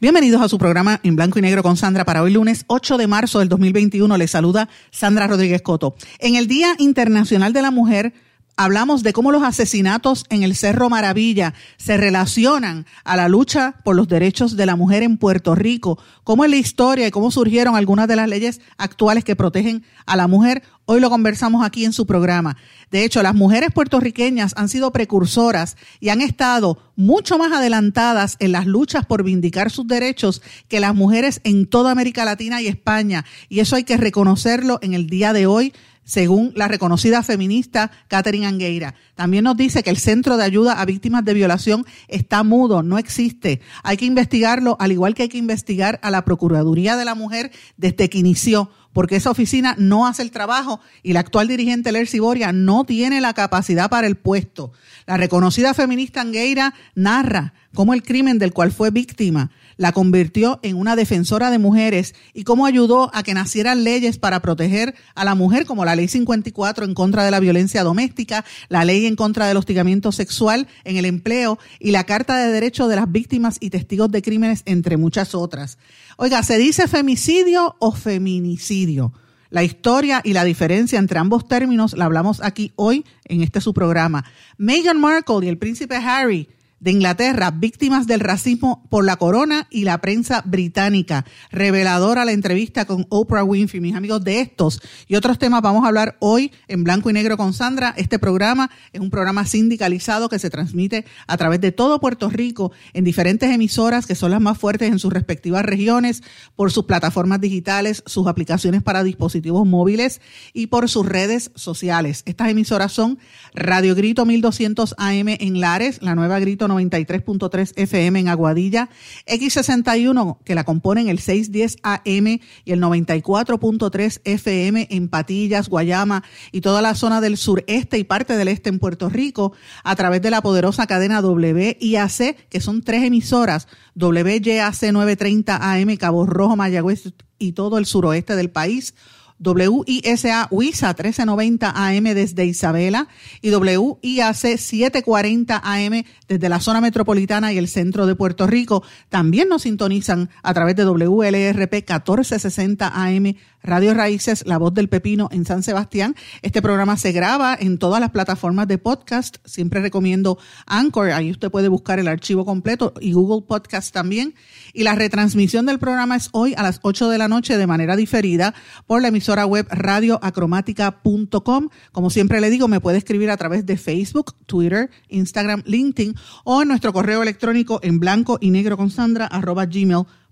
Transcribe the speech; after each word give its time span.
Bienvenidos 0.00 0.40
a 0.40 0.48
su 0.48 0.58
programa 0.58 1.00
en 1.02 1.16
blanco 1.16 1.40
y 1.40 1.42
negro 1.42 1.64
con 1.64 1.76
Sandra 1.76 2.04
para 2.04 2.22
hoy 2.22 2.32
lunes 2.32 2.64
8 2.68 2.98
de 2.98 3.08
marzo 3.08 3.40
del 3.40 3.48
2021. 3.48 4.16
Les 4.16 4.30
saluda 4.30 4.68
Sandra 4.92 5.26
Rodríguez 5.26 5.60
Coto. 5.60 5.96
En 6.20 6.36
el 6.36 6.46
Día 6.46 6.76
Internacional 6.78 7.52
de 7.52 7.62
la 7.62 7.72
Mujer, 7.72 8.12
hablamos 8.58 9.04
de 9.04 9.12
cómo 9.12 9.30
los 9.30 9.44
asesinatos 9.44 10.24
en 10.30 10.42
el 10.42 10.56
Cerro 10.56 10.90
Maravilla 10.90 11.54
se 11.76 11.96
relacionan 11.96 12.86
a 13.04 13.16
la 13.16 13.28
lucha 13.28 13.76
por 13.84 13.94
los 13.94 14.08
derechos 14.08 14.56
de 14.56 14.66
la 14.66 14.74
mujer 14.74 15.04
en 15.04 15.16
Puerto 15.16 15.54
Rico, 15.54 15.96
cómo 16.24 16.44
es 16.44 16.50
la 16.50 16.56
historia 16.56 17.06
y 17.06 17.12
cómo 17.12 17.30
surgieron 17.30 17.76
algunas 17.76 18.08
de 18.08 18.16
las 18.16 18.28
leyes 18.28 18.60
actuales 18.76 19.22
que 19.22 19.36
protegen 19.36 19.84
a 20.06 20.16
la 20.16 20.26
mujer. 20.26 20.64
Hoy 20.86 20.98
lo 21.00 21.08
conversamos 21.08 21.64
aquí 21.64 21.84
en 21.84 21.92
su 21.92 22.04
programa. 22.04 22.56
De 22.90 23.04
hecho, 23.04 23.22
las 23.22 23.36
mujeres 23.36 23.70
puertorriqueñas 23.72 24.54
han 24.56 24.68
sido 24.68 24.90
precursoras 24.90 25.76
y 26.00 26.08
han 26.08 26.20
estado 26.20 26.78
mucho 26.96 27.38
más 27.38 27.52
adelantadas 27.52 28.36
en 28.40 28.50
las 28.50 28.66
luchas 28.66 29.06
por 29.06 29.22
vindicar 29.22 29.70
sus 29.70 29.86
derechos 29.86 30.42
que 30.66 30.80
las 30.80 30.96
mujeres 30.96 31.40
en 31.44 31.66
toda 31.66 31.92
América 31.92 32.24
Latina 32.24 32.60
y 32.60 32.66
España. 32.66 33.24
Y 33.48 33.60
eso 33.60 33.76
hay 33.76 33.84
que 33.84 33.96
reconocerlo 33.96 34.80
en 34.82 34.94
el 34.94 35.06
día 35.06 35.32
de 35.32 35.46
hoy 35.46 35.72
según 36.08 36.52
la 36.56 36.68
reconocida 36.68 37.22
feminista 37.22 37.90
Catherine 38.08 38.46
Angueira. 38.46 38.94
También 39.14 39.44
nos 39.44 39.58
dice 39.58 39.82
que 39.82 39.90
el 39.90 39.98
Centro 39.98 40.38
de 40.38 40.44
Ayuda 40.44 40.80
a 40.80 40.86
Víctimas 40.86 41.22
de 41.22 41.34
Violación 41.34 41.84
está 42.08 42.42
mudo, 42.42 42.82
no 42.82 42.96
existe. 42.96 43.60
Hay 43.82 43.98
que 43.98 44.06
investigarlo, 44.06 44.78
al 44.80 44.90
igual 44.90 45.14
que 45.14 45.24
hay 45.24 45.28
que 45.28 45.36
investigar 45.36 46.00
a 46.02 46.10
la 46.10 46.24
Procuraduría 46.24 46.96
de 46.96 47.04
la 47.04 47.14
Mujer 47.14 47.52
desde 47.76 48.08
que 48.08 48.16
inició, 48.16 48.70
porque 48.94 49.16
esa 49.16 49.30
oficina 49.30 49.74
no 49.78 50.06
hace 50.06 50.22
el 50.22 50.30
trabajo 50.30 50.80
y 51.02 51.12
la 51.12 51.20
actual 51.20 51.46
dirigente 51.46 51.92
Lercy 51.92 52.20
Boria 52.20 52.52
no 52.52 52.84
tiene 52.84 53.20
la 53.20 53.34
capacidad 53.34 53.90
para 53.90 54.06
el 54.06 54.16
puesto. 54.16 54.72
La 55.06 55.18
reconocida 55.18 55.74
feminista 55.74 56.22
Angueira 56.22 56.72
narra 56.94 57.52
cómo 57.74 57.92
el 57.92 58.02
crimen 58.02 58.38
del 58.38 58.54
cual 58.54 58.72
fue 58.72 58.90
víctima 58.90 59.50
la 59.78 59.92
convirtió 59.92 60.60
en 60.62 60.76
una 60.76 60.96
defensora 60.96 61.50
de 61.50 61.58
mujeres 61.58 62.14
y 62.34 62.44
cómo 62.44 62.66
ayudó 62.66 63.10
a 63.14 63.22
que 63.22 63.32
nacieran 63.32 63.84
leyes 63.84 64.18
para 64.18 64.42
proteger 64.42 64.94
a 65.14 65.24
la 65.24 65.34
mujer, 65.34 65.64
como 65.64 65.86
la 65.86 65.96
Ley 65.96 66.08
54 66.08 66.84
en 66.84 66.92
contra 66.92 67.24
de 67.24 67.30
la 67.30 67.40
violencia 67.40 67.82
doméstica, 67.82 68.44
la 68.68 68.84
Ley 68.84 69.06
en 69.06 69.16
contra 69.16 69.46
del 69.46 69.56
hostigamiento 69.56 70.12
sexual 70.12 70.66
en 70.84 70.98
el 70.98 71.06
empleo 71.06 71.58
y 71.78 71.92
la 71.92 72.04
Carta 72.04 72.36
de 72.36 72.52
Derechos 72.52 72.90
de 72.90 72.96
las 72.96 73.10
Víctimas 73.10 73.56
y 73.60 73.70
Testigos 73.70 74.10
de 74.10 74.20
Crímenes, 74.20 74.62
entre 74.66 74.96
muchas 74.96 75.34
otras. 75.34 75.78
Oiga, 76.16 76.42
¿se 76.42 76.58
dice 76.58 76.88
femicidio 76.88 77.76
o 77.78 77.92
feminicidio? 77.92 79.12
La 79.50 79.62
historia 79.62 80.20
y 80.24 80.34
la 80.34 80.44
diferencia 80.44 80.98
entre 80.98 81.18
ambos 81.18 81.48
términos 81.48 81.96
la 81.96 82.04
hablamos 82.04 82.42
aquí 82.42 82.72
hoy 82.76 83.06
en 83.24 83.42
este 83.42 83.62
su 83.62 83.72
programa. 83.72 84.24
Meghan 84.58 85.00
Markle 85.00 85.46
y 85.46 85.48
el 85.48 85.56
príncipe 85.56 85.96
Harry 85.96 86.48
de 86.80 86.92
Inglaterra, 86.92 87.50
víctimas 87.50 88.06
del 88.06 88.20
racismo 88.20 88.86
por 88.88 89.04
la 89.04 89.16
corona 89.16 89.66
y 89.70 89.84
la 89.84 89.98
prensa 89.98 90.42
británica. 90.44 91.24
Reveladora 91.50 92.24
la 92.24 92.32
entrevista 92.32 92.84
con 92.84 93.06
Oprah 93.08 93.44
Winfrey. 93.44 93.80
Mis 93.80 93.96
amigos, 93.96 94.22
de 94.22 94.40
estos 94.40 94.80
y 95.06 95.16
otros 95.16 95.38
temas 95.38 95.62
vamos 95.62 95.84
a 95.84 95.88
hablar 95.88 96.16
hoy 96.20 96.52
en 96.68 96.84
blanco 96.84 97.10
y 97.10 97.12
negro 97.12 97.36
con 97.36 97.52
Sandra. 97.52 97.94
Este 97.96 98.18
programa 98.18 98.70
es 98.92 99.00
un 99.00 99.10
programa 99.10 99.44
sindicalizado 99.44 100.28
que 100.28 100.38
se 100.38 100.50
transmite 100.50 101.04
a 101.26 101.36
través 101.36 101.60
de 101.60 101.72
todo 101.72 102.00
Puerto 102.00 102.28
Rico 102.30 102.72
en 102.92 103.04
diferentes 103.04 103.50
emisoras 103.50 104.06
que 104.06 104.14
son 104.14 104.30
las 104.30 104.40
más 104.40 104.58
fuertes 104.58 104.90
en 104.90 104.98
sus 104.98 105.12
respectivas 105.12 105.64
regiones, 105.64 106.22
por 106.56 106.70
sus 106.70 106.84
plataformas 106.84 107.40
digitales, 107.40 108.02
sus 108.06 108.26
aplicaciones 108.26 108.82
para 108.82 109.02
dispositivos 109.02 109.66
móviles 109.66 110.20
y 110.52 110.68
por 110.68 110.88
sus 110.88 111.06
redes 111.06 111.50
sociales. 111.54 112.22
Estas 112.26 112.50
emisoras 112.50 112.92
son 112.92 113.18
Radio 113.54 113.94
Grito 113.94 114.24
1200 114.24 114.94
AM 114.98 115.28
en 115.28 115.60
Lares, 115.60 116.00
la 116.02 116.14
nueva 116.14 116.38
Grito 116.38 116.67
93.3 116.68 117.72
FM 117.76 118.20
en 118.20 118.28
Aguadilla, 118.28 118.88
X61 119.26 120.38
que 120.44 120.54
la 120.54 120.64
componen 120.64 121.08
el 121.08 121.18
610 121.18 121.76
AM 121.82 122.40
y 122.64 122.72
el 122.72 122.80
94.3 122.80 124.20
FM 124.24 124.88
en 124.90 125.08
Patillas, 125.08 125.68
Guayama 125.68 126.24
y 126.52 126.60
toda 126.60 126.82
la 126.82 126.94
zona 126.94 127.20
del 127.20 127.36
sureste 127.36 127.98
y 127.98 128.04
parte 128.04 128.36
del 128.36 128.48
este 128.48 128.68
en 128.68 128.78
Puerto 128.78 129.08
Rico 129.08 129.52
a 129.84 129.96
través 129.96 130.22
de 130.22 130.30
la 130.30 130.42
poderosa 130.42 130.86
cadena 130.86 131.20
WIAC, 131.20 132.48
que 132.48 132.60
son 132.60 132.82
tres 132.82 133.04
emisoras, 133.04 133.68
WYAC 133.94 134.92
930 134.92 135.72
AM, 135.72 135.96
Cabo 135.96 136.26
Rojo, 136.26 136.56
Mayagüez 136.56 137.12
y 137.38 137.52
todo 137.52 137.78
el 137.78 137.86
suroeste 137.86 138.36
del 138.36 138.50
país. 138.50 138.94
WISA 139.40 140.48
WISA 140.50 140.88
1390 140.88 141.72
AM 141.74 142.04
desde 142.04 142.44
Isabela 142.44 143.08
y 143.40 143.54
WIAC 143.54 144.58
740 144.58 145.60
AM 145.62 146.02
desde 146.28 146.48
la 146.48 146.60
zona 146.60 146.80
metropolitana 146.80 147.52
y 147.52 147.58
el 147.58 147.68
centro 147.68 148.06
de 148.06 148.14
Puerto 148.14 148.46
Rico. 148.46 148.82
También 149.08 149.48
nos 149.48 149.62
sintonizan 149.62 150.30
a 150.42 150.54
través 150.54 150.76
de 150.76 150.84
WLRP 150.84 151.72
1460 151.72 152.88
AM 152.94 153.34
Radio 153.62 153.94
Raíces, 153.94 154.44
La 154.46 154.58
Voz 154.58 154.72
del 154.74 154.88
Pepino 154.88 155.28
en 155.32 155.44
San 155.44 155.62
Sebastián. 155.62 156.14
Este 156.42 156.62
programa 156.62 156.96
se 156.96 157.12
graba 157.12 157.56
en 157.58 157.78
todas 157.78 158.00
las 158.00 158.10
plataformas 158.10 158.68
de 158.68 158.78
podcast. 158.78 159.36
Siempre 159.44 159.80
recomiendo 159.80 160.38
Anchor, 160.66 161.10
ahí 161.10 161.30
usted 161.30 161.50
puede 161.50 161.68
buscar 161.68 161.98
el 161.98 162.08
archivo 162.08 162.44
completo 162.44 162.94
y 163.00 163.12
Google 163.12 163.46
Podcast 163.46 163.92
también. 163.92 164.34
Y 164.72 164.84
la 164.84 164.94
retransmisión 164.94 165.66
del 165.66 165.78
programa 165.78 166.16
es 166.16 166.28
hoy 166.32 166.54
a 166.56 166.62
las 166.62 166.80
8 166.82 167.08
de 167.08 167.18
la 167.18 167.28
noche 167.28 167.56
de 167.56 167.66
manera 167.66 167.96
diferida 167.96 168.54
por 168.86 169.02
la 169.02 169.08
emisora 169.08 169.44
web 169.46 169.66
radioacromática.com. 169.70 171.68
Como 171.92 172.10
siempre 172.10 172.40
le 172.40 172.50
digo, 172.50 172.68
me 172.68 172.80
puede 172.80 172.98
escribir 172.98 173.30
a 173.30 173.36
través 173.36 173.66
de 173.66 173.76
Facebook, 173.76 174.34
Twitter, 174.46 174.90
Instagram, 175.08 175.62
LinkedIn 175.66 176.14
o 176.44 176.64
nuestro 176.64 176.92
correo 176.92 177.22
electrónico 177.22 177.80
en 177.82 177.98
blanco 177.98 178.38
y 178.40 178.50
negro 178.50 178.76
con 178.76 178.90
Sandra 178.90 179.26
arroba 179.26 179.66
gmail.com. 179.66 180.27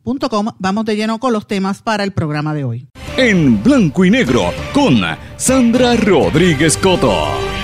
Vamos 0.59 0.85
de 0.85 0.97
lleno 0.97 1.19
con 1.19 1.33
los 1.33 1.47
temas 1.47 1.83
para 1.83 2.05
el 2.05 2.13
programa 2.13 2.55
de 2.55 2.65
hoy 2.65 2.89
en 3.17 3.63
blanco 3.63 4.05
y 4.05 4.11
negro 4.11 4.53
con 4.73 5.01
Sandra 5.37 5.97
Rodríguez 5.97 6.77
Coto. 6.77 7.56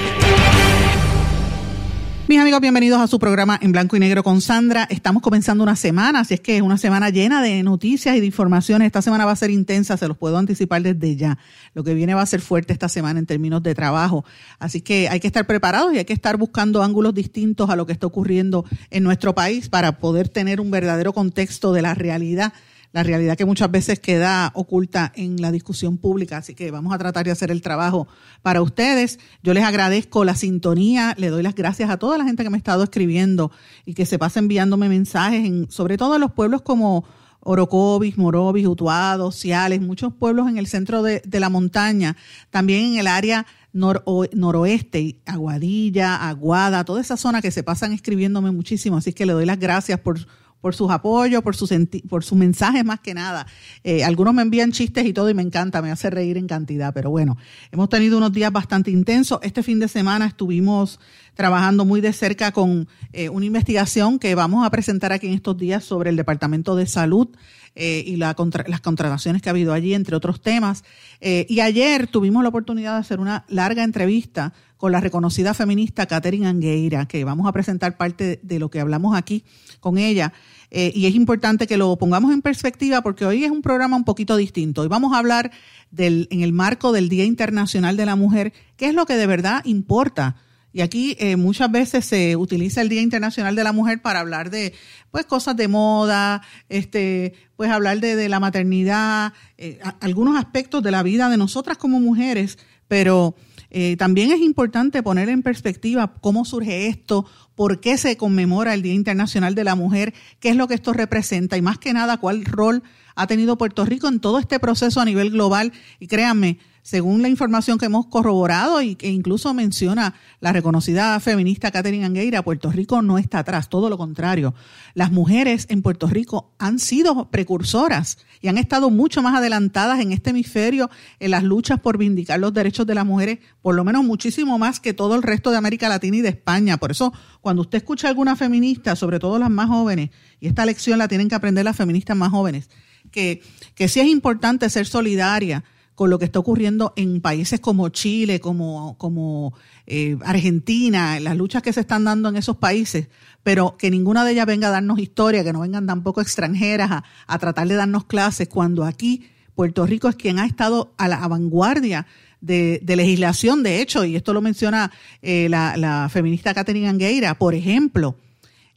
Mis 2.32 2.40
amigos, 2.40 2.62
bienvenidos 2.62 2.98
a 2.98 3.06
su 3.08 3.18
programa 3.18 3.58
en 3.60 3.72
blanco 3.72 3.94
y 3.94 4.00
negro 4.00 4.22
con 4.22 4.40
Sandra. 4.40 4.88
Estamos 4.88 5.22
comenzando 5.22 5.62
una 5.62 5.76
semana, 5.76 6.20
así 6.20 6.32
es 6.32 6.40
que 6.40 6.56
es 6.56 6.62
una 6.62 6.78
semana 6.78 7.10
llena 7.10 7.42
de 7.42 7.62
noticias 7.62 8.16
y 8.16 8.20
de 8.20 8.24
informaciones. 8.24 8.86
Esta 8.86 9.02
semana 9.02 9.26
va 9.26 9.32
a 9.32 9.36
ser 9.36 9.50
intensa, 9.50 9.98
se 9.98 10.08
los 10.08 10.16
puedo 10.16 10.38
anticipar 10.38 10.80
desde 10.80 11.14
ya. 11.14 11.36
Lo 11.74 11.84
que 11.84 11.92
viene 11.92 12.14
va 12.14 12.22
a 12.22 12.26
ser 12.26 12.40
fuerte 12.40 12.72
esta 12.72 12.88
semana 12.88 13.18
en 13.18 13.26
términos 13.26 13.62
de 13.62 13.74
trabajo. 13.74 14.24
Así 14.58 14.80
que 14.80 15.10
hay 15.10 15.20
que 15.20 15.26
estar 15.26 15.46
preparados 15.46 15.92
y 15.92 15.98
hay 15.98 16.06
que 16.06 16.14
estar 16.14 16.38
buscando 16.38 16.82
ángulos 16.82 17.12
distintos 17.12 17.68
a 17.68 17.76
lo 17.76 17.84
que 17.84 17.92
está 17.92 18.06
ocurriendo 18.06 18.64
en 18.88 19.02
nuestro 19.02 19.34
país 19.34 19.68
para 19.68 19.98
poder 19.98 20.30
tener 20.30 20.58
un 20.58 20.70
verdadero 20.70 21.12
contexto 21.12 21.74
de 21.74 21.82
la 21.82 21.92
realidad 21.92 22.54
la 22.92 23.02
realidad 23.02 23.36
que 23.36 23.44
muchas 23.44 23.70
veces 23.70 24.00
queda 24.00 24.52
oculta 24.54 25.12
en 25.16 25.40
la 25.40 25.50
discusión 25.50 25.98
pública. 25.98 26.36
Así 26.38 26.54
que 26.54 26.70
vamos 26.70 26.94
a 26.94 26.98
tratar 26.98 27.24
de 27.24 27.30
hacer 27.30 27.50
el 27.50 27.62
trabajo 27.62 28.06
para 28.42 28.62
ustedes. 28.62 29.18
Yo 29.42 29.54
les 29.54 29.64
agradezco 29.64 30.24
la 30.24 30.34
sintonía, 30.34 31.14
le 31.16 31.28
doy 31.28 31.42
las 31.42 31.54
gracias 31.54 31.90
a 31.90 31.96
toda 31.96 32.18
la 32.18 32.24
gente 32.24 32.44
que 32.44 32.50
me 32.50 32.56
ha 32.56 32.58
estado 32.58 32.84
escribiendo 32.84 33.50
y 33.86 33.94
que 33.94 34.06
se 34.06 34.18
pasa 34.18 34.40
enviándome 34.40 34.88
mensajes, 34.88 35.44
en, 35.44 35.70
sobre 35.70 35.96
todo 35.96 36.14
en 36.16 36.20
los 36.20 36.32
pueblos 36.32 36.62
como 36.62 37.04
Orocovis, 37.44 38.18
Morovis, 38.18 38.66
Utuado, 38.66 39.32
Ciales, 39.32 39.80
muchos 39.80 40.12
pueblos 40.12 40.48
en 40.48 40.58
el 40.58 40.66
centro 40.66 41.02
de, 41.02 41.22
la 41.32 41.48
montaña, 41.48 42.16
también 42.50 42.92
en 42.92 42.98
el 42.98 43.06
área 43.06 43.46
noroeste, 43.72 45.20
Aguadilla, 45.26 46.28
Aguada, 46.28 46.84
toda 46.84 47.00
esa 47.00 47.16
zona 47.16 47.42
que 47.42 47.50
se 47.50 47.62
pasan 47.62 47.92
escribiéndome 47.92 48.50
muchísimo. 48.52 48.98
Así 48.98 49.12
que 49.12 49.26
le 49.26 49.32
doy 49.32 49.46
las 49.46 49.58
gracias 49.58 49.98
por 49.98 50.18
por 50.62 50.76
sus 50.76 50.90
apoyos, 50.90 51.42
por 51.42 51.56
sus 51.56 51.74
por 52.08 52.24
su 52.24 52.36
mensajes 52.36 52.84
más 52.84 53.00
que 53.00 53.12
nada. 53.12 53.46
Eh, 53.84 54.04
algunos 54.04 54.32
me 54.32 54.42
envían 54.42 54.70
chistes 54.72 55.04
y 55.04 55.12
todo 55.12 55.28
y 55.28 55.34
me 55.34 55.42
encanta, 55.42 55.82
me 55.82 55.90
hace 55.90 56.08
reír 56.08 56.38
en 56.38 56.46
cantidad, 56.46 56.94
pero 56.94 57.10
bueno, 57.10 57.36
hemos 57.72 57.88
tenido 57.90 58.16
unos 58.16 58.32
días 58.32 58.52
bastante 58.52 58.90
intensos. 58.90 59.40
Este 59.42 59.62
fin 59.62 59.80
de 59.80 59.88
semana 59.88 60.24
estuvimos 60.24 61.00
trabajando 61.34 61.84
muy 61.84 62.00
de 62.00 62.12
cerca 62.12 62.52
con 62.52 62.88
eh, 63.12 63.28
una 63.28 63.44
investigación 63.44 64.18
que 64.18 64.34
vamos 64.34 64.64
a 64.64 64.70
presentar 64.70 65.12
aquí 65.12 65.26
en 65.26 65.34
estos 65.34 65.58
días 65.58 65.82
sobre 65.82 66.10
el 66.10 66.16
Departamento 66.16 66.76
de 66.76 66.86
Salud 66.86 67.28
eh, 67.74 68.04
y 68.06 68.16
la 68.16 68.36
las 68.66 68.80
contrataciones 68.80 69.42
que 69.42 69.48
ha 69.48 69.52
habido 69.52 69.72
allí, 69.72 69.94
entre 69.94 70.14
otros 70.14 70.40
temas. 70.40 70.84
y 71.20 71.60
ayer 71.60 72.06
tuvimos 72.06 72.42
la 72.42 72.50
oportunidad 72.50 72.94
de 72.94 73.00
hacer 73.00 73.18
una 73.18 73.44
larga 73.48 73.82
entrevista 73.82 74.52
con 74.82 74.90
la 74.90 74.98
reconocida 74.98 75.54
feminista 75.54 76.06
Catherine 76.06 76.48
Angueira, 76.48 77.06
que 77.06 77.22
vamos 77.22 77.46
a 77.46 77.52
presentar 77.52 77.96
parte 77.96 78.40
de 78.42 78.58
lo 78.58 78.68
que 78.68 78.80
hablamos 78.80 79.16
aquí 79.16 79.44
con 79.78 79.96
ella. 79.96 80.32
Eh, 80.72 80.90
y 80.92 81.06
es 81.06 81.14
importante 81.14 81.68
que 81.68 81.76
lo 81.76 81.96
pongamos 81.96 82.32
en 82.32 82.42
perspectiva 82.42 83.00
porque 83.00 83.24
hoy 83.24 83.44
es 83.44 83.52
un 83.52 83.62
programa 83.62 83.96
un 83.96 84.02
poquito 84.02 84.36
distinto. 84.36 84.82
Hoy 84.82 84.88
vamos 84.88 85.12
a 85.12 85.18
hablar 85.18 85.52
del, 85.92 86.26
en 86.32 86.40
el 86.40 86.52
marco 86.52 86.90
del 86.90 87.08
Día 87.08 87.24
Internacional 87.24 87.96
de 87.96 88.06
la 88.06 88.16
Mujer, 88.16 88.52
qué 88.76 88.86
es 88.86 88.94
lo 88.94 89.06
que 89.06 89.14
de 89.14 89.28
verdad 89.28 89.64
importa 89.66 90.34
y 90.72 90.80
aquí 90.80 91.16
eh, 91.20 91.36
muchas 91.36 91.70
veces 91.70 92.04
se 92.04 92.34
utiliza 92.34 92.80
el 92.80 92.88
Día 92.88 93.02
Internacional 93.02 93.54
de 93.54 93.62
la 93.62 93.72
Mujer 93.72 94.02
para 94.02 94.18
hablar 94.18 94.50
de 94.50 94.74
pues 95.12 95.26
cosas 95.26 95.56
de 95.56 95.68
moda, 95.68 96.42
este, 96.68 97.34
pues 97.54 97.70
hablar 97.70 98.00
de, 98.00 98.28
la 98.28 98.40
maternidad, 98.40 99.32
eh, 99.58 99.78
algunos 100.00 100.36
aspectos 100.36 100.82
de 100.82 100.90
la 100.90 101.04
vida 101.04 101.28
de 101.28 101.36
nosotras 101.36 101.78
como 101.78 102.00
mujeres, 102.00 102.58
pero 102.88 103.36
eh, 103.74 103.96
también 103.96 104.30
es 104.30 104.40
importante 104.40 105.02
poner 105.02 105.30
en 105.30 105.42
perspectiva 105.42 106.12
cómo 106.20 106.44
surge 106.44 106.88
esto, 106.88 107.24
por 107.54 107.80
qué 107.80 107.96
se 107.96 108.18
conmemora 108.18 108.74
el 108.74 108.82
Día 108.82 108.92
Internacional 108.92 109.54
de 109.54 109.64
la 109.64 109.74
Mujer, 109.74 110.12
qué 110.40 110.50
es 110.50 110.56
lo 110.56 110.68
que 110.68 110.74
esto 110.74 110.92
representa 110.92 111.56
y 111.56 111.62
más 111.62 111.78
que 111.78 111.94
nada 111.94 112.18
cuál 112.18 112.44
rol 112.44 112.82
ha 113.14 113.26
tenido 113.26 113.56
Puerto 113.56 113.86
Rico 113.86 114.08
en 114.08 114.20
todo 114.20 114.38
este 114.38 114.60
proceso 114.60 115.00
a 115.00 115.06
nivel 115.06 115.30
global. 115.30 115.72
Y 115.98 116.06
créanme, 116.06 116.58
según 116.82 117.22
la 117.22 117.28
información 117.28 117.78
que 117.78 117.86
hemos 117.86 118.06
corroborado 118.06 118.82
y 118.82 118.96
que 118.96 119.08
incluso 119.08 119.54
menciona 119.54 120.14
la 120.40 120.52
reconocida 120.52 121.18
feminista 121.20 121.70
Catherine 121.70 122.04
Angueira, 122.04 122.42
Puerto 122.42 122.72
Rico 122.72 123.02
no 123.02 123.18
está 123.18 123.38
atrás, 123.38 123.68
todo 123.68 123.88
lo 123.88 123.96
contrario. 123.96 124.52
Las 124.94 125.12
mujeres 125.12 125.66
en 125.70 125.80
Puerto 125.82 126.08
Rico 126.08 126.52
han 126.58 126.80
sido 126.80 127.30
precursoras 127.30 128.18
y 128.40 128.48
han 128.48 128.58
estado 128.58 128.90
mucho 128.90 129.22
más 129.22 129.36
adelantadas 129.36 130.00
en 130.00 130.10
este 130.10 130.30
hemisferio 130.30 130.90
en 131.20 131.30
las 131.30 131.44
luchas 131.44 131.78
por 131.78 131.98
vindicar 131.98 132.40
los 132.40 132.52
derechos 132.52 132.84
de 132.84 132.96
las 132.96 133.06
mujeres, 133.06 133.38
por 133.62 133.76
lo 133.76 133.84
menos 133.84 134.02
muchísimo 134.02 134.58
más 134.58 134.80
que 134.80 134.92
todo 134.92 135.14
el 135.14 135.22
resto 135.22 135.52
de 135.52 135.58
América 135.58 135.88
Latina 135.88 136.16
y 136.16 136.22
de 136.22 136.30
España. 136.30 136.78
Por 136.78 136.90
eso, 136.90 137.12
cuando 137.40 137.62
usted 137.62 137.78
escucha 137.78 138.08
a 138.08 138.10
alguna 138.10 138.34
feminista, 138.34 138.96
sobre 138.96 139.20
todo 139.20 139.38
las 139.38 139.50
más 139.50 139.68
jóvenes, 139.68 140.10
y 140.40 140.48
esta 140.48 140.66
lección 140.66 140.98
la 140.98 141.06
tienen 141.06 141.28
que 141.28 141.36
aprender 141.36 141.64
las 141.64 141.76
feministas 141.76 142.16
más 142.16 142.30
jóvenes, 142.30 142.68
que, 143.12 143.40
que 143.76 143.86
sí 143.86 144.00
es 144.00 144.08
importante 144.08 144.68
ser 144.68 144.86
solidaria, 144.86 145.62
con 146.02 146.10
lo 146.10 146.18
que 146.18 146.24
está 146.24 146.40
ocurriendo 146.40 146.92
en 146.96 147.20
países 147.20 147.60
como 147.60 147.88
Chile, 147.90 148.40
como, 148.40 148.98
como 148.98 149.54
eh, 149.86 150.18
Argentina, 150.24 151.20
las 151.20 151.36
luchas 151.36 151.62
que 151.62 151.72
se 151.72 151.78
están 151.78 152.02
dando 152.02 152.28
en 152.28 152.34
esos 152.34 152.56
países, 152.56 153.06
pero 153.44 153.76
que 153.76 153.88
ninguna 153.88 154.24
de 154.24 154.32
ellas 154.32 154.46
venga 154.46 154.66
a 154.66 154.72
darnos 154.72 154.98
historia, 154.98 155.44
que 155.44 155.52
no 155.52 155.60
vengan 155.60 155.86
tampoco 155.86 156.20
extranjeras 156.20 156.90
a, 156.90 157.38
tratar 157.38 157.68
de 157.68 157.76
darnos 157.76 158.06
clases, 158.06 158.48
cuando 158.48 158.82
aquí 158.82 159.28
Puerto 159.54 159.86
Rico 159.86 160.08
es 160.08 160.16
quien 160.16 160.40
ha 160.40 160.44
estado 160.44 160.92
a 160.98 161.06
la 161.06 161.28
vanguardia 161.28 162.08
de, 162.40 162.82
legislación, 162.84 163.62
de 163.62 163.80
hecho, 163.80 164.04
y 164.04 164.16
esto 164.16 164.32
lo 164.32 164.40
menciona 164.40 164.90
eh, 165.20 165.46
la, 165.48 165.76
la 165.76 166.08
feminista 166.08 166.52
Catherine 166.52 166.88
Angueira, 166.88 167.38
por 167.38 167.54
ejemplo, 167.54 168.16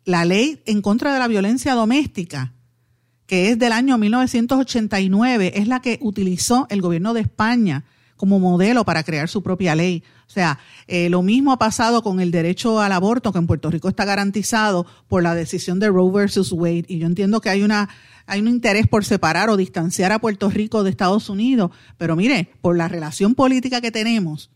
la 0.03 0.25
ley 0.25 0.61
en 0.67 0.83
contra 0.83 1.11
de 1.11 1.17
la 1.17 1.27
violencia 1.27 1.73
doméstica 1.73 2.53
que 3.27 3.49
es 3.49 3.59
del 3.59 3.71
año 3.71 3.97
1989, 3.97 5.53
es 5.55 5.67
la 5.67 5.81
que 5.81 5.99
utilizó 6.01 6.67
el 6.69 6.81
gobierno 6.81 7.13
de 7.13 7.21
España 7.21 7.85
como 8.17 8.39
modelo 8.39 8.85
para 8.85 9.03
crear 9.03 9.27
su 9.27 9.43
propia 9.43 9.75
ley. 9.75 10.03
O 10.27 10.31
sea, 10.31 10.59
eh, 10.87 11.09
lo 11.09 11.21
mismo 11.21 11.51
ha 11.51 11.59
pasado 11.59 12.01
con 12.01 12.19
el 12.19 12.31
derecho 12.31 12.79
al 12.79 12.91
aborto, 12.91 13.31
que 13.31 13.39
en 13.39 13.47
Puerto 13.47 13.69
Rico 13.69 13.89
está 13.89 14.05
garantizado 14.05 14.85
por 15.07 15.21
la 15.21 15.35
decisión 15.35 15.79
de 15.79 15.89
Roe 15.89 16.11
versus 16.11 16.51
Wade. 16.51 16.85
Y 16.87 16.99
yo 16.99 17.07
entiendo 17.07 17.41
que 17.41 17.49
hay 17.49 17.63
una 17.63 17.89
hay 18.27 18.41
un 18.41 18.47
interés 18.47 18.87
por 18.87 19.05
separar 19.05 19.49
o 19.49 19.57
distanciar 19.57 20.11
a 20.11 20.19
Puerto 20.19 20.49
Rico 20.49 20.83
de 20.83 20.89
Estados 20.89 21.29
Unidos, 21.29 21.69
pero 21.97 22.15
mire, 22.15 22.49
por 22.61 22.75
la 22.75 22.87
relación 22.87 23.35
política 23.35 23.81
que 23.81 23.91
tenemos, 23.91 24.49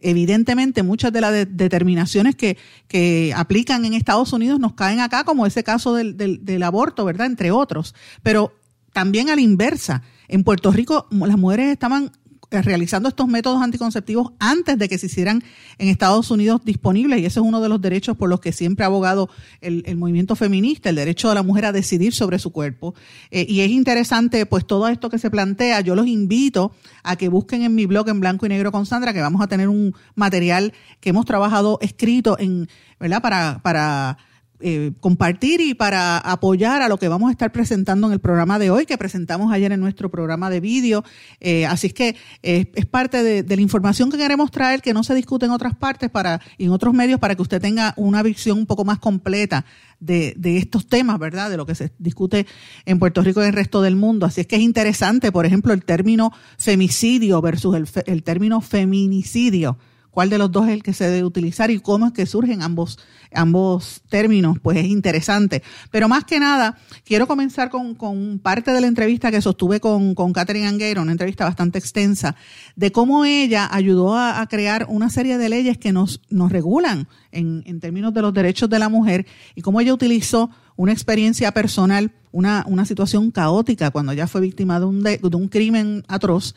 evidentemente 0.00 0.82
muchas 0.82 1.12
de 1.12 1.20
las 1.20 1.32
determinaciones 1.50 2.34
que, 2.34 2.56
que, 2.88 3.32
aplican 3.36 3.84
en 3.84 3.94
Estados 3.94 4.32
Unidos 4.32 4.58
nos 4.60 4.74
caen 4.74 5.00
acá, 5.00 5.24
como 5.24 5.46
ese 5.46 5.64
caso 5.64 5.94
del, 5.94 6.16
del, 6.16 6.44
del 6.44 6.62
aborto, 6.62 7.04
¿verdad? 7.04 7.26
Entre 7.26 7.50
otros. 7.50 7.94
Pero 8.22 8.52
también 8.92 9.30
a 9.30 9.36
la 9.36 9.40
inversa. 9.40 10.02
En 10.28 10.44
Puerto 10.44 10.70
Rico 10.70 11.06
las 11.10 11.38
mujeres 11.38 11.72
estaban 11.72 12.12
realizando 12.50 13.08
estos 13.08 13.28
métodos 13.28 13.62
anticonceptivos 13.62 14.32
antes 14.38 14.76
de 14.76 14.88
que 14.88 14.98
se 14.98 15.06
hicieran 15.06 15.42
en 15.78 15.88
Estados 15.88 16.30
Unidos 16.30 16.62
disponibles 16.64 17.20
y 17.20 17.26
ese 17.26 17.40
es 17.40 17.46
uno 17.46 17.60
de 17.60 17.68
los 17.68 17.80
derechos 17.80 18.16
por 18.16 18.28
los 18.28 18.40
que 18.40 18.52
siempre 18.52 18.84
ha 18.84 18.88
abogado 18.88 19.30
el, 19.60 19.96
movimiento 19.96 20.34
feminista, 20.34 20.88
el 20.88 20.96
derecho 20.96 21.28
de 21.28 21.36
la 21.36 21.42
mujer 21.42 21.66
a 21.66 21.72
decidir 21.72 22.12
sobre 22.12 22.38
su 22.38 22.50
cuerpo. 22.50 22.94
Eh, 23.30 23.46
y 23.48 23.60
es 23.60 23.70
interesante 23.70 24.44
pues 24.46 24.66
todo 24.66 24.88
esto 24.88 25.10
que 25.10 25.18
se 25.18 25.30
plantea, 25.30 25.80
yo 25.80 25.94
los 25.94 26.06
invito 26.06 26.72
a 27.02 27.16
que 27.16 27.28
busquen 27.28 27.62
en 27.62 27.74
mi 27.74 27.86
blog 27.86 28.08
en 28.08 28.20
blanco 28.20 28.46
y 28.46 28.48
negro 28.48 28.72
con 28.72 28.86
Sandra, 28.86 29.12
que 29.12 29.20
vamos 29.20 29.42
a 29.42 29.46
tener 29.46 29.68
un 29.68 29.94
material 30.14 30.72
que 31.00 31.10
hemos 31.10 31.26
trabajado 31.26 31.78
escrito 31.80 32.36
en, 32.38 32.68
¿verdad? 32.98 33.22
Para, 33.22 33.60
para 33.62 34.18
eh, 34.62 34.92
compartir 35.00 35.60
y 35.60 35.74
para 35.74 36.18
apoyar 36.18 36.82
a 36.82 36.88
lo 36.88 36.98
que 36.98 37.08
vamos 37.08 37.28
a 37.28 37.32
estar 37.32 37.50
presentando 37.50 38.06
en 38.06 38.12
el 38.12 38.20
programa 38.20 38.58
de 38.58 38.70
hoy, 38.70 38.84
que 38.84 38.98
presentamos 38.98 39.52
ayer 39.52 39.72
en 39.72 39.80
nuestro 39.80 40.10
programa 40.10 40.50
de 40.50 40.60
vídeo. 40.60 41.02
Eh, 41.40 41.64
así 41.66 41.88
es 41.88 41.94
que 41.94 42.16
eh, 42.42 42.70
es 42.74 42.86
parte 42.86 43.22
de, 43.22 43.56
la 43.56 43.62
información 43.62 44.10
que 44.10 44.18
queremos 44.18 44.50
traer, 44.50 44.82
que 44.82 44.92
no 44.92 45.02
se 45.02 45.14
discute 45.14 45.46
en 45.46 45.52
otras 45.52 45.74
partes 45.74 46.10
para, 46.10 46.40
y 46.58 46.66
en 46.66 46.72
otros 46.72 46.92
medios, 46.92 47.18
para 47.18 47.34
que 47.34 47.42
usted 47.42 47.60
tenga 47.60 47.94
una 47.96 48.22
visión 48.22 48.58
un 48.58 48.66
poco 48.66 48.84
más 48.84 48.98
completa 48.98 49.64
de, 49.98 50.34
estos 50.58 50.86
temas, 50.86 51.18
¿verdad? 51.18 51.50
De 51.50 51.56
lo 51.56 51.66
que 51.66 51.74
se 51.74 51.92
discute 51.98 52.46
en 52.84 52.98
Puerto 52.98 53.22
Rico 53.22 53.42
y 53.42 53.46
el 53.46 53.52
resto 53.52 53.80
del 53.82 53.96
mundo. 53.96 54.26
Así 54.26 54.42
es 54.42 54.46
que 54.46 54.56
es 54.56 54.62
interesante, 54.62 55.32
por 55.32 55.46
ejemplo, 55.46 55.72
el 55.72 55.84
término 55.84 56.32
femicidio 56.58 57.40
versus 57.40 57.76
el, 57.76 57.88
el 58.06 58.22
término 58.22 58.60
feminicidio 58.60 59.78
cuál 60.10 60.30
de 60.30 60.38
los 60.38 60.50
dos 60.50 60.66
es 60.68 60.74
el 60.74 60.82
que 60.82 60.92
se 60.92 61.08
debe 61.08 61.24
utilizar 61.24 61.70
y 61.70 61.80
cómo 61.80 62.06
es 62.06 62.12
que 62.12 62.26
surgen 62.26 62.62
ambos, 62.62 62.98
ambos 63.32 64.02
términos, 64.08 64.58
pues 64.62 64.78
es 64.78 64.86
interesante. 64.86 65.62
Pero 65.90 66.08
más 66.08 66.24
que 66.24 66.40
nada, 66.40 66.78
quiero 67.04 67.26
comenzar 67.26 67.70
con, 67.70 67.94
con 67.94 68.38
parte 68.38 68.72
de 68.72 68.80
la 68.80 68.86
entrevista 68.86 69.30
que 69.30 69.40
sostuve 69.40 69.80
con, 69.80 70.14
con 70.14 70.32
Catherine 70.32 70.66
Anguero, 70.66 71.02
una 71.02 71.12
entrevista 71.12 71.44
bastante 71.44 71.78
extensa, 71.78 72.36
de 72.76 72.92
cómo 72.92 73.24
ella 73.24 73.68
ayudó 73.70 74.16
a, 74.16 74.46
crear 74.50 74.86
una 74.88 75.10
serie 75.10 75.38
de 75.38 75.48
leyes 75.48 75.78
que 75.78 75.92
nos, 75.92 76.22
nos 76.28 76.50
regulan 76.50 77.06
en, 77.30 77.62
en 77.66 77.78
términos 77.78 78.12
de 78.12 78.22
los 78.22 78.34
derechos 78.34 78.68
de 78.68 78.78
la 78.78 78.88
mujer 78.88 79.26
y 79.54 79.60
cómo 79.60 79.80
ella 79.80 79.94
utilizó 79.94 80.50
una 80.76 80.92
experiencia 80.92 81.52
personal, 81.52 82.10
una, 82.32 82.64
una 82.66 82.86
situación 82.86 83.30
caótica 83.30 83.90
cuando 83.90 84.12
ella 84.12 84.26
fue 84.26 84.40
víctima 84.40 84.80
de 84.80 84.86
un, 84.86 85.02
de 85.02 85.20
un 85.34 85.48
crimen 85.48 86.04
atroz 86.08 86.54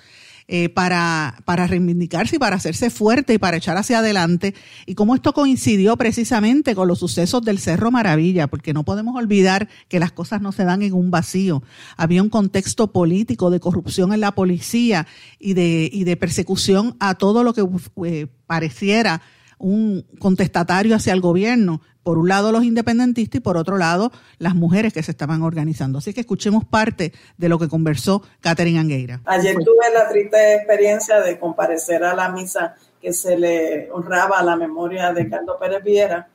eh, 0.48 0.70
para, 0.70 1.42
para 1.46 1.68
reivindicarse 1.68 2.36
y 2.36 2.40
para 2.40 2.58
hacerse 2.58 2.90
fuerte 2.90 3.34
y 3.34 3.38
para 3.38 3.58
echar 3.58 3.78
hacia 3.78 4.00
adelante. 4.00 4.54
Y 4.86 4.96
cómo 4.96 5.16
esto 5.16 5.34
coincidió 5.34 5.96
precisamente 5.98 6.76
con 6.76 6.88
los 6.88 7.00
sucesos 7.00 7.44
del 7.44 7.60
Cerro 7.60 7.92
Maravilla, 7.92 8.48
porque 8.48 8.74
no 8.74 8.84
podemos 8.84 9.16
olvidar 9.16 9.70
que 9.88 10.00
las 10.00 10.12
cosas 10.12 10.42
no 10.42 10.52
se 10.52 10.66
dan 10.66 10.82
en 10.82 10.94
un 10.94 11.12
vacío. 11.12 11.64
Había 11.98 12.22
un 12.22 12.30
contexto 12.30 12.92
político 12.92 13.50
de 13.50 13.60
corrupción 13.60 14.14
en 14.14 14.20
la 14.20 14.34
policía 14.34 15.08
y 15.40 15.54
de, 15.54 15.90
y 15.92 16.04
de 16.04 16.18
persecución 16.18 16.96
a 17.00 17.16
todo 17.16 17.44
lo 17.44 17.54
que 17.54 17.66
eh, 18.06 18.28
pareciera 18.46 19.22
un 19.64 20.06
contestatario 20.20 20.96
hacia 20.96 21.14
el 21.14 21.22
gobierno. 21.22 21.82
Por 22.04 22.18
un 22.18 22.28
lado 22.28 22.52
los 22.52 22.66
independentistas 22.66 23.38
y 23.38 23.40
por 23.40 23.56
otro 23.56 23.78
lado 23.78 24.12
las 24.38 24.56
mujeres 24.56 24.92
que 24.92 25.02
se 25.02 25.12
estaban 25.12 25.42
organizando. 25.42 26.00
Así 26.00 26.14
que 26.14 26.20
escuchemos 26.20 26.66
parte 26.66 27.14
de 27.38 27.50
lo 27.50 27.58
que 27.58 27.70
conversó 27.70 28.22
Catherine 28.42 28.78
Angueira. 28.78 29.22
Ayer 29.26 29.56
tuve 29.56 29.94
la 29.94 30.10
triste 30.10 30.56
experiencia 30.56 31.22
de 31.22 31.40
comparecer 31.40 32.04
a 32.04 32.14
la 32.14 32.28
misa 32.30 32.76
que 33.02 33.14
se 33.14 33.38
le 33.38 33.90
honraba 33.92 34.40
a 34.40 34.44
la 34.44 34.58
memoria 34.58 35.14
de 35.14 35.30
Carlos 35.30 35.56
Pérez 35.60 35.82
Viera, 35.82 36.28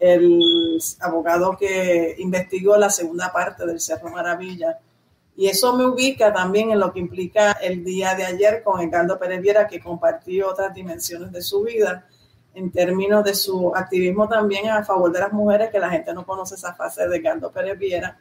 el 0.00 0.80
abogado 1.00 1.56
que 1.56 2.16
investigó 2.18 2.76
la 2.76 2.90
segunda 2.90 3.32
parte 3.32 3.64
del 3.66 3.80
Cerro 3.80 4.10
Maravilla. 4.10 4.78
Y 5.36 5.46
eso 5.46 5.76
me 5.76 5.86
ubica 5.86 6.32
también 6.32 6.72
en 6.72 6.80
lo 6.80 6.92
que 6.92 6.98
implica 6.98 7.52
el 7.52 7.84
día 7.84 8.16
de 8.16 8.24
ayer 8.24 8.64
con 8.64 8.90
Carlos 8.90 9.18
Pérez 9.18 9.40
Viera, 9.40 9.68
que 9.68 9.80
compartió 9.80 10.50
otras 10.50 10.74
dimensiones 10.74 11.30
de 11.30 11.40
su 11.40 11.62
vida 11.62 12.08
en 12.54 12.70
términos 12.70 13.24
de 13.24 13.34
su 13.34 13.74
activismo 13.74 14.28
también 14.28 14.68
a 14.68 14.84
favor 14.84 15.12
de 15.12 15.20
las 15.20 15.32
mujeres, 15.32 15.70
que 15.70 15.78
la 15.78 15.90
gente 15.90 16.14
no 16.14 16.24
conoce 16.24 16.54
esa 16.54 16.74
fase 16.74 17.08
de 17.08 17.20
Gando 17.20 17.50
Pérez 17.50 17.78
Viera. 17.78 18.18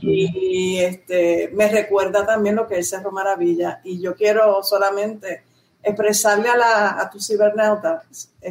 Y 0.00 0.78
este, 0.78 1.50
me 1.54 1.68
recuerda 1.68 2.26
también 2.26 2.56
lo 2.56 2.66
que 2.66 2.78
es 2.78 2.90
Cerro 2.90 3.12
Maravilla. 3.12 3.80
Y 3.84 4.00
yo 4.00 4.14
quiero 4.14 4.62
solamente 4.62 5.44
expresarle 5.82 6.48
a, 6.48 6.56
la, 6.56 7.00
a 7.00 7.08
tu 7.08 7.20
cibernauta, 7.20 8.02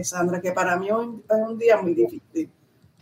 Sandra, 0.01 0.39
que 0.39 0.53
para 0.53 0.77
mí 0.77 0.89
hoy 0.89 1.21
es 1.29 1.37
un 1.37 1.57
día 1.57 1.77
muy 1.77 1.93
difícil. 1.93 2.49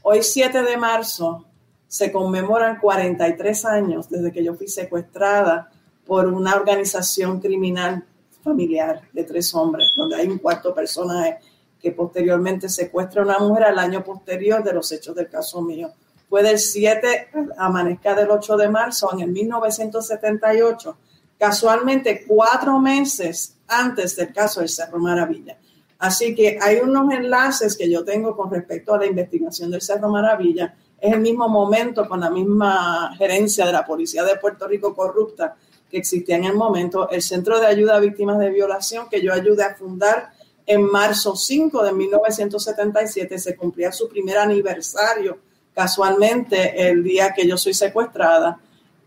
Hoy, 0.02 0.24
7 0.24 0.64
de 0.64 0.78
marzo, 0.78 1.46
se 1.88 2.12
conmemoran 2.12 2.80
43 2.80 3.66
años 3.66 4.10
desde 4.10 4.32
que 4.32 4.44
yo 4.44 4.56
fui 4.56 4.68
secuestrada 4.68 5.70
por 6.06 6.28
una 6.28 6.56
organización 6.56 7.40
criminal 7.40 8.04
familiar 8.44 9.02
de 9.12 9.24
tres 9.24 9.54
hombres, 9.56 9.92
donde 9.96 10.16
hay 10.16 10.28
un 10.28 10.38
cuarto 10.38 10.74
personaje 10.74 11.40
que 11.86 11.92
posteriormente 11.92 12.68
secuestra 12.68 13.22
a 13.22 13.26
una 13.26 13.38
mujer 13.38 13.66
al 13.66 13.78
año 13.78 14.04
posterior 14.04 14.64
de 14.64 14.74
los 14.74 14.92
hechos 14.92 15.16
del 15.16 15.30
caso 15.30 15.62
mío. 15.62 15.92
Fue 16.28 16.42
del 16.42 16.58
7, 16.58 17.28
amanezca 17.60 18.16
del 18.16 18.32
8 18.32 18.58
de 18.58 18.70
marzo 18.70 19.14
en 19.14 19.20
el 19.20 19.28
1978, 19.30 20.98
casualmente 21.38 22.26
cuatro 22.28 22.80
meses 22.80 23.58
antes 23.68 24.16
del 24.16 24.34
caso 24.34 24.62
del 24.62 24.70
Cerro 24.70 24.98
Maravilla. 24.98 25.60
Así 26.00 26.34
que 26.34 26.58
hay 26.60 26.78
unos 26.78 27.14
enlaces 27.14 27.78
que 27.78 27.88
yo 27.88 28.04
tengo 28.04 28.36
con 28.36 28.50
respecto 28.50 28.96
a 28.96 28.98
la 28.98 29.06
investigación 29.06 29.70
del 29.70 29.84
Cerro 29.84 30.10
Maravilla. 30.10 30.74
Es 31.00 31.14
el 31.14 31.22
mismo 31.22 31.48
momento 31.48 32.10
con 32.10 32.20
la 32.20 32.32
misma 32.32 33.14
gerencia 33.16 33.64
de 33.64 33.74
la 33.74 33.86
Policía 33.86 34.24
de 34.24 34.38
Puerto 34.38 34.68
Rico 34.68 34.96
corrupta 34.96 35.56
que 35.92 36.00
existía 36.00 36.38
en 36.38 36.46
el 36.46 36.56
momento, 36.56 37.08
el 37.12 37.22
Centro 37.22 37.60
de 37.60 37.68
Ayuda 37.68 37.98
a 37.98 38.00
Víctimas 38.00 38.40
de 38.40 38.50
Violación 38.50 39.08
que 39.08 39.22
yo 39.22 39.32
ayudé 39.32 39.66
a 39.66 39.76
fundar 39.76 40.34
en 40.66 40.84
marzo 40.84 41.36
5 41.36 41.84
de 41.84 41.94
1977, 41.94 43.40
se 43.40 43.56
cumplía 43.56 43.92
su 43.92 44.10
primer 44.10 44.38
aniversario 44.38 45.38
casualmente 45.74 46.90
el 46.90 47.04
día 47.04 47.34
que 47.34 47.46
yo 47.46 47.58
soy 47.58 47.74
secuestrada 47.74 48.58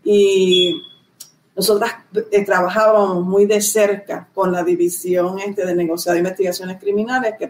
y 0.03 0.81
nosotras 1.55 1.95
eh, 2.31 2.45
trabajábamos 2.45 3.25
muy 3.25 3.45
de 3.45 3.59
cerca 3.59 4.29
con 4.33 4.51
la 4.51 4.63
división 4.63 5.39
este, 5.39 5.65
de 5.65 5.75
negociado 5.75 6.13
de 6.13 6.19
investigaciones 6.19 6.79
criminales 6.79 7.33
que, 7.37 7.49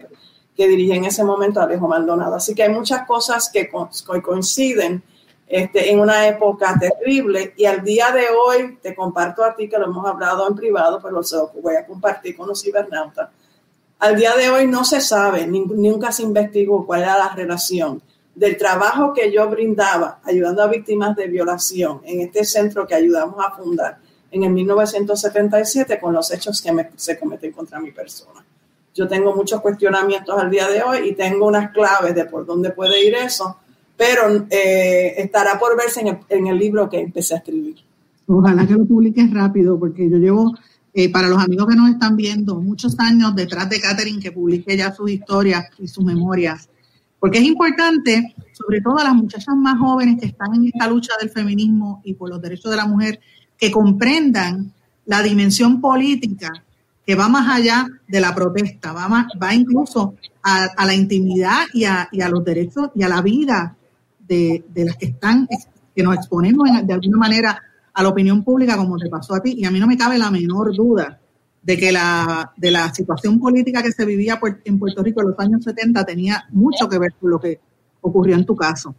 que 0.55 0.67
dirigía 0.67 0.95
en 0.95 1.05
ese 1.05 1.23
momento 1.23 1.61
Alejo 1.61 1.87
Maldonado. 1.87 2.35
Así 2.35 2.55
que 2.55 2.63
hay 2.63 2.69
muchas 2.69 3.05
cosas 3.05 3.51
que 3.51 3.69
coinciden 3.69 5.03
este, 5.47 5.91
en 5.91 5.99
una 5.99 6.27
época 6.27 6.75
terrible 6.79 7.53
y 7.57 7.65
al 7.65 7.83
día 7.83 8.11
de 8.11 8.27
hoy 8.29 8.77
te 8.81 8.95
comparto 8.95 9.43
a 9.43 9.55
ti 9.55 9.67
que 9.67 9.77
lo 9.77 9.85
hemos 9.85 10.05
hablado 10.05 10.47
en 10.47 10.55
privado, 10.55 10.99
pero 11.01 11.21
lo 11.21 11.61
voy 11.61 11.75
a 11.75 11.85
compartir 11.85 12.37
con 12.37 12.47
los 12.47 12.61
cibernautas. 12.61 13.29
Al 13.99 14.15
día 14.15 14.35
de 14.37 14.49
hoy 14.49 14.65
no 14.65 14.85
se 14.85 15.01
sabe, 15.01 15.45
ni, 15.45 15.65
nunca 15.65 16.11
se 16.13 16.23
investigó 16.23 16.85
cuál 16.85 17.01
era 17.01 17.17
la 17.17 17.35
relación 17.35 18.01
del 18.33 18.55
trabajo 18.55 19.13
que 19.13 19.31
yo 19.31 19.49
brindaba 19.49 20.19
ayudando 20.23 20.63
a 20.63 20.67
víctimas 20.67 21.15
de 21.17 21.27
violación 21.27 21.99
en 22.05 22.21
este 22.21 22.45
centro 22.45 22.87
que 22.87 22.95
ayudamos 22.95 23.35
a 23.45 23.51
fundar 23.51 23.97
en 24.31 24.43
el 24.43 24.51
1977 24.51 25.99
con 25.99 26.13
los 26.13 26.31
hechos 26.31 26.61
que 26.61 26.89
se 26.95 27.19
cometen 27.19 27.51
contra 27.51 27.81
mi 27.81 27.91
persona. 27.91 28.45
Yo 28.95 29.07
tengo 29.07 29.35
muchos 29.35 29.59
cuestionamientos 29.59 30.37
al 30.37 30.49
día 30.49 30.69
de 30.69 30.81
hoy 30.81 31.09
y 31.09 31.15
tengo 31.15 31.47
unas 31.47 31.71
claves 31.71 32.15
de 32.15 32.25
por 32.25 32.45
dónde 32.45 32.69
puede 32.69 33.05
ir 33.05 33.15
eso, 33.15 33.57
pero 33.97 34.45
eh, 34.49 35.15
estará 35.17 35.59
por 35.59 35.75
verse 35.75 35.99
en 36.01 36.07
el, 36.07 36.17
en 36.29 36.47
el, 36.47 36.57
libro 36.57 36.89
que 36.89 36.99
empecé 36.99 37.33
a 37.33 37.37
escribir. 37.37 37.75
Ojalá 38.27 38.65
que 38.65 38.73
lo 38.73 38.85
publiques 38.85 39.33
rápido, 39.33 39.77
porque 39.77 40.09
yo 40.09 40.17
llevo, 40.17 40.53
eh, 40.99 41.07
para 41.07 41.29
los 41.29 41.41
amigos 41.41 41.65
que 41.65 41.77
nos 41.77 41.89
están 41.89 42.17
viendo, 42.17 42.59
muchos 42.59 42.99
años 42.99 43.33
detrás 43.33 43.69
de 43.69 43.79
Catherine 43.79 44.19
que 44.19 44.33
publique 44.33 44.75
ya 44.75 44.93
sus 44.93 45.09
historias 45.09 45.63
y 45.77 45.87
sus 45.87 46.03
memorias. 46.03 46.67
Porque 47.21 47.37
es 47.37 47.45
importante, 47.45 48.35
sobre 48.51 48.81
todo 48.81 48.97
a 48.97 49.05
las 49.05 49.13
muchachas 49.13 49.55
más 49.55 49.79
jóvenes 49.79 50.19
que 50.19 50.25
están 50.25 50.53
en 50.55 50.65
esta 50.65 50.89
lucha 50.89 51.13
del 51.21 51.29
feminismo 51.29 52.01
y 52.03 52.15
por 52.15 52.29
los 52.29 52.41
derechos 52.41 52.69
de 52.69 52.75
la 52.75 52.85
mujer, 52.85 53.21
que 53.57 53.71
comprendan 53.71 54.73
la 55.05 55.23
dimensión 55.23 55.79
política 55.79 56.51
que 57.05 57.15
va 57.15 57.29
más 57.29 57.47
allá 57.47 57.87
de 58.05 58.19
la 58.19 58.35
protesta, 58.35 58.91
va, 58.91 59.53
incluso 59.55 60.15
a, 60.43 60.85
la 60.85 60.93
intimidad 60.93 61.61
y 61.73 61.85
a, 61.85 62.09
los 62.29 62.43
derechos 62.43 62.89
y 62.93 63.03
a 63.03 63.07
la 63.07 63.21
vida 63.21 63.73
de, 64.27 64.65
las 64.75 64.97
que 64.97 65.05
están, 65.05 65.47
que 65.95 66.03
nos 66.03 66.15
exponemos 66.15 66.67
de 66.83 66.93
alguna 66.93 67.17
manera 67.17 67.68
a 67.99 68.03
la 68.03 68.09
opinión 68.09 68.45
pública 68.45 68.77
como 68.77 68.97
te 68.97 69.09
pasó 69.09 69.35
a 69.35 69.41
ti. 69.41 69.55
Y 69.57 69.65
a 69.65 69.71
mí 69.71 69.79
no 69.79 69.85
me 69.85 69.97
cabe 69.97 70.17
la 70.17 70.31
menor 70.31 70.73
duda 70.73 71.19
de 71.61 71.77
que 71.77 71.91
la, 71.91 72.49
de 72.55 72.71
la 72.71 72.93
situación 72.93 73.37
política 73.41 73.83
que 73.83 73.91
se 73.91 74.05
vivía 74.05 74.39
en 74.63 74.79
Puerto 74.79 75.03
Rico 75.03 75.19
en 75.19 75.27
los 75.27 75.39
años 75.39 75.65
70 75.65 76.05
tenía 76.05 76.45
mucho 76.51 76.87
que 76.87 76.97
ver 76.97 77.13
con 77.19 77.29
lo 77.29 77.39
que 77.41 77.59
ocurrió 77.99 78.35
en 78.35 78.45
tu 78.45 78.55
caso. 78.55 78.95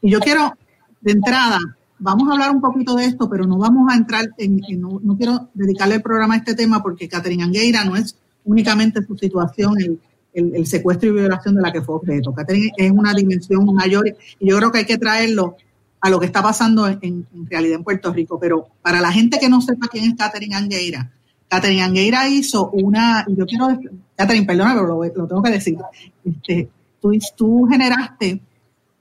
Y 0.00 0.08
yo 0.08 0.20
quiero, 0.20 0.56
de 1.00 1.10
entrada, 1.10 1.58
vamos 1.98 2.28
a 2.28 2.34
hablar 2.34 2.52
un 2.52 2.60
poquito 2.60 2.94
de 2.94 3.06
esto, 3.06 3.28
pero 3.28 3.44
no 3.44 3.58
vamos 3.58 3.92
a 3.92 3.96
entrar 3.96 4.24
en, 4.38 4.60
no, 4.78 5.16
quiero 5.16 5.48
dedicarle 5.52 5.96
el 5.96 6.02
programa 6.02 6.34
a 6.34 6.36
este 6.36 6.54
tema 6.54 6.80
porque 6.80 7.08
Catherine 7.08 7.42
Angueira 7.42 7.84
no 7.84 7.96
es 7.96 8.16
únicamente 8.44 9.02
su 9.04 9.18
situación, 9.18 9.74
el, 9.80 10.00
el, 10.32 10.64
secuestro 10.66 11.08
y 11.08 11.12
violación 11.12 11.56
de 11.56 11.62
la 11.62 11.72
que 11.72 11.82
fue 11.82 11.96
objeto. 11.96 12.32
Catherine 12.32 12.70
es 12.76 12.92
una 12.92 13.12
dimensión 13.14 13.64
mayor 13.74 14.06
y 14.06 14.48
yo 14.48 14.56
creo 14.58 14.70
que 14.70 14.78
hay 14.78 14.86
que 14.86 14.98
traerlo 14.98 15.56
a 16.04 16.10
lo 16.10 16.20
que 16.20 16.26
está 16.26 16.42
pasando 16.42 16.86
en, 16.86 17.26
realidad 17.48 17.76
en 17.76 17.82
Puerto 17.82 18.12
Rico. 18.12 18.38
Pero 18.38 18.68
para 18.82 19.00
la 19.00 19.10
gente 19.10 19.38
que 19.38 19.48
no 19.48 19.62
sepa 19.62 19.88
quién 19.88 20.04
es 20.04 20.14
Catherine 20.14 20.54
Angueira, 20.54 21.10
Catherine 21.48 21.82
Angueira 21.82 22.28
hizo 22.28 22.68
una, 22.72 23.24
yo 23.26 23.46
quiero, 23.46 23.68
Catherine, 24.14 24.44
perdona, 24.44 24.74
pero 24.74 25.02
lo, 25.02 25.26
tengo 25.26 25.42
que 25.42 25.50
decir, 25.50 25.78
este, 26.22 26.68
tú, 27.00 27.66
generaste 27.70 28.38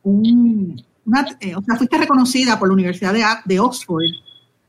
un, 0.04 0.82
una, 1.06 1.26
eh, 1.42 1.54
o 1.54 1.62
sea, 1.62 1.76
fuiste 1.76 1.98
reconocida 1.98 2.58
por 2.58 2.70
la 2.70 2.74
Universidad 2.74 3.14
de, 3.44 3.60
Oxford 3.60 4.04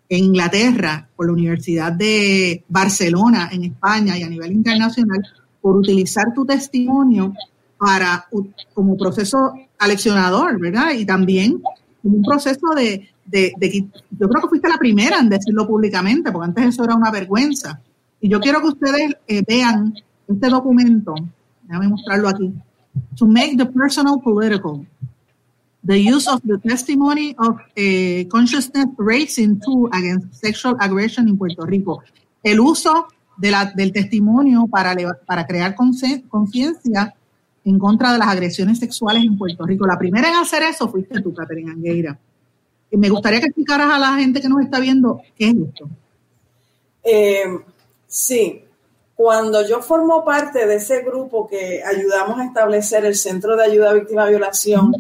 en 0.09 0.25
Inglaterra, 0.25 1.09
por 1.15 1.27
la 1.27 1.35
Universidad 1.35 1.93
de 1.93 2.65
Barcelona 2.69 3.49
en 3.53 3.63
España 3.63 4.19
y 4.19 4.25
a 4.25 4.29
nivel 4.29 4.51
internacional, 4.51 5.25
por 5.61 5.77
utilizar 5.77 6.35
tu 6.35 6.45
testimonio 6.45 7.33
para 7.79 8.27
como 8.75 8.97
proceso 8.97 9.53
aleccionador, 9.79 10.59
¿verdad? 10.59 10.95
Y 10.99 11.07
también 11.07 11.63
un 12.05 12.23
proceso 12.23 12.69
de, 12.77 13.09
de, 13.27 13.89
yo 14.11 14.29
creo 14.29 14.43
que 14.43 14.49
fuiste 14.49 14.69
la 14.69 14.79
primera 14.79 15.19
en 15.19 15.29
decirlo 15.29 15.67
públicamente, 15.67 16.31
porque 16.31 16.47
antes 16.47 16.67
eso 16.67 16.85
era 16.85 16.95
una 16.95 17.11
vergüenza. 17.11 17.81
Y 18.21 18.29
yo 18.29 18.41
quiero 18.41 18.61
que 18.61 18.69
ustedes 18.69 19.17
eh, 19.27 19.43
vean 19.47 19.95
este 20.29 20.49
documento, 20.49 21.15
déjame 21.63 21.89
mostrarlo 21.89 22.29
aquí, 22.29 22.53
to 23.17 23.27
make 23.27 23.57
the 23.57 23.67
personal 23.67 24.21
political, 24.21 24.87
the 25.83 25.99
use 25.99 26.29
of 26.29 26.41
the 26.45 26.59
testimony 26.59 27.35
of 27.39 27.57
uh, 27.57 28.29
consciousness 28.31 28.87
raising 28.99 29.61
tool 29.61 29.89
against 29.93 30.35
sexual 30.35 30.77
aggression 30.81 31.29
in 31.29 31.37
Puerto 31.37 31.65
Rico. 31.67 32.03
El 32.43 32.61
uso 32.61 33.09
de 33.37 33.51
la, 33.51 33.67
del 33.75 33.93
testimonio 33.93 34.67
para, 34.67 34.95
para 35.27 35.47
crear 35.47 35.75
conciencia 35.75 37.15
en 37.65 37.79
contra 37.79 38.13
de 38.13 38.19
las 38.19 38.29
agresiones 38.29 38.79
sexuales 38.79 39.25
en 39.25 39.39
Puerto 39.39 39.65
Rico. 39.65 39.87
La 39.87 39.99
primera 39.99 40.29
en 40.29 40.37
hacer 40.37 40.63
eso 40.63 40.89
fuiste 40.89 41.21
tú, 41.21 41.33
Caterina 41.33 41.73
Angueira 41.73 42.19
me 42.97 43.09
gustaría 43.09 43.41
que 43.41 43.47
explicaras 43.47 43.93
a 43.93 43.99
la 43.99 44.15
gente 44.15 44.41
que 44.41 44.49
nos 44.49 44.63
está 44.63 44.81
viendo 44.81 45.21
qué 45.37 45.49
es 45.49 45.55
esto. 45.55 45.89
Eh, 47.03 47.45
sí, 48.07 48.65
cuando 49.15 49.67
yo 49.67 49.83
formo 49.83 50.25
parte 50.25 50.67
de 50.67 50.77
ese 50.77 51.03
grupo 51.03 51.47
que 51.47 51.83
ayudamos 51.83 52.39
a 52.39 52.45
establecer 52.45 53.05
el 53.05 53.15
Centro 53.15 53.57
de 53.57 53.65
Ayuda 53.65 53.91
a 53.91 53.95
Víctimas 53.95 54.27
de 54.27 54.31
Violación 54.31 54.93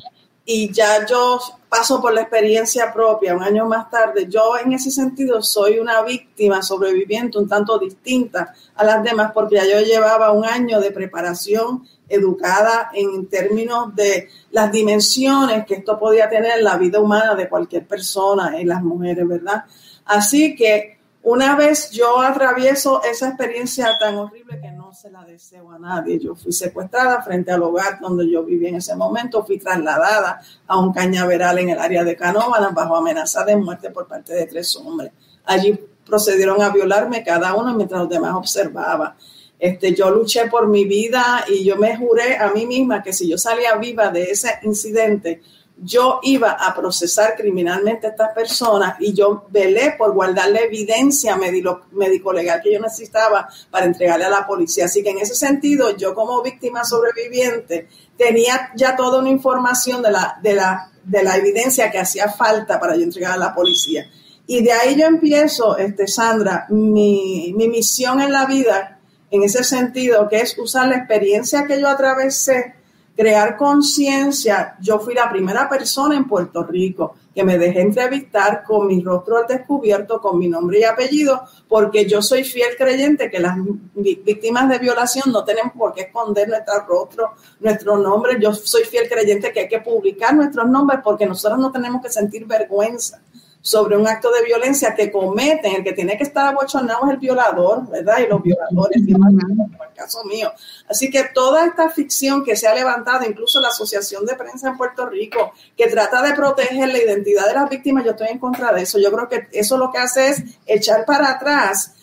y 0.44 0.71
ya 0.73 1.06
yo 1.06 1.40
paso 1.68 2.02
por 2.02 2.12
la 2.12 2.21
experiencia 2.21 2.92
propia 2.92 3.35
un 3.35 3.42
año 3.42 3.66
más 3.66 3.90
tarde, 3.90 4.26
yo 4.28 4.59
en 4.62 4.75
ese 4.75 4.90
sentido 4.90 5.42
soy 5.42 5.78
una 5.78 6.02
víctima 6.02 6.62
sobreviviente 6.62 7.38
un 7.38 7.49
tanto 7.49 7.78
distinta 7.78 8.54
a 8.75 8.85
las 8.85 9.02
demás 9.02 9.33
porque 9.33 9.56
ya 9.56 9.64
yo 9.64 9.80
llevaba 9.80 10.33
un 10.33 10.44
año 10.44 10.80
de 10.80 10.90
preparación 10.90 11.88
educada 12.09 12.91
en 12.93 13.27
términos 13.27 13.95
de 13.95 14.29
las 14.51 14.71
dimensiones 14.71 15.65
que 15.67 15.75
esto 15.75 15.99
podía 15.99 16.29
tener 16.29 16.59
en 16.59 16.65
la 16.65 16.77
vida 16.77 17.01
humana 17.01 17.35
de 17.35 17.49
cualquier 17.49 17.87
persona, 17.87 18.59
en 18.59 18.69
las 18.69 18.83
mujeres, 18.83 19.27
¿verdad? 19.27 19.65
Así 20.05 20.55
que 20.55 20.99
una 21.23 21.57
vez 21.57 21.91
yo 21.91 22.21
atravieso 22.21 23.03
esa 23.03 23.29
experiencia 23.29 23.97
tan 23.99 24.17
horrible 24.17 24.61
que 24.61 24.71
no 24.71 24.93
se 24.93 25.11
la 25.11 25.25
deseo 25.25 25.71
a 25.71 25.79
nadie, 25.79 26.19
yo 26.19 26.35
fui 26.35 26.53
secuestrada 26.53 27.23
frente 27.23 27.51
al 27.51 27.63
hogar 27.63 27.99
donde 27.99 28.31
yo 28.31 28.45
vivía 28.45 28.69
en 28.69 28.77
ese 28.77 28.95
momento, 28.95 29.43
fui 29.43 29.59
trasladada 29.59 30.43
a 30.67 30.79
un 30.79 30.93
cañaveral 30.93 31.59
en 31.61 31.71
el 31.71 31.79
área 31.79 32.05
de 32.05 32.15
Canóvanas 32.15 32.75
bajo 32.75 32.97
amenaza 32.97 33.43
de 33.43 33.57
muerte 33.57 33.91
por 33.91 34.07
parte 34.07 34.35
de 34.35 34.45
tres 34.47 34.77
hombres. 34.77 35.13
Allí 35.47 35.81
procedieron 36.05 36.61
a 36.61 36.69
violarme 36.69 37.25
cada 37.25 37.55
uno 37.55 37.75
mientras 37.75 38.03
los 38.03 38.11
demás 38.11 38.35
observaban. 38.35 39.15
Este, 39.64 39.94
yo 39.94 40.11
luché 40.11 40.49
por 40.49 40.68
mi 40.68 40.85
vida 40.85 41.42
y 41.49 41.64
yo 41.64 41.78
me 41.78 41.97
juré 41.97 42.37
a 42.37 42.50
mí 42.50 42.66
misma 42.66 43.02
que 43.02 43.14
si 43.14 43.26
yo 43.26 43.38
salía 43.38 43.75
viva 43.76 44.11
de 44.11 44.25
ese 44.25 44.59
incidente, 44.62 45.40
yo 45.78 46.21
iba 46.23 46.50
a 46.50 46.75
procesar 46.75 47.35
criminalmente 47.35 48.06
a 48.06 48.11
estas 48.11 48.35
personas 48.35 48.97
y 49.00 49.14
yo 49.14 49.47
velé 49.49 49.94
por 49.97 50.12
guardar 50.12 50.50
la 50.50 50.61
evidencia 50.61 51.38
médico-legal 51.38 52.61
que 52.62 52.75
yo 52.75 52.78
necesitaba 52.78 53.49
para 53.71 53.87
entregarle 53.87 54.26
a 54.26 54.28
la 54.28 54.47
policía. 54.47 54.85
Así 54.85 55.02
que 55.02 55.09
en 55.09 55.21
ese 55.21 55.35
sentido, 55.35 55.97
yo 55.97 56.14
como 56.14 56.42
víctima 56.42 56.85
sobreviviente 56.85 57.88
tenía 58.18 58.71
ya 58.76 58.94
toda 58.94 59.21
una 59.21 59.30
información 59.30 60.02
de 60.02 60.11
la, 60.11 60.38
de 60.42 60.56
la, 60.56 60.92
de 61.02 61.23
la 61.23 61.38
evidencia 61.38 61.90
que 61.90 62.00
hacía 62.00 62.28
falta 62.28 62.78
para 62.78 62.97
yo 62.97 63.02
entregar 63.04 63.33
a 63.33 63.38
la 63.38 63.54
policía. 63.54 64.11
Y 64.47 64.62
de 64.62 64.73
ahí 64.73 64.94
yo 65.00 65.06
empiezo, 65.06 65.78
este, 65.78 66.06
Sandra, 66.06 66.66
mi, 66.68 67.54
mi 67.56 67.66
misión 67.68 68.21
en 68.21 68.30
la 68.30 68.44
vida 68.44 68.94
en 69.35 69.43
ese 69.43 69.64
sentido, 69.64 70.29
que 70.29 70.37
es 70.37 70.57
usar 70.59 70.88
la 70.88 70.97
experiencia 70.97 71.67
que 71.67 71.81
yo 71.81 71.88
atravesé, 71.88 72.75
crear 73.17 73.57
conciencia. 73.57 74.76
Yo 74.81 74.99
fui 74.99 75.14
la 75.14 75.31
primera 75.31 75.69
persona 75.69 76.17
en 76.17 76.26
Puerto 76.26 76.62
Rico 76.64 77.17
que 77.35 77.43
me 77.43 77.59
dejé 77.59 77.81
entrevistar 77.81 78.62
con 78.62 78.87
mi 78.87 79.03
rostro 79.03 79.38
al 79.38 79.47
descubierto, 79.49 80.21
con 80.21 80.38
mi 80.38 80.49
nombre 80.49 80.79
y 80.79 80.85
apellido, 80.85 81.43
porque 81.69 82.07
yo 82.07 82.23
soy 82.23 82.45
fiel 82.45 82.76
creyente 82.79 83.29
que 83.29 83.41
las 83.41 83.57
víctimas 83.95 84.69
de 84.69 84.79
violación 84.79 85.33
no 85.33 85.45
tenemos 85.45 85.73
por 85.73 85.93
qué 85.93 86.03
esconder 86.03 86.49
nuestro 86.49 86.87
rostro, 86.87 87.33
nuestro 87.59 87.99
nombre. 87.99 88.38
Yo 88.41 88.55
soy 88.55 88.85
fiel 88.85 89.09
creyente 89.09 89.53
que 89.53 89.61
hay 89.61 89.69
que 89.69 89.81
publicar 89.81 90.33
nuestros 90.35 90.69
nombres 90.69 91.00
porque 91.03 91.26
nosotros 91.26 91.59
no 91.59 91.73
tenemos 91.73 92.00
que 92.03 92.11
sentir 92.11 92.47
vergüenza 92.47 93.21
sobre 93.64 93.97
un 93.97 94.06
acto 94.06 94.30
de 94.30 94.44
violencia 94.44 94.94
que 94.94 95.11
cometen, 95.11 95.76
el 95.76 95.83
que 95.83 95.94
tiene 95.94 96.18
que 96.18 96.25
estar 96.25 96.49
abochornado 96.49 97.06
es 97.06 97.12
el 97.12 97.16
violador, 97.16 97.88
¿verdad? 97.88 98.18
Y 98.18 98.26
los 98.26 98.42
violadores, 98.42 99.00
y 99.06 99.14
más, 99.14 99.33
en 99.33 99.59
el 99.59 99.94
caso 99.94 100.23
mío. 100.25 100.52
Así 100.87 101.11
que 101.11 101.25
toda 101.33 101.64
esta 101.64 101.88
ficción 101.88 102.44
que 102.44 102.56
se 102.56 102.68
ha 102.68 102.75
levantado, 102.75 103.25
incluso 103.26 103.61
la 103.61 103.68
Asociación 103.68 104.26
de 104.26 104.35
Prensa 104.35 104.68
en 104.68 104.76
Puerto 104.76 105.06
Rico, 105.06 105.54
que 105.78 105.87
trata 105.87 106.21
de 106.21 106.35
proteger 106.35 106.88
la 106.88 106.99
identidad 106.99 107.47
de 107.47 107.54
las 107.54 107.71
víctimas, 107.71 108.04
yo 108.04 108.11
estoy 108.11 108.28
en 108.28 108.38
contra 108.38 108.71
de 108.71 108.83
eso. 108.83 108.99
Yo 108.99 109.11
creo 109.11 109.30
que 109.30 109.49
eso 109.52 109.78
lo 109.78 109.90
que 109.90 109.97
hace 109.97 110.28
es 110.28 110.42
echar 110.66 111.06
para 111.06 111.30
atrás 111.30 111.94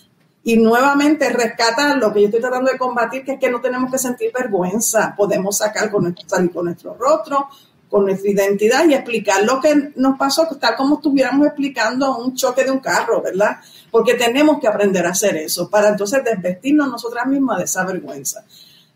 y 0.43 0.57
nuevamente 0.57 1.29
rescatar 1.29 1.95
lo 1.97 2.11
que 2.11 2.21
yo 2.21 2.25
estoy 2.25 2.41
tratando 2.41 2.71
de 2.71 2.79
combatir, 2.79 3.23
que 3.23 3.33
es 3.33 3.39
que 3.39 3.51
no 3.51 3.61
tenemos 3.61 3.91
que 3.91 3.99
sentir 3.99 4.31
vergüenza, 4.33 5.13
podemos 5.15 5.59
sacar 5.59 5.91
con 5.91 6.05
nuestro, 6.05 6.27
salir 6.27 6.51
con 6.51 6.65
nuestro 6.65 6.95
rostro, 6.95 7.49
con 7.91 8.05
nuestra 8.05 8.31
identidad 8.31 8.87
y 8.87 8.93
explicar 8.93 9.43
lo 9.43 9.59
que 9.59 9.91
nos 9.97 10.17
pasó, 10.17 10.47
tal 10.57 10.77
como 10.77 10.95
estuviéramos 10.95 11.45
explicando 11.45 12.17
un 12.19 12.33
choque 12.33 12.63
de 12.63 12.71
un 12.71 12.79
carro, 12.79 13.21
¿verdad? 13.21 13.57
Porque 13.91 14.13
tenemos 14.13 14.61
que 14.61 14.67
aprender 14.69 15.05
a 15.05 15.09
hacer 15.09 15.35
eso 15.35 15.69
para 15.69 15.89
entonces 15.89 16.23
desvestirnos 16.23 16.87
nosotras 16.89 17.27
mismas 17.27 17.57
de 17.57 17.65
esa 17.65 17.85
vergüenza. 17.85 18.45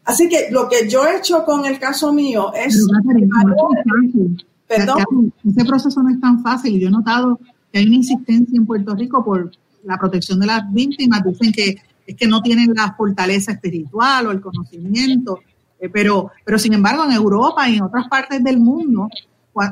Así 0.05 0.29
que 0.29 0.47
lo 0.49 0.69
que 0.69 0.87
yo 0.87 1.05
he 1.05 1.17
hecho 1.17 1.43
con 1.43 1.65
el 1.65 1.77
caso 1.77 2.13
mío 2.13 2.53
es... 2.53 2.87
Perdón. 4.65 5.33
Ese 5.45 5.65
proceso 5.65 6.01
no 6.01 6.09
es 6.09 6.21
tan 6.21 6.41
fácil 6.41 6.75
y 6.75 6.79
yo 6.79 6.87
he 6.87 6.91
notado 6.91 7.37
que 7.73 7.79
hay 7.79 7.87
una 7.87 7.97
insistencia 7.97 8.57
en 8.57 8.65
Puerto 8.65 8.95
Rico 8.95 9.25
por 9.25 9.51
la 9.83 9.97
protección 9.97 10.39
de 10.39 10.45
las 10.45 10.71
víctimas. 10.71 11.21
Dicen 11.21 11.51
que 11.51 11.75
es 12.07 12.15
que 12.15 12.27
no 12.27 12.41
tienen 12.41 12.73
la 12.73 12.93
fortaleza 12.95 13.51
espiritual 13.51 14.27
o 14.27 14.31
el 14.31 14.39
conocimiento 14.39 15.39
pero, 15.91 16.31
pero 16.43 16.57
sin 16.57 16.73
embargo, 16.73 17.03
en 17.05 17.11
Europa 17.11 17.67
y 17.69 17.77
en 17.77 17.83
otras 17.83 18.07
partes 18.07 18.43
del 18.43 18.59
mundo, 18.59 19.07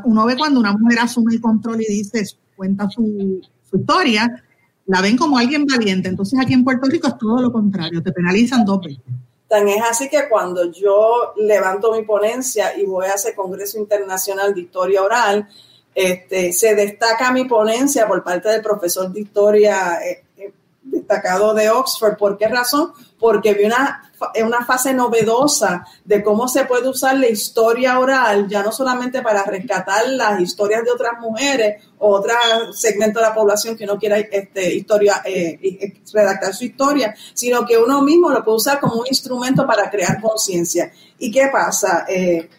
uno 0.06 0.26
ve 0.26 0.38
cuando 0.38 0.60
una 0.60 0.74
mujer 0.74 1.00
asume 1.00 1.34
el 1.34 1.42
control 1.42 1.82
y 1.82 1.86
dice, 1.86 2.24
cuenta 2.56 2.90
su, 2.90 3.42
historia, 3.72 4.44
la 4.86 5.02
ven 5.02 5.18
como 5.18 5.38
alguien 5.38 5.66
valiente. 5.66 6.10
Entonces 6.10 6.40
aquí 6.40 6.54
en 6.54 6.64
Puerto 6.64 6.88
Rico 6.88 7.08
es 7.08 7.18
todo 7.18 7.42
lo 7.42 7.52
contrario, 7.52 8.02
te 8.04 8.12
penalizan 8.12 8.66
dos 8.66 8.82
veces. 8.82 9.02
Tan 9.48 9.68
es 9.68 9.82
así 9.84 10.10
que 10.10 10.28
cuando 10.30 10.72
yo 10.72 11.34
levanto 11.38 11.92
mi 11.92 12.04
ponencia 12.04 12.78
y 12.78 12.86
voy 12.86 13.08
a 13.08 13.14
ese 13.14 13.36
Congreso 13.36 13.78
Internacional 13.78 14.54
de 14.54 14.62
Historia 14.62 15.04
Oral, 15.04 15.48
este, 15.94 16.54
se 16.54 16.74
destaca 16.74 17.32
mi 17.32 17.46
ponencia 17.46 18.08
por 18.08 18.24
parte 18.24 18.50
del 18.50 18.62
profesor 18.62 19.12
de 19.12 19.22
historia 19.22 20.00
eh, 20.04 20.24
eh, 20.38 20.54
destacado 20.82 21.54
de 21.54 21.70
Oxford. 21.70 22.18
¿Por 22.18 22.38
qué 22.38 22.48
razón? 22.48 22.94
Porque 23.24 23.54
vi 23.54 23.64
una 23.64 24.04
una 24.44 24.66
fase 24.66 24.94
novedosa 24.94 25.86
de 26.04 26.24
cómo 26.24 26.48
se 26.48 26.66
puede 26.66 26.88
usar 26.88 27.18
la 27.18 27.28
historia 27.28 28.00
oral, 28.00 28.48
ya 28.48 28.64
no 28.64 28.72
solamente 28.72 29.22
para 29.22 29.44
rescatar 29.44 30.08
las 30.10 30.40
historias 30.40 30.84
de 30.84 30.92
otras 30.92 31.20
mujeres 31.20 31.84
o 32.00 32.10
otro 32.10 32.34
segmento 32.74 33.20
de 33.20 33.26
la 33.26 33.34
población 33.34 33.76
que 33.76 33.86
no 33.86 33.98
quiera 33.98 34.18
este, 34.18 34.76
historia, 34.76 35.22
eh, 35.26 36.00
redactar 36.14 36.54
su 36.54 36.66
historia, 36.66 37.14
sino 37.34 37.66
que 37.66 37.78
uno 37.78 38.02
mismo 38.02 38.30
lo 38.30 38.44
puede 38.44 38.58
usar 38.58 38.80
como 38.80 38.96
un 38.96 39.08
instrumento 39.08 39.66
para 39.68 39.90
crear 39.90 40.22
conciencia. 40.22 40.92
¿Y 41.20 41.32
qué 41.32 41.50
pasa? 41.52 42.06
Eh, 42.08 42.50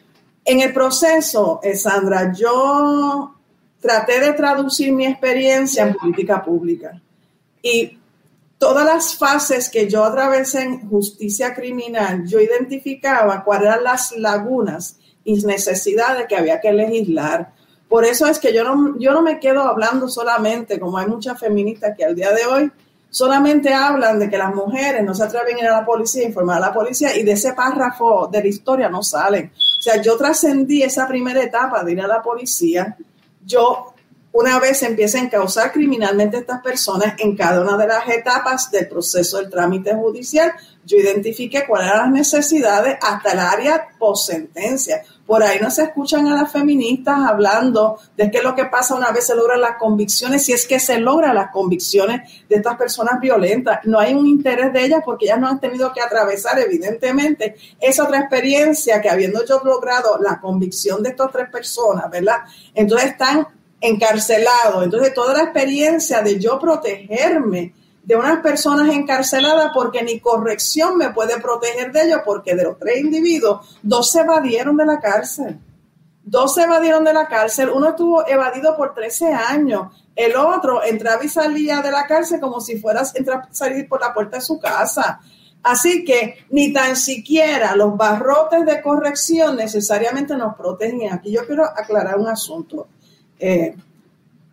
en 0.44 0.60
el 0.60 0.72
proceso, 0.72 1.60
eh, 1.62 1.76
Sandra, 1.76 2.32
yo 2.32 3.34
traté 3.80 4.20
de 4.20 4.32
traducir 4.32 4.92
mi 4.92 5.06
experiencia 5.06 5.86
en 5.86 5.94
política 5.94 6.42
pública. 6.42 7.00
Y 7.62 7.98
todas 8.58 8.84
las 8.84 9.16
fases 9.16 9.68
que 9.68 9.88
yo 9.88 10.04
atravesé 10.04 10.62
en 10.62 10.88
justicia 10.88 11.54
criminal, 11.54 12.26
yo 12.26 12.40
identificaba 12.40 13.44
cuáles 13.44 13.68
eran 13.68 13.84
las 13.84 14.12
lagunas 14.16 14.98
y 15.24 15.34
necesidades 15.44 16.26
que 16.28 16.36
había 16.36 16.60
que 16.60 16.72
legislar. 16.72 17.52
Por 17.88 18.04
eso 18.04 18.26
es 18.26 18.38
que 18.38 18.52
yo 18.52 18.64
no, 18.64 18.98
yo 18.98 19.12
no 19.12 19.22
me 19.22 19.38
quedo 19.38 19.62
hablando 19.62 20.08
solamente, 20.08 20.80
como 20.80 20.98
hay 20.98 21.06
muchas 21.06 21.38
feministas 21.38 21.96
que 21.96 22.04
al 22.04 22.14
día 22.14 22.32
de 22.32 22.44
hoy 22.46 22.72
solamente 23.14 23.72
hablan 23.72 24.18
de 24.18 24.28
que 24.28 24.36
las 24.36 24.52
mujeres 24.52 25.04
no 25.04 25.14
se 25.14 25.22
atreven 25.22 25.56
a 25.56 25.60
ir 25.60 25.66
a 25.68 25.78
la 25.78 25.86
policía, 25.86 26.24
informar 26.24 26.56
a 26.56 26.66
la 26.66 26.72
policía 26.72 27.16
y 27.16 27.22
de 27.22 27.32
ese 27.32 27.52
párrafo 27.52 28.28
de 28.30 28.40
la 28.40 28.48
historia 28.48 28.88
no 28.88 29.04
salen. 29.04 29.52
O 29.54 29.82
sea, 29.82 30.02
yo 30.02 30.16
trascendí 30.16 30.82
esa 30.82 31.06
primera 31.06 31.40
etapa 31.40 31.84
de 31.84 31.92
ir 31.92 32.00
a 32.00 32.08
la 32.08 32.20
policía. 32.20 32.96
Yo 33.44 33.93
una 34.34 34.58
vez 34.58 34.82
empiecen 34.82 35.26
a 35.26 35.30
causar 35.30 35.70
criminalmente 35.70 36.38
estas 36.38 36.60
personas 36.60 37.14
en 37.18 37.36
cada 37.36 37.60
una 37.60 37.76
de 37.76 37.86
las 37.86 38.08
etapas 38.08 38.68
del 38.68 38.88
proceso 38.88 39.36
del 39.36 39.48
trámite 39.48 39.94
judicial, 39.94 40.52
yo 40.84 40.96
identifiqué 40.96 41.64
cuáles 41.64 41.86
eran 41.86 42.00
las 42.00 42.10
necesidades 42.10 42.98
hasta 43.00 43.30
el 43.30 43.38
área 43.38 43.88
post 43.96 44.32
sentencia. 44.32 45.04
Por 45.24 45.44
ahí 45.44 45.60
no 45.60 45.70
se 45.70 45.84
escuchan 45.84 46.26
a 46.26 46.34
las 46.34 46.50
feministas 46.50 47.16
hablando 47.20 47.96
de 48.16 48.28
qué 48.28 48.38
es 48.38 48.44
lo 48.44 48.56
que 48.56 48.64
pasa 48.64 48.96
una 48.96 49.12
vez 49.12 49.24
se 49.24 49.36
logran 49.36 49.60
las 49.60 49.76
convicciones, 49.76 50.44
si 50.44 50.52
es 50.52 50.66
que 50.66 50.80
se 50.80 50.98
logran 50.98 51.36
las 51.36 51.52
convicciones 51.52 52.28
de 52.48 52.56
estas 52.56 52.76
personas 52.76 53.20
violentas. 53.20 53.82
No 53.84 54.00
hay 54.00 54.14
un 54.14 54.26
interés 54.26 54.72
de 54.72 54.84
ellas 54.84 55.00
porque 55.04 55.26
ellas 55.26 55.38
no 55.38 55.46
han 55.46 55.60
tenido 55.60 55.92
que 55.92 56.00
atravesar, 56.00 56.58
evidentemente, 56.58 57.54
esa 57.80 58.02
otra 58.02 58.18
experiencia 58.18 59.00
que 59.00 59.08
habiendo 59.08 59.44
yo 59.46 59.60
logrado 59.64 60.18
la 60.20 60.40
convicción 60.40 61.04
de 61.04 61.10
estas 61.10 61.30
tres 61.30 61.48
personas, 61.50 62.10
¿verdad? 62.10 62.40
Entonces 62.74 63.12
están 63.12 63.46
encarcelado. 63.84 64.82
Entonces, 64.82 65.12
toda 65.12 65.34
la 65.34 65.42
experiencia 65.44 66.22
de 66.22 66.38
yo 66.38 66.58
protegerme 66.58 67.74
de 68.02 68.16
unas 68.16 68.40
personas 68.40 68.94
encarceladas 68.94 69.70
porque 69.74 70.02
ni 70.02 70.20
corrección 70.20 70.96
me 70.96 71.10
puede 71.10 71.40
proteger 71.40 71.92
de 71.92 72.02
ellos 72.02 72.20
porque 72.24 72.54
de 72.54 72.64
los 72.64 72.78
tres 72.78 72.98
individuos, 72.98 73.78
dos 73.82 74.10
se 74.10 74.20
evadieron 74.20 74.76
de 74.76 74.86
la 74.86 75.00
cárcel. 75.00 75.58
Dos 76.22 76.54
se 76.54 76.62
evadieron 76.62 77.04
de 77.04 77.12
la 77.12 77.28
cárcel, 77.28 77.70
uno 77.70 77.90
estuvo 77.90 78.26
evadido 78.26 78.74
por 78.76 78.94
13 78.94 79.34
años, 79.34 79.88
el 80.16 80.34
otro 80.36 80.82
entraba 80.82 81.22
y 81.22 81.28
salía 81.28 81.82
de 81.82 81.90
la 81.90 82.06
cárcel 82.06 82.40
como 82.40 82.60
si 82.60 82.78
fuera 82.78 83.02
a 83.02 83.04
salir 83.50 83.86
por 83.86 84.00
la 84.00 84.14
puerta 84.14 84.38
de 84.38 84.42
su 84.42 84.58
casa. 84.58 85.20
Así 85.62 86.04
que 86.04 86.46
ni 86.50 86.72
tan 86.72 86.96
siquiera 86.96 87.76
los 87.76 87.96
barrotes 87.96 88.64
de 88.64 88.80
corrección 88.80 89.56
necesariamente 89.56 90.36
nos 90.36 90.54
protegen. 90.56 91.12
Aquí 91.12 91.32
yo 91.32 91.46
quiero 91.46 91.64
aclarar 91.64 92.18
un 92.18 92.28
asunto. 92.28 92.86
Eh, 93.38 93.74